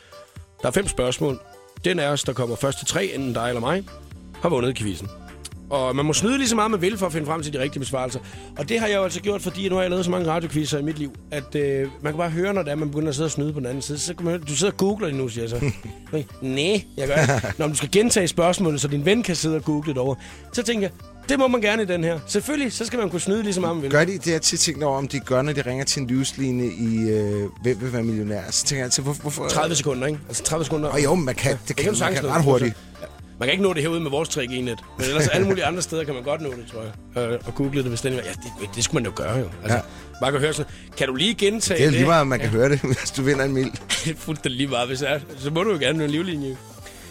Der 0.62 0.68
er 0.68 0.72
fem 0.72 0.88
spørgsmål. 0.88 1.40
Den 1.86 2.00
af 2.00 2.08
os, 2.08 2.24
der 2.24 2.34
kommer 2.34 2.56
først 2.56 2.78
til 2.78 2.88
tre, 2.88 3.06
enten 3.06 3.34
dig 3.34 3.48
eller 3.48 3.60
mig, 3.62 3.84
har 4.42 4.50
vundet 4.50 4.78
quizzen. 4.78 5.08
Og 5.70 5.96
man 5.96 6.06
må 6.06 6.14
snyde 6.14 6.38
lige 6.38 6.50
så 6.50 6.56
meget, 6.56 6.72
man 6.72 6.82
vil, 6.82 6.98
for 6.98 7.06
at 7.06 7.12
finde 7.14 7.28
frem 7.28 7.44
til 7.44 7.54
de 7.54 7.60
rigtige 7.60 7.80
besvarelser. 7.80 8.20
Og 8.58 8.70
det 8.70 8.80
har 8.80 8.88
jeg 8.88 8.96
jo 8.96 9.04
altså 9.04 9.22
gjort, 9.22 9.42
fordi 9.42 9.70
nu 9.70 9.76
har 9.76 9.82
jeg 9.82 9.90
lavet 9.90 10.06
så 10.06 10.12
mange 10.12 10.28
radioquizzer 10.32 10.80
i 10.80 10.82
mit 10.82 11.00
liv, 11.00 11.12
at 11.32 11.56
øh, 11.56 11.88
man 12.02 12.14
kan 12.14 12.18
bare 12.18 12.30
høre, 12.30 12.54
når 12.54 12.62
det 12.64 12.72
er, 12.72 12.76
man 12.76 12.90
begynder 12.92 13.10
at 13.10 13.16
sidde 13.16 13.28
og 13.28 13.32
snyde 13.32 13.54
på 13.54 13.60
den 13.60 13.68
anden 13.68 13.82
side. 13.82 14.00
Så 14.00 14.14
kan 14.16 14.26
man, 14.26 14.34
høre- 14.34 14.44
du 14.48 14.56
sidder 14.56 14.72
og 14.74 14.78
googler 14.78 15.08
det 15.08 15.16
nu, 15.16 15.28
siger 15.28 15.44
jeg 15.44 15.50
så. 15.50 15.72
Nej, 16.42 16.84
jeg 16.98 17.08
gør 17.08 17.16
ikke. 17.22 17.54
Når 17.58 17.68
du 17.68 17.76
skal 17.76 17.92
gentage 17.92 18.28
spørgsmålet, 18.28 18.82
så 18.82 18.88
din 18.88 19.06
ven 19.06 19.24
kan 19.24 19.36
sidde 19.36 19.56
og 19.56 19.64
google 19.64 19.90
det 19.94 19.98
over. 19.98 20.16
Så 20.54 20.64
tænker 20.64 20.88
jeg, 20.88 20.92
det 21.30 21.40
må 21.40 21.48
man 21.48 21.62
gerne 21.62 21.84
i 21.84 21.86
den 21.86 22.04
her. 22.04 22.20
Selvfølgelig, 22.28 22.74
så 22.74 22.86
skal 22.86 23.00
man 23.00 23.10
kunne 23.10 23.22
snyde 23.22 23.44
lige 23.44 23.54
så 23.54 23.62
meget, 23.62 23.76
man 23.76 23.84
vil. 23.84 23.92
Gør 23.92 24.06
de 24.06 24.12
det, 24.18 24.28
jeg 24.28 24.42
tit 24.42 24.60
tænkt 24.60 24.84
over, 24.84 24.98
om 24.98 25.08
de 25.08 25.20
gør, 25.20 25.42
når 25.42 25.54
de 25.54 25.62
ringer 25.62 25.86
til 25.86 26.02
en 26.02 26.08
livslinje 26.08 26.66
i 26.66 27.10
øh, 27.10 27.50
Hvem 27.62 27.82
vil 27.82 27.94
være 27.94 28.04
millionær? 28.04 28.42
Så 28.52 28.66
tænker 28.66 28.80
jeg 28.80 28.86
altid, 28.86 29.04
hvorfor... 29.04 29.22
hvorfor 29.22 29.48
30 29.48 29.76
sekunder, 29.76 30.08
ikke? 30.08 30.20
Altså 30.28 30.44
30 30.44 30.66
sekunder. 30.66 30.90
Og 30.90 31.04
jo, 31.04 31.16
man 31.16 31.36
kan, 31.36 31.58
det 31.68 31.76
kan, 31.76 31.94
du 31.94 32.00
man 32.00 32.14
kan 32.14 32.26
ret 32.28 32.44
hurtigt. 32.44 32.76
Ja. 33.02 33.06
Man 33.40 33.48
kan 33.48 33.52
ikke 33.52 33.64
nå 33.64 33.74
det 33.74 33.82
herude 33.82 34.00
med 34.00 34.12
vores 34.12 34.30
trick 34.30 34.52
i 34.52 34.62
net. 34.62 34.80
Men 34.98 35.08
ellers 35.08 35.28
alle 35.28 35.48
mulige 35.48 35.66
andre 35.66 35.82
steder 35.82 36.04
kan 36.04 36.14
man 36.14 36.24
godt 36.24 36.42
nå 36.42 36.50
det, 36.50 36.66
tror 36.72 36.82
jeg. 37.16 37.32
Øh, 37.32 37.40
og 37.46 37.56
google 37.56 37.82
det, 37.82 37.90
hvis 37.90 38.02
det 38.02 38.12
er. 38.12 38.16
Ja, 38.16 38.22
det, 38.62 38.76
det 38.76 38.84
skulle 38.84 39.04
man 39.04 39.12
jo 39.12 39.24
gøre, 39.24 39.38
jo. 39.38 39.46
Altså, 39.64 39.78
Ja. 39.78 39.82
Bare 40.22 40.32
kan 40.32 40.40
høre 40.40 40.54
sådan, 40.54 40.72
kan 40.98 41.08
du 41.08 41.16
lige 41.16 41.34
gentage 41.34 41.80
Det 41.80 41.88
er 41.88 41.92
lige 41.92 42.06
meget, 42.06 42.28
man 42.28 42.40
kan 42.40 42.50
høre 42.50 42.70
det, 42.70 42.80
hvis 43.00 43.12
du 43.12 43.22
vinder 43.22 43.46
en 43.46 43.54
mil. 43.54 43.66
Det 44.06 44.12
er 44.12 44.16
fuldstændig 44.18 44.58
lige 44.58 44.68
meget, 44.68 44.88
hvis 44.88 45.00
det 45.00 45.10
er. 45.12 45.20
Så 45.38 45.50
må 45.50 45.64
du 45.64 45.72
jo 45.72 45.78
gerne 45.78 45.98
nå 45.98 46.04
en 46.04 46.10
livlinje. 46.10 46.58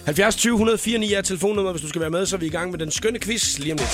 70 0.06 0.36
20 0.36 0.52
104 0.54 0.98
9 0.98 1.12
er 1.12 1.22
telefonnummer, 1.22 1.70
hvis 1.72 1.82
du 1.82 1.88
skal 1.88 2.00
være 2.00 2.10
med, 2.10 2.26
så 2.26 2.36
er 2.36 2.40
vi 2.40 2.46
i 2.46 2.50
gang 2.50 2.70
med 2.70 2.78
den 2.78 2.90
skønne 2.90 3.18
quiz 3.18 3.58
lige 3.58 3.72
om 3.72 3.78
lidt. 3.78 3.90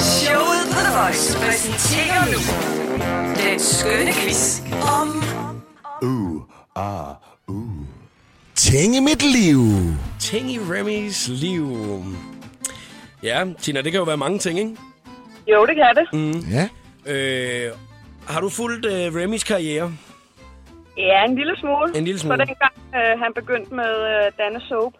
Showet 0.00 0.64
på 0.72 0.78
The 0.86 0.92
Voice 0.98 1.38
præsenterer 1.38 2.24
nu 2.32 2.38
den 3.50 3.60
skønne 3.60 4.12
quiz 4.12 4.60
om 5.00 5.24
Ting 8.54 8.96
i 8.96 9.00
mit 9.00 9.22
liv. 9.22 9.60
Ting 10.20 10.50
i 10.50 10.58
Remy's 10.58 11.32
liv. 11.32 11.76
Ja, 13.22 13.44
Tina, 13.60 13.82
det 13.82 13.92
kan 13.92 13.98
jo 13.98 14.04
være 14.04 14.16
mange 14.16 14.38
ting, 14.38 14.58
ikke? 14.58 14.76
Jo, 15.46 15.66
det 15.66 15.74
kan 15.76 15.94
det. 15.96 16.06
Mm. 16.12 16.50
Ja. 16.50 16.68
Øh, 17.12 17.72
har 18.26 18.40
du 18.40 18.48
fulgt 18.48 18.86
øh, 18.86 19.14
Remys 19.14 19.44
karriere? 19.44 19.92
Ja, 20.96 21.24
en 21.24 21.34
lille 21.36 21.56
smule. 21.56 21.98
En 21.98 22.04
lille 22.04 22.20
smule. 22.20 22.36
Så 22.36 22.44
dengang 22.44 22.72
øh, 22.94 23.20
han 23.22 23.32
begyndte 23.34 23.74
med 23.74 23.92
øh, 24.10 24.32
Danne 24.38 24.60
Soap. 24.60 24.92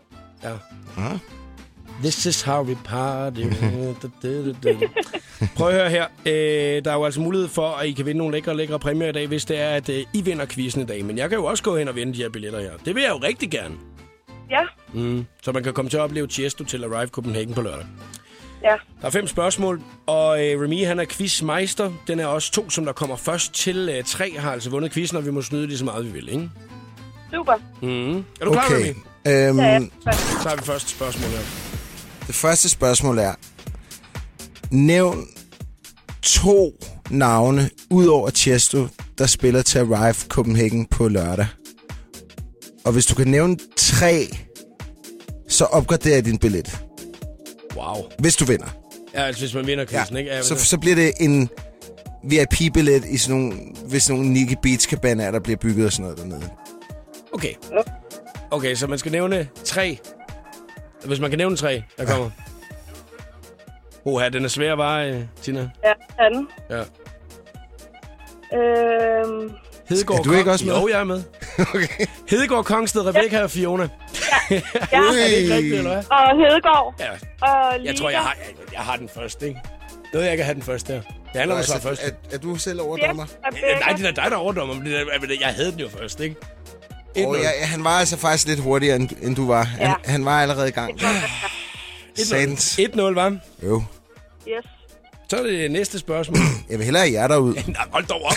Ja. 0.43 0.51
Ah. 0.99 1.19
This 2.03 2.27
is 2.27 2.43
how 2.43 2.63
we 2.65 2.77
party. 2.85 3.41
Prøv 5.57 5.69
at 5.69 5.75
høre 5.75 5.91
her. 5.91 6.05
Øh, 6.27 6.85
der 6.85 6.91
er 6.91 6.95
jo 6.95 7.05
altså 7.05 7.21
mulighed 7.21 7.49
for, 7.49 7.69
at 7.69 7.87
I 7.87 7.93
kan 7.93 8.07
vinde 8.07 8.19
nogle 8.19 8.33
lækre, 8.33 8.57
lækre 8.57 8.79
præmier 8.79 9.09
i 9.09 9.13
dag, 9.13 9.27
hvis 9.27 9.45
det 9.45 9.61
er, 9.61 9.71
at 9.71 9.89
øh, 9.89 10.05
I 10.13 10.23
vinder 10.23 10.47
quizzen 10.47 10.83
i 10.83 10.87
dag. 10.87 11.05
Men 11.05 11.19
jeg 11.19 11.29
kan 11.29 11.39
jo 11.39 11.45
også 11.45 11.63
gå 11.63 11.77
hen 11.77 11.89
og 11.89 11.97
vinde 11.97 12.13
de 12.15 12.23
her 12.23 12.29
billetter 12.29 12.61
her. 12.61 12.71
Det 12.85 12.95
vil 12.95 13.03
jeg 13.03 13.11
jo 13.11 13.17
rigtig 13.27 13.51
gerne. 13.51 13.75
Ja, 14.51 14.63
Mm. 14.95 15.27
Så 15.43 15.53
man 15.53 15.63
kan 15.63 15.73
komme 15.73 15.89
til 15.89 15.97
at 15.97 16.03
opleve 16.03 16.27
Tiesto 16.27 16.65
til 16.65 16.85
Arrive 16.85 17.09
Copenhagen 17.09 17.55
på 17.55 17.63
lørdag. 17.63 17.87
Ja. 18.65 18.75
Der 19.01 19.07
er 19.07 19.11
fem 19.11 19.27
spørgsmål, 19.27 19.83
og 20.07 20.45
øh, 20.47 20.61
Remy 20.63 20.87
han 20.87 20.99
er 21.01 21.05
quizmeister. 21.05 21.93
Den 22.07 22.21
er 22.21 22.27
også 22.27 22.53
to, 22.53 22.71
som 22.71 22.85
der 22.85 22.93
kommer 22.93 23.17
først 23.17 23.55
til. 23.55 23.89
Øh, 23.93 24.05
tre 24.05 24.39
har 24.39 24.53
altså 24.53 24.71
vundet 24.71 24.93
quizzen, 24.93 25.17
og 25.17 25.27
vi 25.27 25.31
må 25.31 25.43
snyde 25.43 25.67
lige 25.67 25.79
så 25.79 25.85
meget, 25.85 26.07
vi 26.07 26.11
vil, 26.11 26.29
ikke? 26.29 26.51
Super. 27.35 27.53
Mm. 27.83 28.17
Er 28.19 28.45
du 28.45 28.53
klar, 28.53 28.65
Okay. 28.67 28.95
Remy? 29.27 29.49
Øhm, 29.49 29.59
Ja, 29.59 29.73
ja. 29.73 29.81
Så 30.43 30.49
har 30.49 30.57
vi 30.57 30.63
første 30.63 30.91
spørgsmål 30.91 31.31
her. 31.31 31.39
Det 32.27 32.35
første 32.35 32.69
spørgsmål 32.69 33.19
er, 33.19 33.35
nævn 34.71 35.27
to 36.23 36.73
navne, 37.11 37.71
ud 37.91 38.07
over 38.07 38.31
Chesto, 38.31 38.87
der 39.19 39.27
spiller 39.27 39.63
til 39.63 39.79
Arrive 39.79 40.15
Copenhagen 40.29 40.87
på 40.87 41.09
lørdag. 41.09 41.47
Og 42.85 42.93
hvis 42.93 43.07
du 43.07 43.15
kan 43.15 43.29
nævne 43.29 43.57
tre, 43.77 44.29
så 45.49 45.65
opgraderer 45.65 46.15
jeg 46.15 46.25
din 46.25 46.39
billet, 46.39 46.79
Wow. 47.77 47.97
hvis 48.19 48.37
du 48.37 48.45
vinder. 48.45 48.67
Ja, 49.15 49.23
altså 49.23 49.43
hvis 49.43 49.55
man 49.55 49.67
vinder 49.67 49.85
quizzen, 49.85 50.17
ikke? 50.17 50.31
Ja, 50.31 50.43
så, 50.43 50.57
så 50.57 50.79
bliver 50.79 50.97
det 50.97 51.13
en 51.21 51.51
VIP-billet 52.25 53.05
i 53.05 53.17
sådan 53.17 53.41
nogle, 53.41 53.61
hvis 53.87 54.09
nogle 54.11 54.29
Nicky 54.33 54.57
Beach 54.63 54.89
cabaner, 54.89 55.31
der 55.31 55.41
bliver 55.41 55.57
bygget 55.57 55.87
og 55.87 55.93
sådan 55.93 56.03
noget 56.03 56.19
dernede. 56.19 56.51
Okay. 57.33 57.55
Okay, 58.51 58.75
så 58.75 58.87
man 58.87 58.99
skal 58.99 59.13
nævne 59.13 59.49
tre. 59.65 59.99
Hvis 61.05 61.21
man 61.21 61.31
kan 61.31 61.39
nævne 61.39 61.57
tre, 61.57 61.83
der 61.99 62.07
kommer. 62.07 62.31
Oha, 64.05 64.29
den 64.29 64.45
er 64.45 64.49
svær 64.49 64.73
at 64.73 64.79
vare, 64.79 65.29
Tina. 65.43 65.71
Ja, 65.85 65.93
anden. 66.19 66.49
Ja. 66.71 66.83
Øhm, 68.59 69.51
Hedegaard 69.93 70.19
Er 70.21 70.23
du 70.23 70.33
ikke 70.33 70.51
også 70.51 70.65
med? 70.67 70.75
Jo, 70.81 70.89
jeg 70.89 71.01
er 71.01 71.05
med. 71.05 71.23
Okay. 71.75 72.07
Hedegaard, 72.29 72.65
Kongsted, 72.65 73.07
Rebecca 73.07 73.43
og 73.43 73.51
Fiona. 73.51 73.83
ja. 74.51 74.61
Er 74.93 75.01
det 75.13 75.29
ikke 75.37 75.55
rigtigt, 75.55 75.75
eller 75.75 75.91
hvad? 75.93 76.03
Og 76.11 76.37
Hedegaard. 76.37 76.95
Ja. 77.01 77.11
Og 77.47 77.85
Jeg 77.85 77.97
tror, 77.97 78.11
jeg 78.11 78.21
har, 78.21 78.37
jeg, 78.39 78.73
jeg 78.73 78.81
har 78.81 78.97
den 78.97 79.09
første, 79.15 79.49
ikke? 79.49 79.61
Noget, 80.13 80.27
jeg 80.27 80.37
kan 80.37 80.45
have 80.47 80.55
den 80.55 80.63
første 80.63 80.93
her. 80.93 81.01
Det 81.33 81.41
handler 81.41 81.57
om 81.57 81.63
så 81.63 81.73
Altså, 81.73 81.89
først. 81.89 82.03
er, 82.05 82.11
er 82.35 82.39
du 82.39 82.57
selv 82.57 82.81
overdommer? 82.81 83.23
Øh, 83.25 83.81
Nej, 83.81 83.93
det 83.97 84.07
er 84.07 84.11
dig, 84.11 84.25
der 84.31 84.37
overdommer, 84.37 84.75
men 84.75 84.87
det 84.87 85.01
er, 85.01 85.05
jeg 85.41 85.49
havde 85.49 85.73
den 85.73 85.81
jo 85.81 85.89
først, 85.99 86.21
ikke? 86.21 86.37
Og 87.27 87.37
ja, 87.37 87.51
ja, 87.61 87.65
han 87.67 87.85
var 87.85 87.91
altså 87.99 88.17
faktisk 88.19 88.47
lidt 88.49 88.61
hurtigere, 88.61 88.97
end, 88.97 89.09
end 89.23 89.37
du 89.37 89.47
var. 89.47 89.63
Han, 89.63 89.81
Ja. 89.87 89.95
han 90.05 90.25
var 90.25 90.43
allerede 90.43 90.69
i 90.69 90.73
gang. 90.73 91.01
Sands. 92.17 92.79
1-0, 92.79 93.01
var. 93.01 93.37
Jo. 93.63 93.83
Yes. 94.49 94.65
Så 95.33 95.39
er 95.39 95.43
det 95.43 95.71
næste 95.71 95.99
spørgsmål. 95.99 96.39
Jeg 96.71 96.79
vil 96.79 96.85
hellere 96.85 97.03
have 97.09 97.13
jer 97.21 97.29
derud. 97.29 97.55
Nej, 97.69 97.87
hold 97.91 98.07
dog 98.07 98.23
op. 98.23 98.33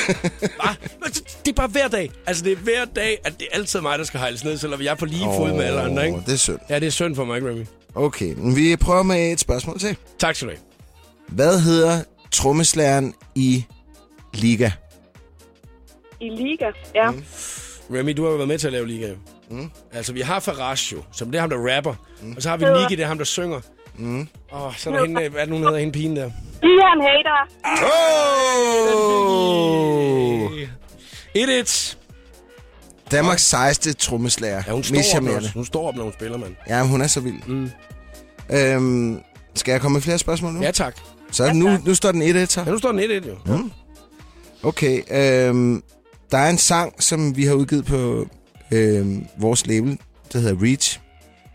Det- 1.46 1.52
er 1.52 1.54
bare 1.56 1.68
hver 1.68 1.88
dag. 1.88 2.12
Altså, 2.28 2.44
det 2.44 2.52
er 2.52 2.56
hver 2.56 2.86
dag, 2.86 3.18
at 3.26 3.34
det 3.40 3.48
er 3.52 3.56
altid 3.58 3.82
mig, 3.82 4.00
der 4.00 4.06
skal 4.06 4.20
hejles 4.20 4.44
ned, 4.44 4.58
selvom 4.58 4.82
jeg 4.82 4.92
er 4.92 4.96
på 4.96 5.06
lige 5.06 5.24
fod 5.38 5.54
med 5.54 5.64
alle 5.64 5.82
andre, 5.82 6.06
ikke? 6.06 6.22
det 6.26 6.34
er 6.34 6.38
synd. 6.38 6.60
Ja, 6.70 6.80
det 6.80 6.88
er 6.88 6.92
synd 6.92 7.16
for 7.16 7.26
mig, 7.26 7.46
Remy? 7.46 7.66
Okay, 7.96 8.36
vi 8.56 8.76
prøver 8.76 9.04
med 9.04 9.32
et 9.32 9.40
spørgsmål 9.40 9.80
til. 9.80 9.98
Tak 10.20 10.36
skal 10.36 10.48
du 10.48 10.54
have. 10.54 10.62
Hvad 11.28 11.60
hedder 11.60 12.04
trommeslageren 12.32 13.14
i 13.36 13.66
Liga? 14.34 14.72
I 16.22 16.30
Liga. 16.30 16.72
Ja. 16.96 17.12
Mm. 17.12 17.24
Remy, 17.92 18.12
du 18.12 18.24
har 18.24 18.30
jo 18.30 18.36
været 18.36 18.48
med 18.48 18.58
til 18.60 18.68
at 18.68 18.74
lave 18.74 18.88
liga, 18.88 19.08
jo. 19.10 19.16
Mm. 19.50 19.70
Altså, 19.94 20.14
vi 20.14 20.22
har 20.22 20.40
Farage 20.40 20.96
jo, 20.96 21.04
som 21.12 21.32
det 21.32 21.38
er 21.38 21.42
ham, 21.42 21.50
der 21.50 21.76
rapper. 21.76 21.94
Mm. 22.22 22.34
Og 22.36 22.42
så 22.42 22.50
har 22.50 22.58
vi 22.58 22.66
Niki, 22.66 22.96
det 22.96 23.04
er 23.04 23.08
ham, 23.08 23.18
der 23.18 23.26
synger. 23.26 23.62
Mm. 23.98 24.28
Åh, 24.54 24.76
så 24.78 24.90
er 24.90 24.94
der 24.94 25.06
hende, 25.06 25.30
hvad 25.30 25.42
er 25.42 25.46
det, 25.46 25.54
hun 25.54 25.64
hedder, 25.64 25.80
hende 25.80 25.92
pigen 25.92 26.16
der? 26.16 26.32
Ian 26.64 27.02
Hader. 27.02 27.50
Oh! 29.26 30.52
1-1. 31.38 31.96
Danmarks 33.12 33.44
sejeste 33.44 33.94
trommeslager. 33.94 34.64
Ja, 34.68 34.72
hun 34.74 34.84
står, 34.84 35.18
op, 35.18 35.24
når, 35.24 35.54
hun 35.54 35.66
står 35.66 35.88
op, 35.88 35.96
når 35.96 36.04
hun 36.04 36.14
spiller, 36.14 36.38
mand. 36.38 36.56
Ja, 36.70 36.88
hun 36.88 37.02
er 37.02 37.08
så 37.08 37.20
vild. 37.20 37.36
Mm. 37.48 37.70
Øhm, 38.50 39.20
skal 39.56 39.72
jeg 39.72 39.82
komme 39.82 39.94
med 39.94 40.02
flere 40.02 40.18
spørgsmål 40.18 40.54
nu? 40.54 40.62
Ja, 40.62 40.72
tak. 40.72 40.96
Så 41.32 41.46
det 41.46 41.56
nu, 41.56 41.78
nu 41.86 41.96
står 41.96 42.12
den 42.12 42.22
1-1 42.22 42.46
så. 42.46 42.64
Ja, 42.66 42.72
nu 42.72 42.78
står 42.78 42.92
den 42.92 43.00
1-1, 43.00 43.28
jo. 43.28 43.36
Mm. 43.46 43.72
Okay, 44.64 45.02
øhm, 45.12 45.84
der 46.32 46.38
er 46.38 46.50
en 46.50 46.58
sang, 46.58 47.04
som 47.04 47.38
vi 47.38 47.46
har 47.46 47.54
udgivet 47.54 47.86
på 47.86 48.28
øhm, 48.72 49.26
vores 49.38 49.68
label, 49.68 50.00
der 50.34 50.40
hedder 50.40 50.64
Reach, 50.64 51.00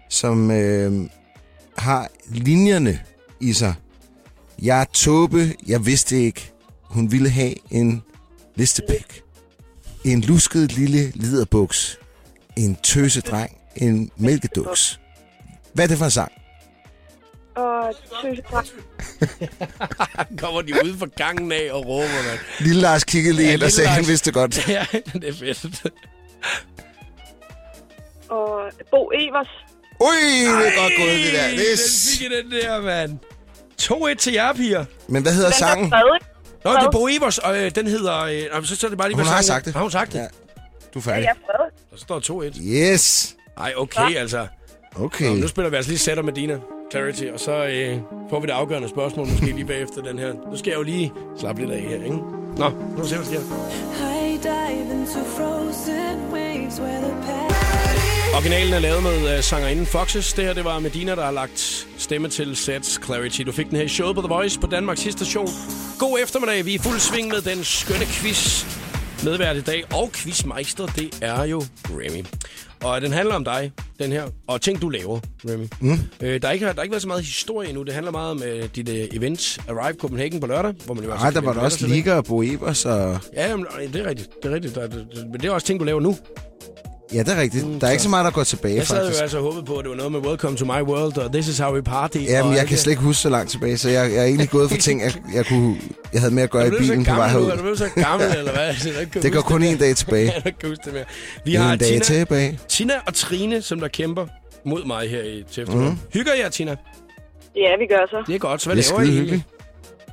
som 0.08 0.50
øhm, 0.50 1.10
har 1.80 2.08
linjerne 2.28 3.00
i 3.40 3.52
sig. 3.52 3.74
Jeg 4.62 4.80
er 4.80 4.84
tåbe, 4.84 5.54
jeg 5.66 5.86
vidste 5.86 6.16
ikke. 6.16 6.52
Hun 6.82 7.12
ville 7.12 7.30
have 7.30 7.54
en 7.70 8.02
listepæk. 8.56 9.22
En 10.04 10.20
lusket 10.20 10.72
lille 10.72 11.10
liderbuks. 11.14 11.98
En 12.56 12.76
tøsedreng. 12.82 13.56
En 13.76 14.10
mælkeduks. 14.16 15.00
Hvad 15.72 15.84
er 15.84 15.88
det 15.88 15.98
for 15.98 16.04
en 16.04 16.10
sang? 16.10 16.32
Og 17.56 17.94
tøse 18.22 18.42
Kommer 20.42 20.62
de 20.62 20.72
ud 20.84 20.96
fra 20.98 21.06
gangen 21.16 21.52
af 21.52 21.68
og 21.72 21.86
råber, 21.86 22.22
mand. 22.28 22.38
Lille 22.60 22.80
Lars 22.80 23.04
kiggede 23.04 23.36
lige 23.36 23.48
Ja, 23.48 23.54
ind 23.54 23.62
og 23.62 23.70
sagde, 23.72 23.86
Lars. 23.88 23.96
han 23.96 24.06
vidste 24.06 24.32
godt. 24.32 24.58
Ja, 24.68 24.86
det 25.12 25.24
er 25.28 25.32
fedt. 25.54 25.86
Og 28.28 28.70
Bo 28.90 29.10
Evers. 29.14 29.48
Ui, 30.00 30.40
det 30.40 30.68
er 30.68 30.82
godt 30.82 30.92
gået, 30.98 31.18
det 31.24 31.32
der. 31.32 31.46
Det 31.48 31.72
er 31.72 31.76
den 31.76 31.78
fik 32.18 32.20
I, 32.30 32.34
den 32.42 32.50
der, 32.62 32.80
mand. 32.82 33.18
2-1 33.82 34.14
til 34.14 34.32
jer, 34.32 34.52
piger. 34.52 34.84
Men 35.08 35.22
hvad 35.22 35.32
hedder 35.32 35.48
Den 35.50 35.58
sangen? 35.58 35.92
Nå, 36.64 36.70
det 36.72 36.78
er 36.86 36.90
Bo 36.90 37.08
Evers, 37.08 37.38
og 37.38 37.58
øh, 37.58 37.70
den 37.74 37.86
hedder... 37.86 38.22
Øh, 38.22 38.64
så, 38.64 38.76
så 38.76 38.86
er 38.86 38.88
det 38.88 38.98
bare 38.98 39.08
lige, 39.08 39.16
Hun 39.16 39.24
hvad 39.24 39.32
har 39.34 39.42
sangen- 39.42 39.46
sagt 39.46 39.64
det. 39.64 39.72
Har 39.74 39.80
hun 39.80 39.90
sagt 39.90 40.12
det? 40.12 40.18
Ja. 40.18 40.22
Ja. 40.22 40.28
Du 40.94 40.98
er 40.98 41.02
Ja, 41.06 41.10
færdig. 41.12 41.24
jeg 41.24 41.30
er 41.30 41.34
stadig. 41.96 42.18
Der 42.18 42.20
står 42.20 42.42
2-1. 42.50 42.62
Yes. 42.92 43.36
Ej, 43.58 43.72
okay, 43.76 44.16
altså. 44.16 44.46
Okay. 44.96 45.24
Nå, 45.28 45.34
nu 45.34 45.48
spiller 45.48 45.70
vi 45.70 45.76
altså 45.76 45.90
lige 45.90 45.98
Sætter 45.98 46.22
med 46.22 46.32
Dina 46.32 46.56
Clarity, 46.92 47.24
og 47.24 47.40
så 47.40 47.52
øh, 47.52 47.98
får 48.30 48.40
vi 48.40 48.46
det 48.46 48.52
afgørende 48.52 48.88
spørgsmål 48.88 49.26
måske 49.26 49.46
lige 49.46 49.64
bagefter 49.64 50.02
den 50.02 50.18
her. 50.18 50.32
Nu 50.50 50.56
skal 50.56 50.70
jeg 50.70 50.76
jo 50.78 50.82
lige 50.82 51.12
slappe 51.38 51.60
lidt 51.62 51.72
af 51.72 51.80
her, 51.80 51.94
ikke? 52.04 52.16
Nå, 52.56 52.70
nu 52.98 53.06
ser 53.06 53.18
vi, 53.18 53.24
hvad 53.24 53.34
der 53.34 53.40
sker. 53.40 53.40
I 54.26 54.36
dive 54.42 55.00
into 55.00 55.20
frozen 55.36 56.32
waves 56.32 56.80
where 56.80 57.00
the 57.00 57.19
Originalen 58.34 58.72
er 58.72 58.78
lavet 58.78 59.02
med 59.02 59.36
uh, 59.36 59.42
sangerinden 59.42 59.86
Foxes. 59.86 60.32
Det 60.32 60.44
her, 60.44 60.52
det 60.52 60.64
var 60.64 60.78
Medina, 60.78 61.14
der 61.14 61.24
har 61.24 61.30
lagt 61.30 61.86
stemme 61.98 62.28
til 62.28 62.56
Sets 62.56 63.00
Clarity. 63.04 63.40
Du 63.42 63.52
fik 63.52 63.66
den 63.70 63.76
her 63.76 63.84
i 63.84 63.88
showet 63.88 64.14
på 64.16 64.22
The 64.22 64.28
Voice 64.28 64.60
på 64.60 64.66
Danmarks 64.66 65.00
station. 65.00 65.48
God 65.98 66.18
eftermiddag. 66.22 66.66
Vi 66.66 66.70
er 66.70 66.74
i 66.74 66.78
fuld 66.78 67.00
sving 67.00 67.28
med 67.28 67.40
den 67.40 67.64
skønne 67.64 68.04
quiz. 68.04 68.64
Medvært 69.24 69.56
i 69.56 69.60
dag 69.60 69.84
og 69.94 70.10
quizmeister, 70.12 70.86
det 70.86 71.18
er 71.22 71.44
jo 71.44 71.62
Remy. 71.84 72.24
Og 72.84 73.00
den 73.00 73.12
handler 73.12 73.34
om 73.34 73.44
dig, 73.44 73.72
den 73.98 74.12
her, 74.12 74.24
og 74.46 74.60
ting, 74.60 74.82
du 74.82 74.88
laver, 74.88 75.20
Remy. 75.48 75.66
Mm. 75.80 75.98
Øh, 76.20 76.42
der, 76.42 76.48
er 76.48 76.52
ikke, 76.52 76.66
der 76.66 76.72
har 76.74 76.82
ikke 76.82 76.92
været 76.92 77.02
så 77.02 77.08
meget 77.08 77.24
historie 77.24 77.68
endnu. 77.68 77.82
Det 77.82 77.94
handler 77.94 78.12
meget 78.12 78.30
om 78.30 78.42
uh, 78.42 78.64
dit 78.76 78.88
uh, 78.88 79.16
event 79.16 79.58
Arrive 79.68 79.98
Copenhagen 79.98 80.40
på 80.40 80.46
lørdag, 80.46 80.74
hvor 80.84 80.94
man 80.94 81.04
jo 81.04 81.10
altså 81.10 81.24
Ej, 81.24 81.32
kan 81.32 81.42
der 81.42 81.46
var 81.46 81.52
der 81.54 81.60
også. 81.60 81.86
Liga 81.86 82.14
og 82.14 82.24
Bo 82.24 82.42
Evers 82.42 82.84
og... 82.84 83.18
Ja, 83.34 83.48
jamen, 83.48 83.66
det 83.92 83.96
er 83.96 84.08
rigtigt. 84.08 84.28
Det 84.42 84.50
er 84.50 84.54
rigtigt. 84.54 84.74
Der, 84.74 84.86
det, 84.86 85.06
det, 85.14 85.26
men 85.30 85.40
det 85.40 85.44
er 85.44 85.50
også 85.50 85.66
ting, 85.66 85.80
du 85.80 85.84
laver 85.84 86.00
nu. 86.00 86.16
Ja, 87.14 87.18
det 87.18 87.28
er 87.28 87.40
rigtigt. 87.40 87.66
Der 87.80 87.86
er 87.86 87.90
ikke 87.90 88.02
så 88.02 88.08
meget, 88.08 88.24
der 88.24 88.30
går 88.30 88.44
tilbage, 88.44 88.76
Jeg 88.76 88.86
sad 88.86 88.96
jo 88.96 89.02
faktisk. 89.04 89.22
altså 89.22 89.36
og 89.38 89.42
håbede 89.44 89.62
på, 89.62 89.76
at 89.76 89.82
det 89.84 89.90
var 89.90 89.96
noget 89.96 90.12
med 90.12 90.20
Welcome 90.20 90.56
to 90.56 90.64
my 90.64 90.70
world, 90.82 91.18
og 91.18 91.32
This 91.32 91.48
is 91.48 91.58
how 91.58 91.74
we 91.74 91.82
party. 91.82 92.16
Jamen, 92.28 92.54
jeg 92.54 92.66
kan 92.66 92.78
slet 92.78 92.90
ikke 92.92 93.02
huske 93.02 93.20
så 93.22 93.28
langt 93.28 93.50
tilbage, 93.50 93.78
så 93.78 93.90
jeg, 93.90 94.10
jeg 94.12 94.18
er 94.20 94.24
egentlig 94.24 94.50
gået 94.50 94.70
for 94.70 94.76
ting, 94.88 95.02
jeg, 95.02 95.12
jeg, 95.34 95.46
kunne, 95.46 95.76
jeg 96.12 96.20
havde 96.20 96.34
med 96.34 96.42
at 96.42 96.50
gøre 96.50 96.66
i 96.66 96.70
du 96.70 96.78
bilen 96.78 97.04
på 97.04 97.14
vej? 97.14 97.28
Er 97.28 97.32
du 97.38 97.44
herud. 97.46 97.58
blevet 97.58 97.78
så 97.78 97.88
gammel, 97.94 98.28
eller 98.38 98.52
hvad? 98.52 98.74
Så 98.74 99.00
ikke 99.00 99.22
Det 99.22 99.32
går 99.32 99.40
kun 99.40 99.62
en 99.62 99.78
dag 99.78 99.96
tilbage. 99.96 100.32
Jeg 100.44 100.54
kan 100.60 100.68
huske 100.68 100.82
det 100.84 100.92
mere. 100.92 101.04
Vi 101.44 101.54
har 101.54 101.72
En 101.72 101.78
dag 101.78 101.88
Tina, 101.88 102.00
tilbage. 102.04 102.58
Tina 102.68 102.94
og 103.06 103.14
Trine, 103.14 103.62
som 103.62 103.80
der 103.80 103.88
kæmper 103.88 104.26
mod 104.64 104.84
mig 104.84 105.10
her 105.10 105.22
i 105.22 105.40
eftermiddag. 105.40 105.88
Mhm. 105.90 105.98
Hygger 106.12 106.32
jer, 106.34 106.48
Tina? 106.48 106.76
Ja, 107.56 107.76
vi 107.78 107.86
gør 107.86 108.06
så. 108.10 108.22
Det 108.26 108.34
er 108.34 108.38
godt. 108.38 108.62
Så 108.62 108.68
hvad 108.68 108.76
Det 108.76 108.90
er 108.90 108.98
laver 108.98 109.10
I 109.10 109.14
egentlig? 109.16 109.44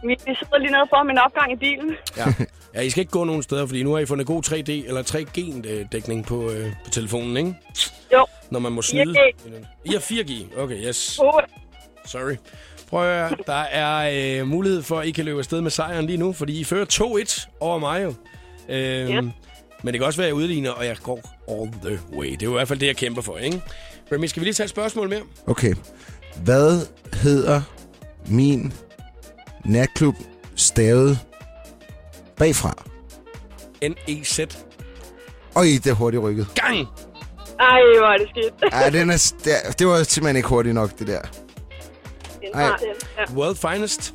Vi 0.03 0.15
sidder 0.25 0.57
lige 0.59 0.71
nede 0.71 0.83
for 0.89 1.03
min 1.07 1.17
opgang 1.17 1.51
i 1.51 1.55
bilen. 1.55 1.89
Ja. 2.17 2.25
Ja, 2.77 2.81
I 2.81 2.89
skal 2.89 3.01
ikke 3.01 3.11
gå 3.11 3.23
nogen 3.23 3.43
steder, 3.43 3.65
fordi 3.65 3.83
nu 3.83 3.91
har 3.91 3.99
I 3.99 4.05
fundet 4.05 4.27
god 4.27 4.43
3D 4.47 4.69
eller 4.87 5.03
3G-dækning 5.03 6.25
på, 6.25 6.49
øh, 6.51 6.71
på 6.85 6.89
telefonen, 6.91 7.37
ikke? 7.37 7.53
Jo. 8.13 8.25
Når 8.51 8.59
man 8.59 8.71
må 8.71 8.81
snyde. 8.81 9.13
4G. 9.19 9.65
I 9.85 9.89
har 9.89 9.99
4G. 9.99 10.59
Okay, 10.59 10.87
yes. 10.87 11.19
Uh, 11.19 11.39
Sorry. 12.05 12.35
Prøv 12.89 13.09
at 13.09 13.29
høre. 13.29 13.37
Der 13.47 13.53
er 13.53 14.11
øh, 14.41 14.47
mulighed 14.47 14.83
for, 14.83 14.99
at 14.99 15.07
I 15.07 15.11
kan 15.11 15.25
løbe 15.25 15.39
afsted 15.39 15.61
med 15.61 15.71
sejren 15.71 16.05
lige 16.05 16.17
nu, 16.17 16.33
fordi 16.33 16.59
I 16.59 16.63
fører 16.63 16.85
2-1 17.45 17.47
over 17.59 17.79
mig 17.79 18.03
jo. 18.03 18.13
Øhm, 18.69 19.13
Yes. 19.27 19.33
Men 19.83 19.93
det 19.93 19.99
kan 19.99 20.07
også 20.07 20.17
være, 20.17 20.25
at 20.27 20.29
jeg 20.29 20.35
udligner, 20.35 20.71
og 20.71 20.85
jeg 20.85 20.97
går 21.03 21.21
all 21.49 21.71
the 21.83 21.99
way. 22.17 22.31
Det 22.31 22.41
er 22.41 22.45
jo 22.45 22.51
i 22.51 22.53
hvert 22.53 22.67
fald 22.67 22.79
det, 22.79 22.87
jeg 22.87 22.95
kæmper 22.95 23.21
for, 23.21 23.37
ikke? 23.37 23.61
Remy, 24.11 24.25
skal 24.25 24.39
vi 24.39 24.45
lige 24.45 24.53
tage 24.53 24.65
et 24.65 24.69
spørgsmål 24.69 25.09
mere? 25.09 25.21
Okay. 25.47 25.73
Hvad 26.43 26.87
hedder 27.13 27.61
min 28.27 28.73
natklub 29.65 30.15
stavet 30.55 31.19
bagfra? 32.37 32.73
N-E-Z. 33.81 34.39
Øj, 35.55 35.63
det 35.63 35.87
er 35.87 35.93
hurtigt 35.93 36.23
rykket. 36.23 36.47
Gang! 36.55 36.87
ej, 37.59 37.81
hvor 37.97 38.07
er 38.07 38.17
det 38.17 38.27
skidt. 38.29 38.73
Ej, 38.73 38.89
den 38.89 39.09
er, 39.09 39.33
det, 39.43 39.79
det 39.79 39.87
var 39.87 40.03
simpelthen 40.03 40.35
ikke 40.35 40.49
hurtigt 40.49 40.75
nok, 40.75 40.99
det 40.99 41.07
der. 41.07 41.21
Ja. 42.55 42.69
World 43.35 43.55
Finest. 43.55 44.13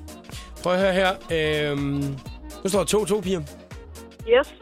Prøv 0.63 0.73
at 0.73 0.81
høre 0.81 0.93
her. 0.93 1.71
Øhm, 1.71 2.17
nu 2.65 2.69
står 2.69 2.85
der 2.85 2.99
2-2, 2.99 3.21
piger. 3.21 3.41
Yes. 4.29 4.55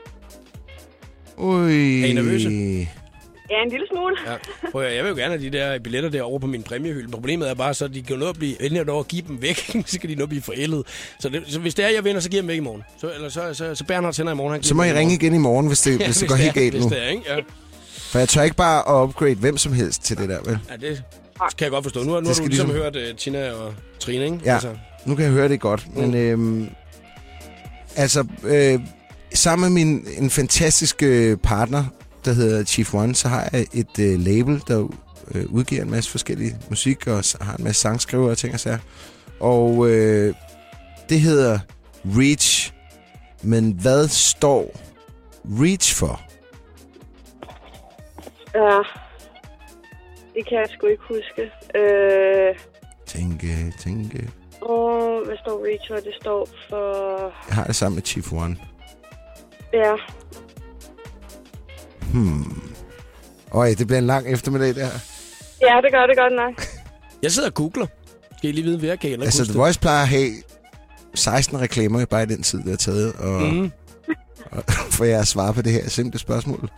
Ui. 1.36 2.02
Er 2.02 2.06
I 2.06 2.12
nervøse? 2.12 2.48
Ja, 3.50 3.62
en 3.64 3.70
lille 3.70 3.86
smule. 3.92 4.16
Ja. 4.26 4.36
Prøv 4.72 4.82
at 4.82 4.96
jeg 4.96 5.04
vil 5.04 5.10
jo 5.10 5.16
gerne 5.16 5.30
have 5.38 5.42
de 5.50 5.50
der 5.58 5.78
billetter 5.78 6.10
derovre 6.10 6.40
på 6.40 6.46
min 6.46 6.62
præmiehylde. 6.62 7.10
Problemet 7.12 7.50
er 7.50 7.54
bare, 7.54 7.74
så 7.74 7.88
de 7.88 8.02
kan 8.02 8.18
nå 8.18 8.28
at 8.28 8.36
blive, 8.36 8.54
inden 8.60 8.76
jeg 8.76 8.84
når 8.84 9.00
at 9.00 9.08
give 9.08 9.22
dem 9.28 9.42
væk, 9.42 9.56
så 9.86 9.98
kan 10.00 10.10
de 10.10 10.14
nå 10.14 10.22
at 10.22 10.28
blive 10.28 10.42
forældet. 10.42 10.86
Så, 11.20 11.28
det, 11.28 11.42
så 11.48 11.58
hvis 11.60 11.74
det 11.74 11.84
er, 11.84 11.88
jeg 11.88 12.04
vinder, 12.04 12.20
så 12.20 12.30
giver 12.30 12.38
jeg 12.38 12.42
dem 12.42 12.48
væk 12.48 12.56
i 12.56 12.60
morgen. 12.60 12.82
Så, 13.00 13.12
eller 13.14 13.28
så, 13.28 13.54
så, 13.54 13.74
så 13.74 13.84
Bernhard 13.84 14.12
sender 14.14 14.32
i 14.32 14.36
morgen. 14.36 14.52
Han 14.52 14.60
giver 14.60 14.68
Så 14.68 14.74
må 14.74 14.82
I 14.82 14.92
ringe 14.92 15.14
igen 15.14 15.34
i 15.34 15.38
morgen, 15.38 15.66
hvis 15.66 15.80
det, 15.80 15.98
Ja, 16.00 16.04
hvis 16.06 16.16
det 16.16 16.28
går 16.28 16.34
helt 16.36 16.48
er, 16.56 16.60
galt 16.60 16.74
hvis 16.74 16.84
nu. 16.84 16.90
det 16.90 17.04
er, 17.04 17.08
ikke? 17.08 17.22
Ja. 17.28 17.36
For 17.98 18.18
jeg 18.18 18.28
tør 18.28 18.42
ikke 18.42 18.56
bare 18.56 18.88
at 18.88 19.04
upgrade 19.08 19.34
hvem 19.34 19.56
som 19.58 19.72
helst 19.72 20.02
til 20.04 20.16
det 20.16 20.28
der, 20.28 20.38
vel? 20.44 20.58
ja, 20.70 20.76
det 20.88 21.02
kan 21.58 21.64
jeg 21.64 21.70
godt 21.70 21.84
forstå. 21.84 22.02
Nu, 22.02 22.12
har- 22.12 22.20
nu 22.20 22.26
har 22.26 22.34
Det 22.34 22.42
du 22.42 22.46
ligesom 22.48 22.66
ligesom- 22.68 22.82
hørt 22.84 22.96
uh, 23.10 23.16
Tina 23.16 23.50
og 23.52 23.74
Trine, 24.00 24.24
ikke? 24.24 24.38
Ja. 24.44 24.52
Altså, 24.54 24.68
Nu 25.06 25.14
kan 25.14 25.24
jeg 25.24 25.32
høre 25.32 25.48
det 25.48 25.60
godt, 25.60 25.96
men 25.96 26.14
øhm, 26.14 26.68
altså, 27.96 28.24
øh, 28.44 28.80
sammen 29.34 29.72
med 29.74 29.84
min 29.84 30.06
en 30.18 30.30
fantastisk 30.30 31.02
øh, 31.02 31.36
partner, 31.36 31.84
der 32.24 32.32
hedder 32.32 32.64
Chief 32.64 32.94
One, 32.94 33.14
så 33.14 33.28
har 33.28 33.48
jeg 33.52 33.66
et 33.72 33.98
øh, 34.00 34.20
label, 34.20 34.62
der 34.68 34.88
øh, 35.34 35.44
udgiver 35.48 35.82
en 35.82 35.90
masse 35.90 36.10
forskellige 36.10 36.56
musik, 36.70 37.06
og 37.06 37.22
har 37.40 37.56
en 37.56 37.64
masse 37.64 37.80
sangskrivere 37.82 38.30
og 38.30 38.38
ting 38.38 38.54
og 38.54 38.60
sager. 38.60 38.78
Og 39.40 39.90
øh, 39.90 40.34
det 41.08 41.20
hedder 41.20 41.58
Reach, 42.04 42.72
men 43.42 43.72
hvad 43.82 44.08
står 44.08 44.80
Reach 45.44 45.96
for? 45.96 46.20
Ja. 48.54 48.78
Det 50.34 50.48
kan 50.48 50.58
jeg 50.58 50.66
sgu 50.70 50.86
ikke 50.86 51.02
huske. 51.08 51.42
Øh, 51.74 52.54
Tænke, 53.06 53.74
tænke. 53.78 54.30
og 54.62 55.22
hvad 55.26 55.36
står 55.44 55.64
Reach 55.66 55.88
for? 55.88 55.94
Det 55.94 56.14
står 56.20 56.48
for... 56.70 57.20
Jeg 57.48 57.54
har 57.54 57.64
det 57.64 57.76
sammen 57.76 57.94
med 57.94 58.02
Chief 58.02 58.32
One. 58.32 58.56
Ja. 59.72 59.92
Hmm. 62.12 62.62
Øj, 63.52 63.74
det 63.78 63.86
bliver 63.86 63.98
en 63.98 64.06
lang 64.06 64.28
eftermiddag, 64.28 64.68
det 64.68 64.76
her. 64.76 64.98
Ja, 65.62 65.80
det 65.82 65.92
gør 65.92 66.06
det 66.06 66.16
godt 66.16 66.32
nok. 66.32 66.66
jeg 67.22 67.32
sidder 67.32 67.48
og 67.48 67.54
googler. 67.54 67.86
Skal 68.38 68.50
I 68.50 68.52
lige 68.52 68.64
vide, 68.64 68.78
hvad 68.78 68.88
jeg 68.88 69.00
kan 69.00 69.22
Altså, 69.22 69.44
The 69.44 69.58
Voice 69.58 69.80
plejer 69.80 70.02
at 70.02 70.08
have 70.08 70.30
16 71.14 71.60
reklamer 71.60 72.04
bare 72.04 72.22
i 72.22 72.26
den 72.26 72.42
tid, 72.42 72.58
det 72.58 72.68
har 72.68 72.76
taget, 72.76 73.12
og, 73.12 73.42
mm. 73.42 73.70
Og 74.52 74.64
for 74.66 75.04
jer 75.04 75.20
at 75.20 75.26
svare 75.26 75.54
på 75.54 75.62
det 75.62 75.72
her 75.72 75.88
simple 75.88 76.20
spørgsmål. 76.20 76.70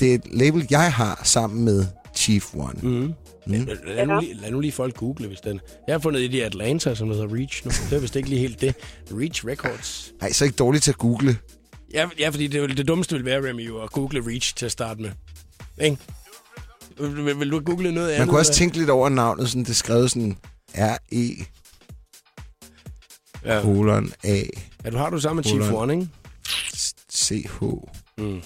det 0.00 0.10
er 0.10 0.14
et 0.14 0.26
label, 0.32 0.66
jeg 0.70 0.92
har 0.92 1.20
sammen 1.24 1.64
med 1.64 1.86
Chief 2.16 2.54
One. 2.54 2.74
Mhm. 2.82 3.14
Mm. 3.46 3.68
Lad, 3.86 4.06
nu 4.06 4.20
lige, 4.20 4.34
lad 4.34 4.50
nu 4.50 4.60
lige 4.60 4.72
folk 4.72 4.96
google, 4.96 5.26
hvis 5.26 5.40
den... 5.40 5.60
Jeg 5.86 5.94
har 5.94 5.98
fundet 5.98 6.24
et 6.24 6.34
i 6.34 6.40
Atlanta, 6.40 6.94
som 6.94 7.08
hedder 7.08 7.34
Reach 7.34 7.62
nu. 7.64 7.70
Det 7.90 7.96
er 7.96 8.00
vist 8.00 8.16
ikke 8.16 8.28
lige 8.28 8.40
helt 8.40 8.60
det. 8.60 8.74
Reach 9.12 9.46
Records. 9.46 10.12
Ej, 10.20 10.32
så 10.32 10.44
ikke 10.44 10.56
dårligt 10.56 10.84
til 10.84 10.90
at 10.90 10.98
google. 10.98 11.36
Ja, 11.94 12.08
ja 12.18 12.28
fordi 12.28 12.46
det, 12.46 12.76
det 12.76 12.88
dummeste 12.88 13.14
vil 13.16 13.24
være, 13.24 13.48
Remy, 13.48 13.66
jo, 13.66 13.82
at 13.82 13.90
google 13.90 14.26
Reach 14.26 14.54
til 14.54 14.66
at 14.66 14.72
starte 14.72 15.02
med. 15.02 15.10
Ikke? 15.80 15.98
Vil, 16.98 17.38
vil, 17.40 17.50
du 17.50 17.60
google 17.60 17.92
noget 17.92 18.08
andet? 18.08 18.18
Man 18.20 18.28
kunne 18.28 18.38
også 18.40 18.50
eller? 18.50 18.58
tænke 18.58 18.76
lidt 18.78 18.90
over 18.90 19.08
navnet, 19.08 19.48
sådan, 19.48 19.64
det 19.64 19.76
skrevet 19.76 20.10
sådan 20.10 20.38
R-E, 20.74 21.44
Ja. 23.44 23.60
kolon, 23.62 24.12
A, 24.24 24.42
ja, 24.84 24.90
du 24.90 24.96
har 24.96 25.10
du 25.10 25.18
sammen 25.20 25.36
med 25.36 25.44
Chief. 25.44 25.72
One, 25.72 25.92
ikke? 25.94 26.08
C-H, 27.12 27.62
Mm. 28.18 28.42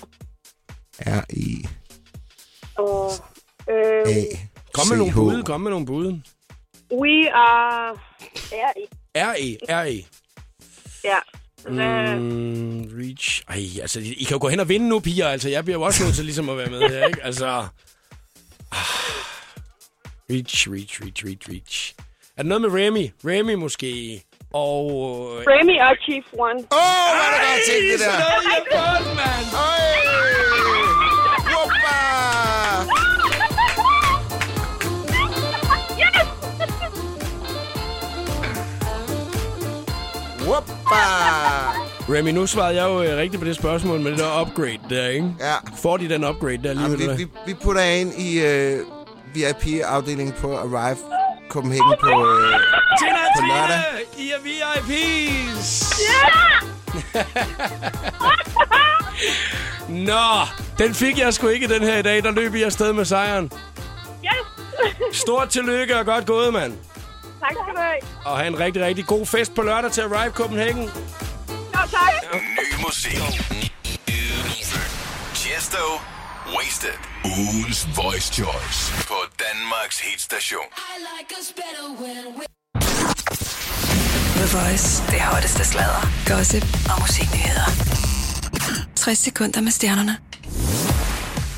R-E, 1.01 1.69
Og... 2.77 3.13
Øh, 3.71 4.09
A, 4.17 4.25
Kom 4.73 4.89
med 4.89 4.97
nogle 4.97 5.13
bud, 5.13 5.43
kom 5.43 5.61
med 5.61 5.71
nogle 5.71 5.87
bud. 5.87 6.07
we 6.93 7.33
are... 7.35 7.99
Ja, 8.53 8.69
R-E, 9.33 9.57
R-E. 9.69 10.05
ja. 11.05 11.19
Hvad? 11.62 12.16
Mm, 12.16 12.88
reach. 13.01 13.42
Ej, 13.49 13.81
altså, 13.83 14.01
I, 14.01 14.25
kan 14.25 14.35
jo 14.35 14.38
gå 14.40 14.49
hen 14.49 14.61
og 14.61 14.68
vinde 14.68 14.88
nu, 14.88 15.01
piger. 15.01 15.29
Altså, 15.29 15.49
jeg 15.49 15.64
bliver 15.64 15.79
jo 15.79 15.83
også 15.83 16.05
nødt 16.05 16.14
til 16.14 16.25
ligesom 16.25 16.49
at 16.49 16.57
være 16.59 16.71
med 16.71 16.81
her, 16.81 17.07
ikke? 17.07 17.25
Altså... 17.25 17.47
ah. 18.73 18.79
Reach, 20.31 20.71
reach, 20.73 21.03
reach, 21.03 21.25
reach, 21.27 21.49
reach. 21.51 21.94
Er 22.37 22.42
det 22.42 22.47
noget 22.49 22.62
med 22.62 22.71
Remy? 22.71 23.11
Remy 23.25 23.55
måske. 23.55 24.23
Og... 24.53 24.85
øh, 24.90 25.44
Remy 25.47 25.81
og 25.81 25.97
Chief 26.05 26.25
One. 26.33 26.59
Åh, 26.59 26.79
oh, 26.79 27.11
hvad 27.16 27.27
er 27.27 27.33
det 27.35 27.40
godt 27.49 27.61
tænkt, 27.68 27.92
det 27.92 28.01
der? 28.01 28.12
Sådan 28.12 28.21
noget, 28.21 28.44
jeg 28.55 28.62
godt, 28.79 29.07
mand! 29.16 29.47
Øj! 29.66 31.08
Remy, 42.09 42.31
nu 42.31 42.46
svarede 42.46 42.83
jeg 42.83 42.88
jo 42.88 43.03
øh, 43.03 43.16
rigtigt 43.16 43.40
på 43.42 43.48
det 43.48 43.57
spørgsmål 43.57 44.01
med 44.01 44.11
det 44.11 44.18
der 44.18 44.40
upgrade 44.40 44.79
der, 44.90 45.09
ikke? 45.09 45.35
Ja, 45.40 45.55
Får 45.83 45.96
de 45.96 46.09
den 46.09 46.24
upgrade 46.24 46.59
der 46.62 46.72
lige 46.72 46.83
Jamen, 46.83 46.98
vi, 46.98 47.07
vi, 47.16 47.27
vi 47.46 47.55
putter 47.55 47.83
ind 47.83 48.12
i 48.18 48.38
uh, 48.38 48.81
VIP-afdelingen 49.35 50.35
på 50.40 50.57
Arrive 50.57 50.96
Copenhagen 51.48 51.94
på... 52.01 52.07
Uh, 52.07 52.24
Tina, 52.98 53.18
på 53.37 53.42
lørdag. 53.46 53.83
Tina! 54.16 54.24
I 54.24 54.31
er 54.31 54.38
VIP's! 54.44 55.88
Nå, 60.09 60.46
den 60.79 60.94
fik 60.94 61.18
jeg 61.18 61.35
sgu 61.35 61.48
ikke 61.48 61.68
den 61.68 61.83
her 61.83 61.98
i 61.98 62.03
dag. 62.03 62.22
Der 62.22 62.31
løb 62.31 62.55
I 62.55 62.62
afsted 62.62 62.92
med 62.92 63.05
sejren. 63.05 63.53
Yes! 64.24 65.16
Stort 65.16 65.48
tillykke 65.48 65.98
og 65.98 66.07
godt 66.07 66.27
gået, 66.27 66.53
mand. 66.53 66.72
Tak 67.40 67.51
skal 67.62 67.74
du 67.77 67.81
have. 67.81 68.01
Og 68.24 68.37
have 68.38 68.46
en 68.48 68.59
rigtig, 68.59 68.83
rigtig 68.83 69.07
god 69.07 69.27
fest 69.27 69.55
på 69.55 69.62
lørdag 69.62 69.92
til 69.92 70.01
Arrive 70.01 70.33
Copenhagen. 70.33 70.83
Nå, 71.74 71.81
tak. 71.96 72.12
Ny 72.35 72.68
musik. 72.87 73.18
Chesto. 75.35 75.85
Wasted. 76.57 76.96
Ugens 77.24 77.88
Voice 77.96 78.33
Choice. 78.35 78.79
På 79.09 79.14
Danmarks 79.46 80.01
hitstation. 80.01 80.68
The 84.37 84.59
Voice. 84.59 85.03
Det 85.12 85.20
hotteste 85.20 85.64
sladder, 85.64 86.03
gossip 86.27 86.64
og 86.92 87.01
musiknyheder. 87.01 87.68
60 89.05 89.18
sekunder 89.18 89.61
med 89.61 89.70
stjernerne. 89.72 90.16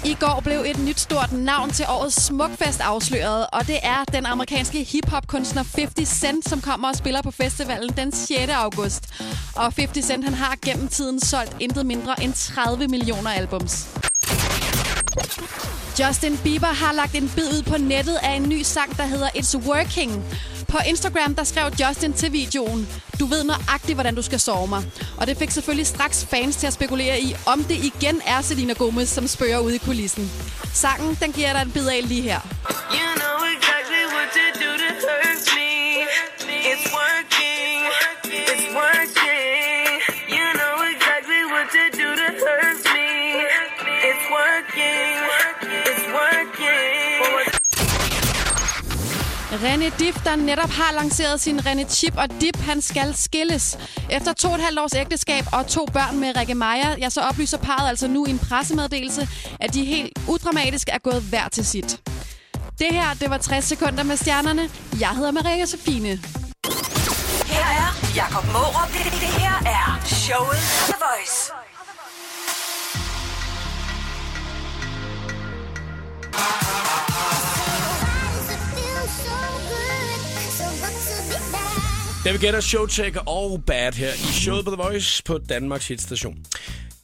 I 0.04 0.16
går 0.20 0.40
blev 0.44 0.60
et 0.66 0.78
nyt 0.78 1.00
stort 1.00 1.32
navn 1.32 1.70
til 1.70 1.84
årets 1.88 2.22
Smukfest 2.22 2.80
afsløret, 2.80 3.46
og 3.52 3.66
det 3.66 3.78
er 3.82 4.04
den 4.04 4.26
amerikanske 4.26 4.84
hiphop-kunstner 4.84 5.64
50 5.74 6.08
Cent, 6.08 6.48
som 6.48 6.60
kommer 6.60 6.88
og 6.88 6.96
spiller 6.96 7.22
på 7.22 7.30
festivalen 7.30 7.90
den 7.96 8.12
6. 8.12 8.32
august. 8.52 9.08
Og 9.56 9.72
50 9.72 10.06
Cent 10.06 10.24
han 10.24 10.34
har 10.34 10.56
gennem 10.62 10.88
tiden 10.88 11.20
solgt 11.20 11.56
intet 11.60 11.86
mindre 11.86 12.22
end 12.22 12.32
30 12.32 12.88
millioner 12.88 13.30
albums. 13.30 13.88
Justin 16.00 16.38
Bieber 16.44 16.66
har 16.66 16.92
lagt 16.92 17.14
en 17.14 17.32
bid 17.36 17.48
ud 17.48 17.62
på 17.62 17.76
nettet 17.78 18.16
af 18.22 18.30
en 18.30 18.48
ny 18.48 18.62
sang, 18.62 18.96
der 18.96 19.02
hedder 19.02 19.28
It's 19.28 19.68
Working. 19.68 20.24
På 20.70 20.78
Instagram, 20.86 21.34
der 21.34 21.44
skrev 21.44 21.72
Justin 21.80 22.12
til 22.12 22.32
videoen, 22.32 22.88
du 23.20 23.26
ved 23.26 23.44
nøjagtigt, 23.44 23.96
hvordan 23.96 24.14
du 24.14 24.22
skal 24.22 24.40
sove 24.40 24.68
mig. 24.68 24.82
Og 25.16 25.26
det 25.26 25.36
fik 25.36 25.50
selvfølgelig 25.50 25.86
straks 25.86 26.26
fans 26.30 26.56
til 26.56 26.66
at 26.66 26.72
spekulere 26.72 27.20
i, 27.20 27.36
om 27.46 27.64
det 27.64 27.84
igen 27.84 28.22
er 28.26 28.40
Selena 28.40 28.72
Gomez, 28.72 29.08
som 29.08 29.26
spørger 29.26 29.58
ude 29.58 29.74
i 29.74 29.78
kulissen. 29.78 30.30
Sangen, 30.72 31.18
den 31.22 31.32
giver 31.32 31.52
dig 31.52 31.62
en 31.62 31.70
bid 31.70 31.86
af 31.88 32.08
lige 32.08 32.22
her. 32.22 32.40
Yeah. 32.94 33.19
René 49.52 49.90
Dip, 49.98 50.24
der 50.24 50.36
netop 50.36 50.70
har 50.70 50.92
lanceret 50.92 51.40
sin 51.40 51.58
René 51.58 51.88
Chip 51.88 52.16
og 52.16 52.40
Dip, 52.40 52.56
han 52.56 52.80
skal 52.80 53.14
skilles. 53.14 53.78
Efter 54.10 54.32
to 54.32 54.48
og 54.48 54.54
et 54.54 54.60
halvt 54.60 54.78
års 54.78 54.94
ægteskab 54.94 55.44
og 55.52 55.66
to 55.66 55.86
børn 55.92 56.18
med 56.18 56.36
Rikke 56.36 56.54
Meyer, 56.54 56.96
jeg 56.98 57.12
så 57.12 57.20
oplyser 57.20 57.58
parret 57.58 57.88
altså 57.88 58.08
nu 58.08 58.26
i 58.26 58.30
en 58.30 58.38
pressemeddelelse, 58.38 59.28
at 59.60 59.74
de 59.74 59.84
helt 59.84 60.18
udramatisk 60.28 60.88
er 60.92 60.98
gået 60.98 61.22
hver 61.22 61.48
til 61.48 61.66
sit. 61.66 62.00
Det 62.78 62.88
her, 62.90 63.14
det 63.14 63.30
var 63.30 63.38
60 63.38 63.64
sekunder 63.64 64.02
med 64.02 64.16
stjernerne. 64.16 64.70
Jeg 65.00 65.08
hedder 65.08 65.30
Maria 65.30 65.66
Sofine. 65.66 66.20
Her 67.46 67.66
er 67.82 68.16
Jakob 68.16 68.44
Mårup. 68.52 68.88
Det, 68.92 69.04
det 69.04 69.32
her 69.42 69.54
er 69.66 70.00
showet 70.06 70.58
The 70.88 70.94
Voice. 71.04 71.52
David 82.24 82.38
Guetta, 82.38 82.60
Showcheck 82.60 83.16
og 83.26 83.62
Bad 83.66 83.92
her 83.92 84.12
i 84.12 84.32
showet 84.32 84.64
på 84.64 84.70
The 84.70 84.82
Voice 84.82 85.22
på 85.22 85.38
Danmarks 85.38 85.88
hitstation. 85.88 86.38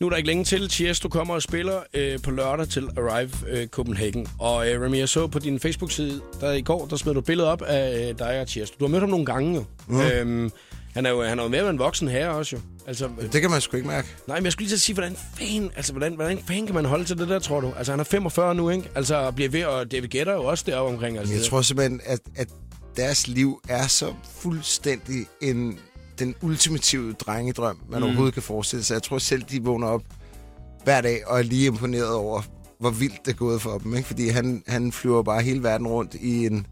Nu 0.01 0.07
er 0.07 0.11
der 0.11 0.17
ikke 0.17 0.27
længe 0.27 0.45
til. 0.45 0.69
Tiesto 0.69 1.09
kommer 1.09 1.35
og 1.35 1.43
spiller 1.43 1.79
øh, 1.95 2.19
på 2.23 2.31
lørdag 2.31 2.69
til 2.69 2.89
Arrive 2.99 3.31
øh, 3.49 3.67
Copenhagen. 3.69 4.27
Og 4.39 4.69
øh, 4.71 4.83
Remy, 4.83 4.99
jeg 4.99 5.09
så 5.09 5.27
på 5.27 5.39
din 5.39 5.61
Facebook-side, 5.61 6.21
der 6.41 6.53
i 6.53 6.61
går, 6.63 6.87
der 6.87 6.97
smed 6.97 7.13
du 7.15 7.19
et 7.19 7.25
billede 7.27 7.49
op 7.53 7.63
af 7.63 8.09
øh, 8.09 8.19
dig 8.19 8.41
og 8.41 8.49
Tiesto. 8.49 8.77
Du 8.81 8.85
har 8.85 8.89
mødt 8.91 9.01
ham 9.03 9.11
nogle 9.11 9.27
gange 9.27 9.55
jo. 9.55 9.65
Mm. 9.89 10.01
Øhm, 10.01 10.51
han 10.95 11.07
er 11.07 11.11
jo, 11.11 11.23
han 11.23 11.39
er 11.39 11.43
jo 11.43 11.49
mere 11.49 11.71
en 11.71 11.79
voksen 11.79 12.09
herre 12.09 12.31
også 12.31 12.57
jo. 12.57 12.63
Altså, 12.87 13.09
øh, 13.21 13.33
Det 13.33 13.41
kan 13.41 13.51
man 13.51 13.61
sgu 13.61 13.77
ikke 13.77 13.89
mærke. 13.89 14.09
nej, 14.27 14.37
men 14.39 14.45
jeg 14.45 14.53
skulle 14.53 14.65
lige 14.65 14.71
til 14.71 14.77
at 14.77 14.81
sige, 14.81 14.95
hvordan 14.95 15.17
fanden, 15.39 15.71
altså, 15.77 15.93
hvordan, 15.93 16.15
hvordan 16.15 16.39
fanden 16.49 16.67
kan 16.67 16.75
man 16.75 16.85
holde 16.85 17.05
til 17.05 17.19
det 17.19 17.29
der, 17.29 17.39
tror 17.39 17.61
du? 17.61 17.73
Altså, 17.77 17.93
han 17.93 18.01
er 18.01 18.05
45 18.05 18.55
nu, 18.55 18.71
ikke? 18.71 18.89
Altså, 18.95 19.31
bliver 19.31 19.51
ved, 19.51 19.65
og 19.65 19.93
David 19.93 20.09
Guetta 20.09 20.33
jo 20.33 20.45
også 20.45 20.65
deroppe 20.67 20.93
omkring. 20.95 21.19
Altså, 21.19 21.35
Jeg 21.35 21.43
tror 21.43 21.63
simpelthen, 21.63 22.01
at, 22.05 22.19
at 22.37 22.49
deres 22.97 23.29
liv 23.29 23.61
er 23.69 23.87
så 23.87 24.15
fuldstændig 24.39 25.27
en, 25.41 25.79
den 26.19 26.35
ultimative 26.43 27.13
drengedrøm, 27.13 27.79
man 27.89 28.01
mm. 28.01 28.05
overhovedet 28.05 28.35
kan 28.35 28.43
forestille 28.43 28.85
sig. 28.85 28.95
Jeg 28.95 29.03
tror 29.03 29.19
selv, 29.19 29.43
de 29.43 29.63
vågner 29.63 29.87
op 29.87 30.03
hver 30.85 31.01
dag 31.01 31.27
og 31.27 31.39
er 31.39 31.43
lige 31.43 31.67
imponeret 31.67 32.15
over, 32.15 32.43
hvor 32.81 32.91
vildt 32.91 33.27
det 33.27 33.33
er 33.33 33.37
gået 33.37 33.63
for 33.63 33.79
dem. 33.79 33.97
Ikke? 33.97 34.07
Fordi 34.07 34.29
han, 34.29 34.63
han 34.67 34.93
flyver 34.93 35.23
bare 35.23 35.43
hele 35.43 35.63
verden 35.63 35.87
rundt 35.87 36.15
i 36.15 36.47
en 36.47 36.67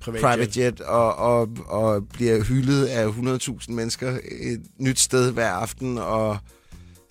Privat 0.00 0.20
private 0.20 0.60
jet 0.60 0.80
og, 0.80 1.16
og, 1.16 1.48
og 1.66 2.08
bliver 2.08 2.44
hyldet 2.44 2.86
af 2.86 3.06
100.000 3.06 3.72
mennesker 3.72 4.18
et 4.40 4.62
nyt 4.78 5.00
sted 5.00 5.32
hver 5.32 5.50
aften 5.50 5.98
og 5.98 6.38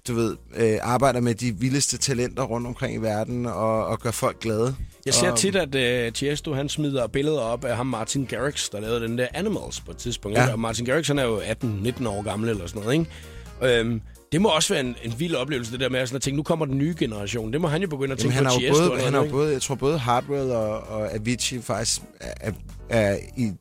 du 0.08 0.14
ved, 0.14 0.38
øh, 0.56 0.78
arbejder 0.82 1.22
med 1.22 1.36
de 1.36 1.56
vildeste 1.56 1.98
talenter 1.98 2.44
rundt 2.44 2.68
omkring 2.68 2.96
i 2.96 2.98
verden 2.98 3.46
og, 3.46 3.86
og 3.86 4.00
gør 4.00 4.12
folk 4.12 4.40
glade. 4.40 4.76
Jeg 5.06 5.14
ser 5.14 5.32
og, 5.32 5.38
tit, 5.38 5.56
at 5.56 6.08
uh, 6.08 6.14
Tiesto 6.14 6.54
han 6.54 6.70
smider 6.70 7.08
billeder 7.08 7.40
op 7.40 7.66
af 7.66 7.76
ham 7.76 7.86
Martin 7.86 8.26
Garrix, 8.26 8.70
der 8.70 8.80
lavede 8.80 9.02
den 9.02 9.18
der 9.18 9.28
Animals 9.34 9.80
på 9.80 9.92
et 9.92 9.98
tidspunkt. 9.98 10.38
Ja. 10.38 10.52
Og 10.52 10.60
Martin 10.60 10.86
Garrix 10.86 11.08
han 11.08 11.20
er 11.20 11.24
jo 11.24 11.40
18-19 11.40 12.08
år 12.08 12.22
gammel 12.22 12.50
eller 12.50 12.68
sådan 12.68 12.82
noget, 12.82 13.00
ikke? 13.00 13.80
Øhm, 13.80 14.02
det 14.32 14.42
må 14.42 14.50
også 14.50 14.74
være 14.74 14.84
en, 14.84 14.96
en 15.04 15.14
vild 15.18 15.36
oplevelse, 15.36 15.72
det 15.72 15.80
der 15.80 15.90
med 15.90 16.06
sådan 16.06 16.16
at 16.16 16.22
tænke, 16.22 16.38
nu 16.38 16.44
kommer 16.44 16.66
den 16.66 16.78
nye 16.78 16.96
generation. 17.00 17.54
Det 17.54 17.62
må 17.62 17.68
han 17.68 17.82
jo 17.82 17.88
begynde 17.88 18.14
at 18.14 18.24
Jamen, 18.24 18.34
tænke 18.34 18.50
han 18.50 18.56
på 18.56 18.60
Tiesto. 18.60 18.90
både, 18.90 19.02
han 19.02 19.14
har 19.14 19.28
både, 19.32 19.54
jeg 19.54 19.62
tror 19.62 19.76
både 19.76 19.98
Hardwell 19.98 20.52
og, 20.52 20.80
og 20.80 21.14
Avicii 21.14 21.62
faktisk 21.62 22.02
er, 22.20 22.52
er 22.90 23.18
i, 23.38 23.52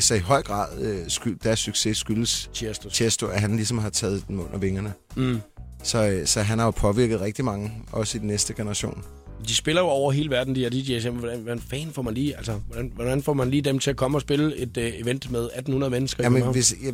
så 0.00 0.14
i 0.14 0.18
høj 0.18 0.42
grad 0.42 0.80
øh, 0.80 0.98
skyld, 1.08 1.38
deres 1.44 1.58
succes 1.58 1.98
skyldes 1.98 2.50
Tiesto. 2.54 2.88
Tiesto, 2.90 3.26
at 3.26 3.40
han 3.40 3.56
ligesom 3.56 3.78
har 3.78 3.90
taget 3.90 4.24
den 4.28 4.40
under 4.40 4.58
vingerne. 4.58 4.92
Mm. 5.16 5.40
Så, 5.82 6.08
øh, 6.08 6.26
så 6.26 6.42
han 6.42 6.58
har 6.58 6.66
jo 6.66 6.70
påvirket 6.70 7.20
rigtig 7.20 7.44
mange, 7.44 7.72
også 7.92 8.18
i 8.18 8.20
den 8.20 8.28
næste 8.28 8.54
generation. 8.54 9.04
De 9.48 9.54
spiller 9.54 9.82
jo 9.82 9.88
over 9.88 10.12
hele 10.12 10.30
verden, 10.30 10.54
de 10.54 10.60
her 10.60 10.70
DJ's. 10.70 11.08
Hvordan, 11.08 11.38
hvordan 11.38 11.60
fanden 11.60 11.92
får 11.92 12.02
man 12.02 12.14
lige, 12.14 12.36
altså, 12.36 12.52
hvordan, 12.52 12.92
hvordan 12.94 13.22
får 13.22 13.34
man 13.34 13.50
lige 13.50 13.62
dem 13.62 13.78
til 13.78 13.90
at 13.90 13.96
komme 13.96 14.18
og 14.18 14.22
spille 14.22 14.56
et 14.56 14.76
uh, 14.76 14.82
event 14.84 15.30
med 15.30 15.40
1800 15.40 15.90
mennesker? 15.90 16.24
Jamen, 16.24 16.42
hvis, 16.42 16.74
ja, 16.82 16.90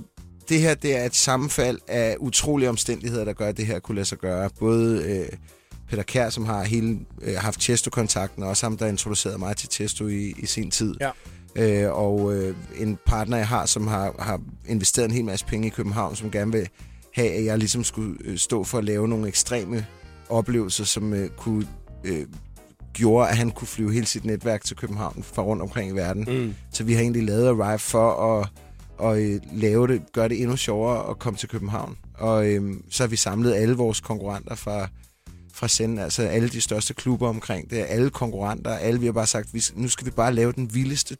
det 0.48 0.60
her 0.60 0.74
det 0.74 0.96
er 0.96 1.04
et 1.04 1.14
sammenfald 1.14 1.78
af 1.88 2.16
utrolige 2.20 2.68
omstændigheder, 2.68 3.24
der 3.24 3.32
gør, 3.32 3.48
at 3.48 3.56
det 3.56 3.66
her 3.66 3.78
kunne 3.78 3.94
lade 3.94 4.06
sig 4.06 4.18
gøre. 4.18 4.50
Både 4.58 5.02
øh, 5.02 5.38
Peter 5.88 6.02
Kær, 6.02 6.30
som 6.30 6.44
har 6.44 6.64
hele, 6.64 6.98
øh, 7.22 7.34
haft 7.38 7.62
Chesto-kontakten, 7.62 8.42
og 8.42 8.48
også 8.48 8.66
ham, 8.66 8.76
der 8.76 8.86
introducerede 8.86 9.38
mig 9.38 9.56
til 9.56 9.68
Chesto 9.68 10.06
i, 10.06 10.34
i 10.38 10.46
sin 10.46 10.70
tid. 10.70 10.94
Ja. 11.00 11.10
Øh, 11.56 11.92
og 11.92 12.34
øh, 12.34 12.56
en 12.76 12.98
partner, 13.06 13.36
jeg 13.36 13.48
har, 13.48 13.66
som 13.66 13.86
har, 13.86 14.14
har 14.18 14.40
investeret 14.68 15.04
en 15.04 15.14
hel 15.14 15.24
masse 15.24 15.46
penge 15.46 15.66
i 15.66 15.70
København, 15.70 16.16
som 16.16 16.30
gerne 16.30 16.52
vil 16.52 16.68
have, 17.14 17.30
at 17.30 17.44
jeg 17.44 17.58
ligesom 17.58 17.84
skulle 17.84 18.16
øh, 18.24 18.38
stå 18.38 18.64
for 18.64 18.78
at 18.78 18.84
lave 18.84 19.08
nogle 19.08 19.28
ekstreme 19.28 19.86
oplevelser, 20.28 20.84
som 20.84 21.14
øh, 21.14 21.30
kunne 21.30 21.66
øh, 22.04 22.26
gjorde, 22.92 23.28
at 23.28 23.36
han 23.36 23.50
kunne 23.50 23.68
flyve 23.68 23.92
hele 23.92 24.06
sit 24.06 24.24
netværk 24.24 24.64
til 24.64 24.76
København 24.76 25.22
fra 25.22 25.42
rundt 25.42 25.62
omkring 25.62 25.90
i 25.90 25.94
verden. 25.94 26.24
Mm. 26.28 26.54
Så 26.70 26.84
vi 26.84 26.92
har 26.92 27.00
egentlig 27.00 27.22
lavet 27.22 27.48
Arrive 27.48 27.78
for 27.78 28.38
at, 28.40 28.48
at 29.10 29.22
øh, 29.22 29.40
lave 29.52 29.88
det, 29.88 30.02
gøre 30.12 30.28
det 30.28 30.40
endnu 30.40 30.56
sjovere 30.56 31.10
at 31.10 31.18
komme 31.18 31.36
til 31.36 31.48
København. 31.48 31.96
Og 32.14 32.46
øhm, 32.46 32.84
så 32.90 33.02
har 33.02 33.08
vi 33.08 33.16
samlet 33.16 33.54
alle 33.54 33.74
vores 33.74 34.00
konkurrenter 34.00 34.54
fra, 34.54 34.88
fra 35.52 35.68
Send, 35.68 36.00
altså 36.00 36.22
alle 36.22 36.48
de 36.48 36.60
største 36.60 36.94
klubber 36.94 37.28
omkring 37.28 37.70
det, 37.70 37.84
alle 37.88 38.10
konkurrenter, 38.10 38.70
alle 38.70 39.00
vi 39.00 39.06
har 39.06 39.12
bare 39.12 39.26
sagt, 39.26 39.54
vi, 39.54 39.62
nu 39.74 39.88
skal 39.88 40.06
vi 40.06 40.10
bare 40.10 40.34
lave 40.34 40.52
den 40.52 40.74
vildeste 40.74 41.16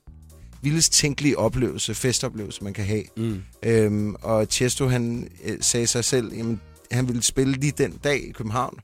vildest 0.62 0.93
tænkelige 0.93 1.39
oplevelse, 1.39 1.95
festoplevelse, 1.95 2.64
man 2.64 2.72
kan 2.72 2.85
have. 2.85 3.03
Mm. 3.16 3.43
Øhm, 3.62 4.14
og 4.22 4.47
Chesto, 4.51 4.89
han 4.89 5.28
øh, 5.45 5.57
sagde 5.61 5.87
sig 5.87 6.05
selv, 6.05 6.35
jamen, 6.35 6.61
han 6.91 7.09
ville 7.09 7.22
spille 7.22 7.53
lige 7.53 7.72
den 7.78 7.93
dag 8.05 8.28
i 8.28 8.33
København, 8.33 8.78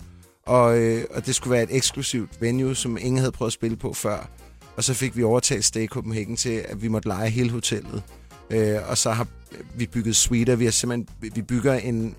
og, 0.48 0.78
øh, 0.78 1.04
og 1.10 1.26
det 1.26 1.34
skulle 1.34 1.52
være 1.52 1.62
et 1.62 1.76
eksklusivt 1.76 2.40
venue, 2.40 2.76
som 2.76 2.98
ingen 3.00 3.18
havde 3.18 3.32
prøvet 3.32 3.48
at 3.48 3.52
spille 3.52 3.76
på 3.76 3.92
før. 3.92 4.30
Og 4.76 4.84
så 4.84 4.94
fik 4.94 5.16
vi 5.16 5.22
overtalt 5.22 5.64
Stay 5.64 5.86
Copenhagen 5.86 6.36
til, 6.36 6.64
at 6.68 6.82
vi 6.82 6.88
måtte 6.88 7.08
lege 7.08 7.30
hele 7.30 7.50
hotellet. 7.50 8.02
Øh, 8.50 8.76
og 8.88 8.98
så 8.98 9.10
har 9.10 9.26
vi 9.74 9.86
bygget 9.86 10.16
suiter. 10.16 10.56
Vi 10.56 10.64
har 10.64 10.72
simpelthen 10.72 11.08
vi 11.34 11.42
bygger 11.42 11.74
en 11.74 12.14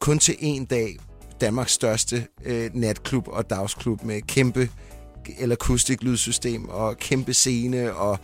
kun 0.00 0.18
til 0.18 0.36
en 0.38 0.64
dag 0.64 0.98
Danmarks 1.40 1.72
største 1.72 2.26
øh, 2.44 2.70
natklub 2.74 3.28
og 3.28 3.50
dagsklub 3.50 4.04
med 4.04 4.22
kæmpe 4.22 4.68
eller 5.38 5.56
akustik 5.56 6.02
lydsystem 6.02 6.68
og 6.68 6.96
kæmpe 6.98 7.34
scene 7.34 7.94
og 7.94 8.18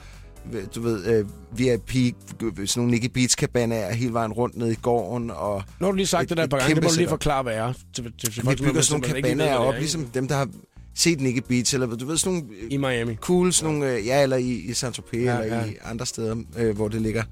du 0.75 0.81
ved, 0.81 1.07
øh, 1.07 1.27
VIP, 1.59 2.15
sådan 2.41 2.69
nogle 2.77 2.91
Nicky 2.91 3.07
Beats 3.15 3.35
kabaner 3.35 3.93
hele 3.93 4.13
vejen 4.13 4.33
rundt 4.33 4.57
ned 4.57 4.71
i 4.71 4.75
gården. 4.83 5.31
Og 5.31 5.63
Nu 5.81 5.85
har 5.87 5.91
du 5.91 5.97
lige 5.97 6.07
sagt 6.07 6.23
et- 6.23 6.29
det 6.29 6.37
der 6.37 6.45
et 6.45 6.51
par 6.51 6.59
gange, 6.59 6.75
det 6.75 6.83
må 6.85 6.89
du 6.91 6.97
lige 6.97 7.09
forklare, 7.09 7.43
hvad 7.43 7.55
er. 7.55 7.73
Til, 7.73 8.05
til, 8.05 8.13
til 8.19 8.37
Vi 8.37 8.41
folk, 8.45 8.59
bygger 8.59 8.75
er- 8.79 8.81
sådan 8.81 9.01
nogle 9.25 9.35
det 9.45 9.57
op, 9.59 9.75
er, 9.75 9.79
ligesom 9.79 10.05
dem, 10.15 10.29
der 10.29 10.35
har 10.37 10.49
set 10.95 11.21
Nicky 11.21 11.43
Beats, 11.49 11.75
eller 11.75 11.87
du 11.87 12.07
ved, 12.07 12.17
sådan 12.17 12.39
nogle 12.39 12.49
øh, 12.63 12.69
I 12.71 12.77
Miami. 12.77 13.15
cool, 13.17 13.53
sådan 13.53 13.75
nogle, 13.75 13.95
øh, 13.95 14.07
ja, 14.07 14.23
eller 14.23 14.37
i, 14.37 14.51
i 14.53 14.71
Saint-Tropez, 14.71 15.17
Ja, 15.19 15.37
ja, 15.37 15.43
eller 15.43 15.57
ja. 15.59 15.65
i 15.65 15.75
andre 15.85 16.07
steder, 16.07 16.37
øh, 16.59 16.77
hvor 16.77 16.89
det 16.89 17.03
ligger. 17.03 17.23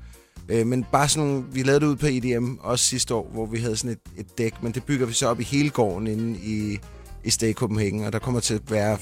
Øh, 0.48 0.66
men 0.66 0.84
bare 0.92 1.08
sådan 1.08 1.28
nogle, 1.28 1.44
vi 1.52 1.62
lavede 1.62 1.80
det 1.80 1.86
ud 1.86 1.96
på 1.96 2.06
EDM 2.06 2.54
også 2.60 2.84
sidste 2.84 3.14
år, 3.14 3.30
hvor 3.32 3.46
vi 3.46 3.58
havde 3.58 3.76
sådan 3.76 3.90
et, 3.90 3.98
et 4.20 4.38
dæk, 4.38 4.62
men 4.62 4.72
det 4.72 4.84
bygger 4.84 5.06
vi 5.06 5.12
så 5.12 5.28
op 5.28 5.40
i 5.40 5.44
hele 5.44 5.70
gården 5.70 6.06
inde 6.06 6.38
i, 6.44 6.78
i 7.24 7.30
Stay 7.30 7.52
Copenhagen, 7.52 8.04
og 8.04 8.12
der 8.12 8.18
kommer 8.18 8.40
til 8.40 8.54
at 8.54 8.70
være 8.70 8.98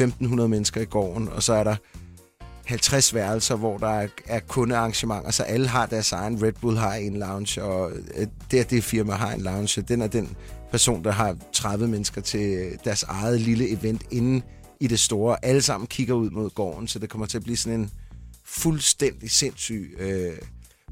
1.500 0.00 0.26
mennesker 0.46 0.80
i 0.80 0.84
gården, 0.84 1.28
og 1.28 1.42
så 1.42 1.52
er 1.52 1.64
der 1.64 1.76
50 2.66 3.14
værelser, 3.14 3.56
hvor 3.56 3.78
der 3.78 3.88
er, 3.88 4.08
er 4.26 4.40
kundearrangementer, 4.40 5.30
så 5.30 5.42
alle 5.42 5.68
har 5.68 5.86
deres 5.86 6.12
egen. 6.12 6.42
Red 6.42 6.52
Bull 6.52 6.76
har 6.76 6.94
en 6.94 7.18
lounge, 7.18 7.62
og 7.62 7.90
øh, 8.14 8.26
det 8.50 8.64
og 8.64 8.70
det 8.70 8.84
firma 8.84 9.12
har 9.12 9.32
en 9.32 9.40
lounge. 9.40 9.82
Den 9.82 10.02
er 10.02 10.06
den 10.06 10.36
person, 10.70 11.04
der 11.04 11.10
har 11.10 11.36
30 11.52 11.88
mennesker 11.88 12.20
til 12.20 12.78
deres 12.84 13.02
eget 13.02 13.40
lille 13.40 13.70
event 13.70 14.02
inde 14.10 14.42
i 14.80 14.86
det 14.86 15.00
store. 15.00 15.44
Alle 15.44 15.62
sammen 15.62 15.86
kigger 15.86 16.14
ud 16.14 16.30
mod 16.30 16.50
gården, 16.50 16.88
så 16.88 16.98
det 16.98 17.10
kommer 17.10 17.26
til 17.26 17.38
at 17.38 17.44
blive 17.44 17.56
sådan 17.56 17.80
en 17.80 17.90
fuldstændig 18.44 19.30
sindssyg 19.30 19.96
øh, 19.98 20.32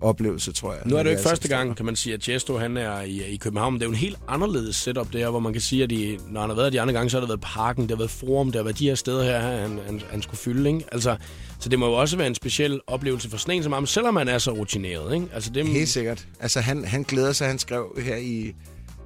oplevelse, 0.00 0.52
tror 0.52 0.72
jeg. 0.72 0.82
Nu 0.86 0.96
er 0.96 1.02
det 1.02 1.10
jo 1.10 1.10
ikke 1.10 1.28
første 1.28 1.48
gang, 1.48 1.76
kan 1.76 1.86
man 1.86 1.96
sige, 1.96 2.14
at 2.14 2.22
Chesto 2.22 2.58
han 2.58 2.76
er 2.76 3.00
i, 3.00 3.24
i 3.24 3.36
København. 3.36 3.74
Det 3.74 3.82
er 3.82 3.86
jo 3.86 3.90
en 3.90 3.96
helt 3.96 4.18
anderledes 4.28 4.76
setup 4.76 5.12
der, 5.12 5.30
hvor 5.30 5.40
man 5.40 5.52
kan 5.52 5.62
sige, 5.62 5.82
at 5.82 5.90
de, 5.90 6.18
når 6.28 6.40
han 6.40 6.50
har 6.50 6.56
været 6.56 6.72
de 6.72 6.80
andre 6.80 6.94
gange, 6.94 7.10
så 7.10 7.16
har 7.16 7.20
det 7.20 7.28
været 7.28 7.40
Parken, 7.40 7.82
det 7.82 7.90
har 7.90 7.96
været 7.96 8.10
Forum, 8.10 8.46
det 8.46 8.54
har 8.54 8.62
været 8.62 8.78
de 8.78 8.88
her 8.88 8.94
steder 8.94 9.24
her, 9.24 9.38
han, 9.40 9.78
han, 9.86 10.02
han 10.10 10.22
skulle 10.22 10.38
fylde. 10.38 10.70
Ikke? 10.70 10.84
Altså, 10.92 11.16
så 11.58 11.68
det 11.68 11.78
må 11.78 11.86
jo 11.86 11.92
også 11.92 12.16
være 12.16 12.26
en 12.26 12.34
speciel 12.34 12.80
oplevelse 12.86 13.30
for 13.30 13.36
sådan 13.36 13.54
en 13.54 13.62
som 13.62 13.72
ham, 13.72 13.86
selvom 13.86 14.16
han 14.16 14.28
er 14.28 14.38
så 14.38 14.50
rutineret. 14.50 15.14
Ikke? 15.14 15.26
Altså, 15.32 15.50
det, 15.50 15.66
Helt 15.66 15.88
sikkert. 15.88 16.26
Altså, 16.40 16.60
han, 16.60 16.84
han 16.84 17.02
glæder 17.02 17.32
sig, 17.32 17.48
han 17.48 17.58
skrev 17.58 17.98
her 18.02 18.16
i, 18.16 18.54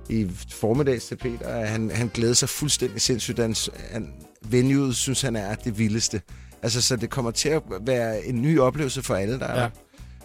i 0.09 0.27
formiddags 0.51 1.07
til 1.07 1.17
Peter, 1.17 1.49
at 1.49 1.69
han, 1.69 1.91
han 1.91 2.11
glæder 2.15 2.35
sig 2.35 2.49
fuldstændig 2.49 3.01
sindssygt. 3.01 3.39
Han, 3.39 3.55
han, 3.91 4.13
venuet 4.43 4.97
synes 4.97 5.23
han 5.23 5.37
er 5.37 5.55
det 5.55 5.79
vildeste. 5.79 6.21
Altså, 6.63 6.83
så 6.83 6.97
det 6.97 7.11
kommer 7.11 7.31
til 7.31 7.49
at 7.49 7.63
være 7.81 8.25
en 8.27 8.43
ny 8.43 8.59
oplevelse 8.61 9.03
for 9.03 9.15
alle, 9.15 9.39
der 9.39 9.47
er 9.47 9.69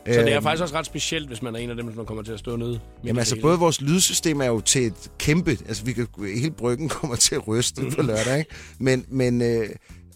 Ja. 0.07 0.13
Så 0.13 0.19
det 0.19 0.29
er 0.29 0.35
Øhm, 0.35 0.43
faktisk 0.43 0.61
også 0.61 0.75
ret 0.75 0.85
specielt, 0.85 1.27
hvis 1.27 1.41
man 1.41 1.55
er 1.55 1.59
en 1.59 1.69
af 1.69 1.75
dem, 1.75 1.95
som 1.95 2.05
kommer 2.05 2.23
til 2.23 2.31
at 2.31 2.39
stå 2.39 2.55
nede. 2.55 2.79
Jamen 3.03 3.19
altså, 3.19 3.35
hele. 3.35 3.41
både 3.41 3.59
vores 3.59 3.81
lydsystem 3.81 4.41
er 4.41 4.45
jo 4.45 4.59
til 4.59 4.85
et 4.85 5.11
kæmpe... 5.19 5.51
Altså, 5.51 5.85
vi 5.85 5.93
kan, 5.93 6.07
hele 6.35 6.51
bryggen 6.51 6.89
kommer 6.99 7.15
til 7.15 7.35
at 7.35 7.47
ryste 7.47 7.81
på 7.95 8.01
lørdag, 8.01 8.37
ikke? 8.39 8.51
Men, 8.79 9.05
men 9.07 9.41
øh, 9.41 9.69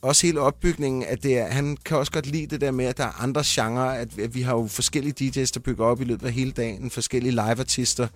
også 0.08 0.28
hele 0.28 0.39
opbygningen, 0.41 1.03
at 1.03 1.24
det 1.24 1.38
er, 1.38 1.47
han 1.47 1.78
kan 1.86 1.97
også 1.97 2.12
godt 2.12 2.26
lide 2.26 2.47
det 2.47 2.62
der 2.62 2.72
med, 2.72 2.86
at 2.86 2.97
der 2.97 3.03
er 3.03 3.22
andre 3.24 3.43
genrer, 3.45 3.86
at 3.86 4.18
vi, 4.18 4.22
at 4.24 4.36
vi 4.36 4.41
har 4.41 4.53
jo 4.53 4.68
forskellige 4.68 5.14
DJ's, 5.41 5.51
der 5.53 5.60
bygger 5.60 5.86
op 5.86 6.01
i 6.01 6.03
løbet 6.03 6.26
af 6.26 6.32
hele 6.34 6.51
dagen, 6.51 6.91
forskellige 6.91 7.32
liveartister. 7.32 8.08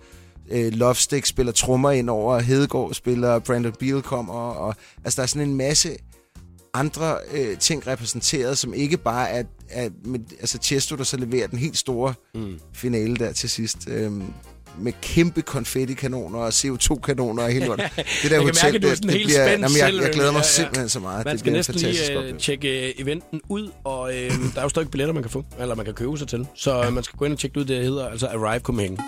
Øh, 0.50 0.72
Lovestick 0.72 1.26
spiller 1.26 1.52
trommer 1.52 1.90
ind 1.90 2.10
over, 2.10 2.38
Hedegaard 2.38 2.94
spiller, 2.94 3.38
Brandon 3.38 3.72
Beal 3.78 4.02
kommer, 4.02 4.32
og 4.34 4.74
altså 5.04 5.16
der 5.16 5.22
er 5.22 5.26
sådan 5.26 5.48
en 5.48 5.56
masse 5.56 5.96
andre 6.74 7.16
øh, 7.32 7.58
ting 7.58 7.86
repræsenteret, 7.86 8.58
som 8.58 8.74
ikke 8.74 8.96
bare 8.96 9.30
er, 9.30 9.42
er 9.70 9.88
med, 10.04 10.20
altså 10.40 10.58
Chesto, 10.62 10.96
der 10.96 11.04
så 11.04 11.16
leverer 11.16 11.46
den 11.46 11.58
helt 11.58 11.76
store 11.78 12.14
Mm. 12.34 12.58
finale 12.72 13.16
der 13.16 13.32
til 13.32 13.50
sidst. 13.50 13.88
Øhm, 13.88 14.24
med 14.78 14.92
kæmpe 15.02 15.42
konfettikanoner 15.42 16.38
og 16.38 16.48
CO2-kanoner 16.48 17.42
og 17.42 17.48
hele 17.50 17.66
lorten. 17.66 17.84
Det 18.22 18.30
der 18.30 18.40
hotel, 18.40 18.56
mærke, 18.64 18.76
er 18.76 18.80
det- 18.94 19.02
det 19.02 19.10
helt 19.10 19.26
bliver, 19.26 19.50
jamen, 19.50 19.70
jeg, 19.78 19.94
jeg 20.02 20.10
glæder 20.12 20.32
mig. 20.32 20.38
Ja, 20.38 20.44
ja. 20.46 20.52
simpelthen 20.52 20.88
så 20.88 21.00
meget. 21.00 21.24
Man 21.24 21.32
det 21.32 21.40
skal 21.40 21.52
næsten 21.52 21.74
lige 21.74 21.98
uh, 22.12 22.16
oplevelse. 22.18 22.46
tjekke 22.46 22.94
uh, 22.98 23.02
eventen 23.02 23.40
ud, 23.48 23.70
og 23.84 24.14
øh, 24.16 24.30
der 24.30 24.58
er 24.58 24.62
jo 24.62 24.68
stadig 24.68 24.90
billetter, 24.90 25.14
man 25.14 25.22
kan 25.22 25.30
få, 25.30 25.44
eller 25.60 25.74
man 25.74 25.84
kan 25.84 25.94
købe 25.94 26.18
sig 26.18 26.28
til. 26.28 26.46
Så 26.54 26.82
øh, 26.84 26.92
man 26.92 27.04
skal 27.04 27.16
gå 27.18 27.24
ind 27.24 27.32
og 27.32 27.38
tjekke 27.38 27.54
det 27.54 27.60
ud, 27.60 27.64
det 27.76 27.84
hedder 27.84 28.08
altså 28.08 28.26
Arrive 28.26 28.60
Copenhagen. 28.60 28.98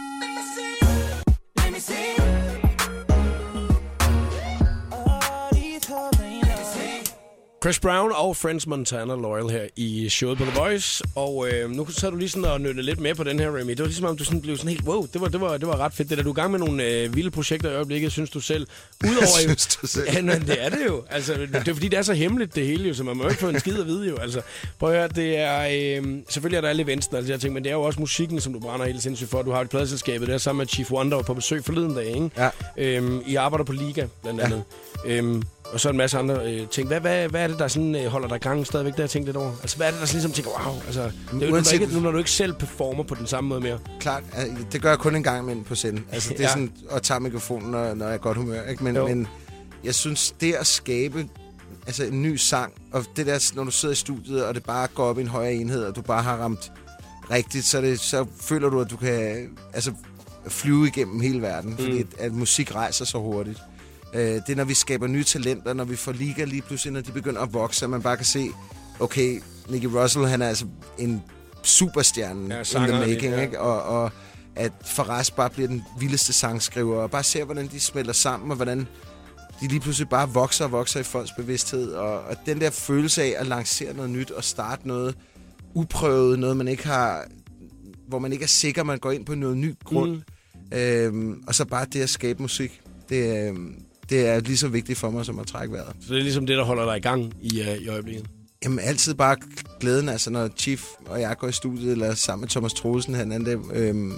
Chris 7.64 7.80
Brown 7.80 8.12
og 8.14 8.36
Friends 8.36 8.66
Montana 8.66 9.14
Loyal 9.14 9.48
her 9.50 9.66
i 9.76 10.08
showet 10.08 10.38
på 10.38 10.44
The 10.44 10.58
Voice. 10.58 11.04
Og 11.14 11.48
øh, 11.48 11.70
nu 11.70 11.90
sad 11.90 12.10
du 12.10 12.16
lige 12.16 12.28
sådan 12.28 12.44
og 12.44 12.60
nødte 12.60 12.82
lidt 12.82 13.00
med 13.00 13.14
på 13.14 13.24
den 13.24 13.38
her, 13.38 13.56
Remy. 13.56 13.70
Det 13.70 13.78
var 13.78 13.84
ligesom 13.84 14.06
om, 14.06 14.16
du 14.16 14.24
sådan 14.24 14.40
blev 14.40 14.56
sådan 14.56 14.70
helt, 14.70 14.84
wow, 14.84 15.06
det 15.12 15.20
var, 15.20 15.28
det 15.28 15.40
var, 15.40 15.56
det 15.56 15.68
var 15.68 15.76
ret 15.76 15.92
fedt. 15.94 16.10
Det 16.10 16.18
der, 16.18 16.24
du 16.24 16.30
er 16.30 16.34
i 16.34 16.40
gang 16.40 16.50
med 16.50 16.58
nogle 16.58 16.84
øh, 16.84 17.16
vilde 17.16 17.30
projekter 17.30 17.70
i 17.70 17.74
øjeblikket, 17.74 18.12
synes 18.12 18.30
du 18.30 18.40
selv. 18.40 18.66
Udover, 19.04 19.26
Synes 19.42 19.66
du 19.66 19.86
selv? 19.86 20.06
Ja, 20.12 20.22
men 20.22 20.40
det 20.40 20.64
er 20.64 20.68
det 20.68 20.86
jo. 20.86 21.04
Altså, 21.10 21.34
det 21.34 21.68
er 21.68 21.74
fordi, 21.74 21.88
det 21.88 21.98
er 21.98 22.02
så 22.02 22.14
hemmeligt, 22.14 22.54
det 22.54 22.66
hele 22.66 22.88
jo, 22.88 22.94
så 22.94 23.04
man 23.04 23.16
må 23.16 23.22
jo 23.22 23.28
ikke 23.28 23.40
få 23.40 23.48
en 23.48 23.60
skid 23.60 23.80
at 23.80 23.86
vide 23.86 24.08
jo. 24.08 24.16
Altså, 24.16 24.40
prøv 24.78 24.90
at 24.90 24.96
høre, 24.96 25.08
det 25.08 25.38
er... 25.38 25.60
Øh, 26.00 26.18
selvfølgelig 26.28 26.56
er 26.56 26.60
der 26.60 26.68
alle 26.68 26.84
og 26.84 26.90
alle 26.90 27.26
de 27.26 27.32
her 27.32 27.38
ting, 27.38 27.54
men 27.54 27.64
det 27.64 27.70
er 27.70 27.74
jo 27.74 27.82
også 27.82 28.00
musikken, 28.00 28.40
som 28.40 28.52
du 28.52 28.60
brænder 28.60 28.86
helt 28.86 29.02
sindssygt 29.02 29.30
for. 29.30 29.42
Du 29.42 29.50
har 29.50 29.60
et 29.60 29.70
pladeselskabet 29.70 30.28
der 30.28 30.38
sammen 30.38 30.58
med 30.58 30.66
Chief 30.66 30.92
Wonder 30.92 31.22
på 31.22 31.34
besøg 31.34 31.64
forleden 31.64 31.94
dag, 31.94 32.06
ikke? 32.06 32.30
Ja. 32.38 32.50
Øhm, 32.76 33.22
I 33.26 33.34
arbejder 33.34 33.64
på 33.64 33.72
Liga, 33.72 34.06
blandt 34.22 34.40
andet. 34.40 34.62
Ja. 35.06 35.12
Øhm, 35.12 35.42
og 35.74 35.80
så 35.80 35.90
en 35.90 35.96
masse 35.96 36.18
andre 36.18 36.52
øh, 36.52 36.68
ting. 36.68 36.88
Hvad, 36.88 37.00
hvad, 37.00 37.28
hvad 37.28 37.42
er 37.42 37.46
det, 37.46 37.53
der 37.58 37.68
sådan, 37.68 37.94
øh, 37.94 38.06
holder 38.06 38.28
dig 38.28 38.36
i 38.36 38.38
gang 38.38 38.66
stadigvæk? 38.66 38.92
Det 38.92 38.96
har 38.98 39.02
jeg 39.02 39.10
tænkt 39.10 39.26
lidt 39.26 39.36
over. 39.36 39.52
Altså, 39.62 39.76
hvad 39.76 39.86
er 39.86 39.90
det, 39.90 40.00
der 40.00 40.06
sådan 40.06 40.16
ligesom 40.16 40.32
tænker, 40.32 40.50
wow, 40.66 40.74
altså, 40.86 41.02
det 41.32 41.42
er 41.42 41.46
jo, 41.48 41.54
uanset- 41.54 41.72
ikke, 41.80 41.94
nu, 41.94 42.00
når 42.00 42.10
du 42.10 42.18
ikke 42.18 42.30
selv 42.30 42.52
performer 42.52 43.02
på 43.02 43.14
den 43.14 43.26
samme 43.26 43.48
måde 43.48 43.60
mere. 43.60 43.78
Klart, 44.00 44.22
altså, 44.32 44.64
det 44.72 44.82
gør 44.82 44.88
jeg 44.88 44.98
kun 44.98 45.16
en 45.16 45.22
gang 45.22 45.42
imellem 45.42 45.64
på 45.64 45.74
scenen. 45.74 46.04
Altså, 46.12 46.28
det 46.28 46.38
er 46.40 46.42
Ja. 46.44 46.48
sådan 46.48 46.72
at 46.90 47.02
tage 47.02 47.20
mikrofonen, 47.20 47.70
når, 47.70 47.94
når 47.94 48.06
jeg 48.06 48.14
er 48.14 48.18
godt 48.18 48.36
humør. 48.36 48.62
Ikke? 48.62 48.84
Men, 48.84 48.96
Jo. 48.96 49.08
men 49.08 49.26
jeg 49.84 49.94
synes, 49.94 50.34
det 50.40 50.52
at 50.52 50.66
skabe 50.66 51.26
altså, 51.86 52.04
en 52.04 52.22
ny 52.22 52.36
sang, 52.36 52.72
og 52.92 53.04
det 53.16 53.26
der, 53.26 53.52
når 53.56 53.64
du 53.64 53.70
sidder 53.70 53.92
i 53.92 53.96
studiet, 53.96 54.44
og 54.44 54.54
det 54.54 54.64
bare 54.64 54.86
går 54.94 55.04
op 55.04 55.18
i 55.18 55.20
en 55.20 55.28
højere 55.28 55.54
enhed, 55.54 55.84
og 55.84 55.96
du 55.96 56.02
bare 56.02 56.22
har 56.22 56.36
ramt 56.36 56.72
rigtigt, 57.30 57.64
så, 57.64 57.80
det, 57.80 58.00
så 58.00 58.26
føler 58.40 58.68
du, 58.70 58.80
at 58.80 58.90
du 58.90 58.96
kan 58.96 59.48
altså, 59.74 59.92
flyve 60.48 60.86
igennem 60.86 61.20
hele 61.20 61.42
verden, 61.42 61.70
mm. 61.70 61.76
fordi 61.76 61.98
at, 62.00 62.06
at 62.18 62.32
musik 62.32 62.74
rejser 62.74 63.04
så 63.04 63.18
hurtigt. 63.18 63.62
Øh, 64.14 64.20
det 64.20 64.48
er, 64.48 64.56
når 64.56 64.64
vi 64.64 64.74
skaber 64.74 65.06
nye 65.06 65.24
talenter, 65.24 65.72
når 65.72 65.84
vi 65.84 65.96
får 65.96 66.12
liga 66.12 66.44
lige 66.44 66.62
pludselig, 66.62 66.92
når 66.92 67.00
de 67.00 67.12
begynder 67.12 67.40
at 67.40 67.52
vokse, 67.52 67.84
at 67.84 67.90
man 67.90 68.02
bare 68.02 68.16
kan 68.16 68.26
se, 68.26 68.48
okay, 69.00 69.40
Nicky 69.68 69.86
Russell, 69.86 70.26
han 70.26 70.42
er 70.42 70.48
altså 70.48 70.66
en 70.98 71.22
superstjerne 71.62 72.54
Ja, 72.54 72.60
in 72.60 72.88
the 72.88 73.00
making, 73.00 73.34
ja. 73.34 73.40
ikke? 73.40 73.60
Og, 73.60 73.82
og 73.82 74.10
at 74.56 74.72
Faraz 74.84 75.30
bare 75.30 75.50
bliver 75.50 75.68
den 75.68 75.82
vildeste 76.00 76.32
sangskriver, 76.32 77.02
og 77.02 77.10
bare 77.10 77.22
ser, 77.22 77.44
hvordan 77.44 77.66
de 77.66 77.80
smelter 77.80 78.12
sammen, 78.12 78.50
og 78.50 78.56
hvordan 78.56 78.86
de 79.60 79.68
lige 79.68 79.80
pludselig 79.80 80.08
bare 80.08 80.28
vokser 80.28 80.64
og 80.64 80.72
vokser 80.72 81.00
i 81.00 81.02
folks 81.02 81.32
bevidsthed. 81.32 81.92
Og, 81.92 82.20
og 82.20 82.36
den 82.46 82.60
der 82.60 82.70
følelse 82.70 83.22
af 83.22 83.34
at 83.38 83.46
lancere 83.46 83.94
noget 83.94 84.10
nyt 84.10 84.30
og 84.30 84.44
starte 84.44 84.88
noget 84.88 85.16
uprøvet, 85.74 86.38
noget 86.38 86.56
man 86.56 86.68
ikke 86.68 86.86
har, 86.86 87.24
hvor 88.08 88.18
man 88.18 88.32
ikke 88.32 88.42
er 88.42 88.48
sikker, 88.48 88.82
man 88.82 88.98
går 88.98 89.12
ind 89.12 89.26
på 89.26 89.34
noget 89.34 89.56
ny 89.56 89.74
grund. 89.84 90.10
Mm. 90.10 90.78
Øhm, 90.78 91.42
og 91.46 91.54
så 91.54 91.64
bare 91.64 91.86
det 91.92 92.00
at 92.00 92.10
skabe 92.10 92.42
musik, 92.42 92.80
det, 93.08 93.48
øhm, 93.48 93.84
det 94.14 94.28
er 94.28 94.40
lige 94.40 94.56
så 94.56 94.68
vigtigt 94.68 94.98
for 94.98 95.10
mig, 95.10 95.26
som 95.26 95.38
at 95.38 95.46
trække 95.46 95.74
vejret. 95.74 95.96
Så 96.00 96.12
det 96.14 96.18
er 96.18 96.22
ligesom 96.22 96.46
det, 96.46 96.56
der 96.56 96.64
holder 96.64 96.84
dig 96.84 96.96
i 96.96 97.00
gang 97.00 97.34
i, 97.42 97.60
uh, 97.60 97.82
i 97.82 97.88
øjeblikket. 97.88 98.26
Jamen 98.64 98.78
altid 98.78 99.14
bare 99.14 99.36
glæden, 99.80 100.08
altså 100.08 100.30
når 100.30 100.48
Chief 100.56 100.84
og 101.06 101.20
jeg 101.20 101.36
går 101.38 101.48
i 101.48 101.52
studiet, 101.52 101.92
eller 101.92 102.14
sammen 102.14 102.40
med 102.42 102.48
Thomas 102.48 102.74
Troelsen, 102.74 103.14
han 103.14 103.32
anden, 103.32 103.70
øhm, 103.72 104.12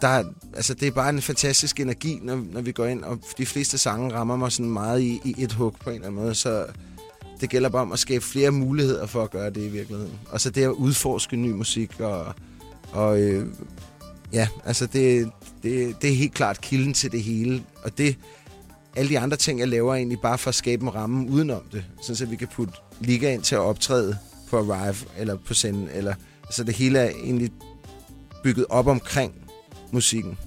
der, 0.00 0.24
altså 0.54 0.74
det 0.74 0.88
er 0.88 0.92
bare 0.92 1.10
en 1.10 1.22
fantastisk 1.22 1.80
energi, 1.80 2.18
når, 2.22 2.44
når 2.52 2.60
vi 2.60 2.72
går 2.72 2.86
ind, 2.86 3.02
og 3.02 3.18
de 3.38 3.46
fleste 3.46 3.78
sange 3.78 4.14
rammer 4.14 4.36
mig 4.36 4.52
sådan 4.52 4.70
meget 4.70 5.00
i, 5.00 5.20
i 5.24 5.34
et 5.38 5.52
hug 5.52 5.76
på 5.80 5.90
en 5.90 5.96
eller 5.96 6.08
anden 6.08 6.22
måde, 6.22 6.34
så 6.34 6.66
det 7.40 7.50
gælder 7.50 7.68
bare 7.68 7.82
om 7.82 7.92
at 7.92 7.98
skabe 7.98 8.24
flere 8.24 8.50
muligheder 8.50 9.06
for 9.06 9.22
at 9.22 9.30
gøre 9.30 9.50
det 9.50 9.60
i 9.60 9.68
virkeligheden. 9.68 10.12
Og 10.30 10.40
så 10.40 10.50
det 10.50 10.62
at 10.62 10.70
udforske 10.70 11.36
ny 11.36 11.50
musik, 11.50 12.00
og, 12.00 12.34
og 12.92 13.20
øh, 13.20 13.46
ja, 14.32 14.48
altså 14.64 14.86
det, 14.86 15.30
det, 15.62 16.02
det 16.02 16.10
er 16.10 16.14
helt 16.14 16.34
klart 16.34 16.60
kilden 16.60 16.94
til 16.94 17.12
det 17.12 17.22
hele, 17.22 17.62
og 17.82 17.98
det, 17.98 18.16
alle 18.96 19.08
de 19.08 19.18
andre 19.18 19.36
ting, 19.36 19.60
jeg 19.60 19.68
laver, 19.68 19.92
er 19.92 19.96
egentlig 19.96 20.20
bare 20.20 20.38
for 20.38 20.48
at 20.48 20.54
skabe 20.54 20.82
en 20.82 20.94
ramme 20.94 21.30
udenom 21.30 21.62
det, 21.72 21.84
sådan 22.02 22.16
så 22.16 22.26
vi 22.26 22.36
kan 22.36 22.48
putte 22.48 22.74
liga 23.00 23.32
ind 23.32 23.42
til 23.42 23.54
at 23.54 23.60
optræde 23.60 24.18
på 24.50 24.72
Arrive, 24.72 24.96
eller 25.18 25.36
på 25.46 25.54
senden, 25.54 25.88
eller 25.94 26.14
så 26.50 26.64
det 26.64 26.74
hele 26.74 26.98
er 26.98 27.10
egentlig 27.10 27.50
bygget 28.42 28.66
op 28.68 28.86
omkring 28.86 29.34
musikken. 29.92 30.38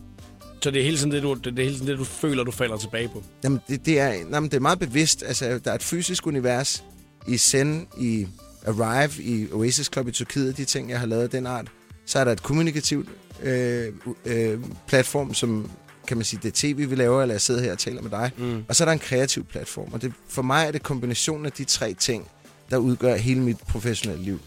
Så 0.61 0.71
det 0.71 0.79
er 0.79 0.83
hele 0.83 0.97
tiden 0.97 1.11
det, 1.11 1.23
du, 1.23 1.33
det, 1.33 1.43
det 1.57 1.65
hele 1.65 1.75
tiden 1.75 1.87
det, 1.87 1.97
du 1.97 2.03
føler, 2.03 2.43
du 2.43 2.51
falder 2.51 2.77
tilbage 2.77 3.07
på. 3.07 3.23
Jamen, 3.43 3.59
det, 3.67 3.85
det, 3.85 3.99
er, 3.99 4.13
jamen, 4.13 4.49
det 4.49 4.53
er 4.53 4.61
meget 4.61 4.79
bevidst. 4.79 5.23
Altså, 5.23 5.59
der 5.65 5.71
er 5.71 5.75
et 5.75 5.83
fysisk 5.83 6.27
univers 6.27 6.83
i 7.27 7.37
Zen, 7.37 7.87
i 7.99 8.27
Arrive, 8.65 9.23
i 9.23 9.51
Oasis 9.51 9.89
Club 9.93 10.07
i 10.07 10.11
Tyrkiet, 10.11 10.57
de 10.57 10.65
ting, 10.65 10.89
jeg 10.89 10.99
har 10.99 11.07
lavet 11.07 11.31
den 11.31 11.45
art. 11.45 11.67
Så 12.05 12.19
er 12.19 12.23
der 12.23 12.31
et 12.31 12.43
kommunikativt 12.43 13.09
øh, 13.43 13.93
øh, 14.25 14.59
platform, 14.87 15.33
som 15.33 15.71
kan 16.07 16.17
man 16.17 16.23
sige, 16.23 16.39
det 16.43 16.47
er 16.47 16.73
tv, 16.73 16.89
vi 16.89 16.95
laver, 16.95 17.21
eller 17.21 17.33
jeg 17.33 17.41
sidder 17.41 17.61
her 17.61 17.71
og 17.71 17.77
taler 17.77 18.01
med 18.01 18.11
dig. 18.11 18.31
Mm. 18.37 18.63
Og 18.67 18.75
så 18.75 18.83
er 18.83 18.85
der 18.85 18.93
en 18.93 18.99
kreativ 18.99 19.45
platform. 19.45 19.93
Og 19.93 20.01
det, 20.01 20.13
for 20.29 20.41
mig 20.41 20.67
er 20.67 20.71
det 20.71 20.83
kombinationen 20.83 21.45
af 21.45 21.51
de 21.51 21.63
tre 21.63 21.93
ting, 21.93 22.27
der 22.69 22.77
udgør 22.77 23.15
hele 23.15 23.41
mit 23.41 23.57
professionelle 23.57 24.23
liv. 24.23 24.39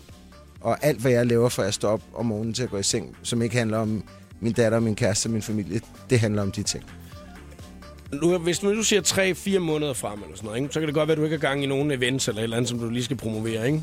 Og 0.60 0.84
alt, 0.84 1.00
hvad 1.00 1.12
jeg 1.12 1.26
laver, 1.26 1.48
for 1.48 1.62
jeg 1.62 1.74
står 1.74 1.88
op 1.88 2.02
om 2.14 2.26
morgenen 2.26 2.54
til 2.54 2.62
at 2.62 2.70
gå 2.70 2.78
i 2.78 2.82
seng, 2.82 3.16
som 3.22 3.42
ikke 3.42 3.56
handler 3.56 3.78
om 3.78 4.02
min 4.40 4.52
datter, 4.52 4.80
min 4.80 4.94
kæreste 4.94 5.28
min 5.28 5.42
familie, 5.42 5.80
det 6.10 6.20
handler 6.20 6.42
om 6.42 6.52
de 6.52 6.62
ting. 6.62 6.84
Nu, 8.12 8.38
hvis 8.38 8.62
nu 8.62 8.76
du 8.76 8.82
siger 8.82 9.02
3-4 9.56 9.58
måneder 9.58 9.92
frem, 9.92 10.22
eller 10.22 10.36
sådan 10.36 10.46
noget, 10.46 10.62
ikke? 10.62 10.72
så 10.74 10.80
kan 10.80 10.86
det 10.86 10.94
godt 10.94 11.08
være, 11.08 11.12
at 11.12 11.18
du 11.18 11.24
ikke 11.24 11.36
har 11.36 11.40
gang 11.40 11.62
i 11.62 11.66
nogen 11.66 11.90
events 11.90 12.28
eller 12.28 12.40
et 12.40 12.42
eller 12.42 12.56
andet, 12.56 12.68
som 12.68 12.78
du 12.78 12.88
lige 12.88 13.04
skal 13.04 13.16
promovere, 13.16 13.66
ikke? 13.66 13.82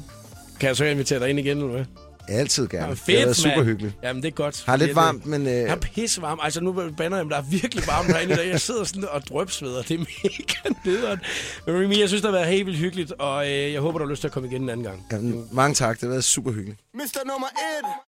Kan 0.59 0.67
jeg 0.67 0.75
så 0.75 0.85
invitere 0.85 1.19
dig 1.19 1.29
ind 1.29 1.39
igen, 1.39 1.57
eller 1.57 1.71
hvad? 1.71 1.85
Altid 2.29 2.67
gerne. 2.67 2.85
Ja, 2.85 2.91
det 3.07 3.19
har 3.19 3.25
været 3.25 3.35
super 3.35 3.55
mand. 3.55 3.65
hyggeligt. 3.67 3.95
Jamen, 4.03 4.21
det 4.23 4.27
er 4.27 4.33
godt. 4.35 4.63
Har 4.65 4.75
lidt 4.75 4.95
varmt, 4.95 5.25
men... 5.25 5.41
Øh, 5.47 5.53
Jeg 5.53 5.67
er 5.67 5.75
pisse 5.75 6.21
varm. 6.21 6.39
Altså, 6.43 6.61
nu 6.61 6.73
bander 6.97 7.17
jeg, 7.17 7.25
men 7.25 7.31
der 7.31 7.37
er 7.37 7.41
virkelig 7.51 7.83
varmt 7.87 8.07
herinde 8.07 8.33
i 8.33 8.37
dag. 8.37 8.49
Jeg 8.49 8.61
sidder 8.61 8.83
sådan 8.83 9.05
og 9.11 9.21
drøbsveder. 9.29 9.81
Det 9.81 9.91
er 9.91 9.97
mega 9.97 10.75
nederen. 10.85 11.19
Men 11.65 11.75
Remy, 11.75 11.99
jeg 11.99 12.07
synes, 12.07 12.21
det 12.21 12.31
har 12.31 12.37
været 12.37 12.47
helt 12.51 12.65
vildt 12.65 12.79
hyggeligt, 12.79 13.11
og 13.19 13.45
øh, 13.51 13.73
jeg 13.73 13.81
håber, 13.81 13.97
du 13.99 14.05
har 14.05 14.09
lyst 14.09 14.21
til 14.21 14.27
at 14.27 14.31
komme 14.31 14.49
igen 14.49 14.61
en 14.63 14.69
anden 14.69 14.83
gang. 14.85 15.05
jamen, 15.11 15.47
mange 15.51 15.73
tak, 15.75 15.95
det 15.95 16.01
har 16.01 16.09
været 16.09 16.23
super 16.23 16.51
hyggeligt. 16.51 16.79
Mr. 16.93 16.99
Nummer 17.25 17.47
1 17.47 17.85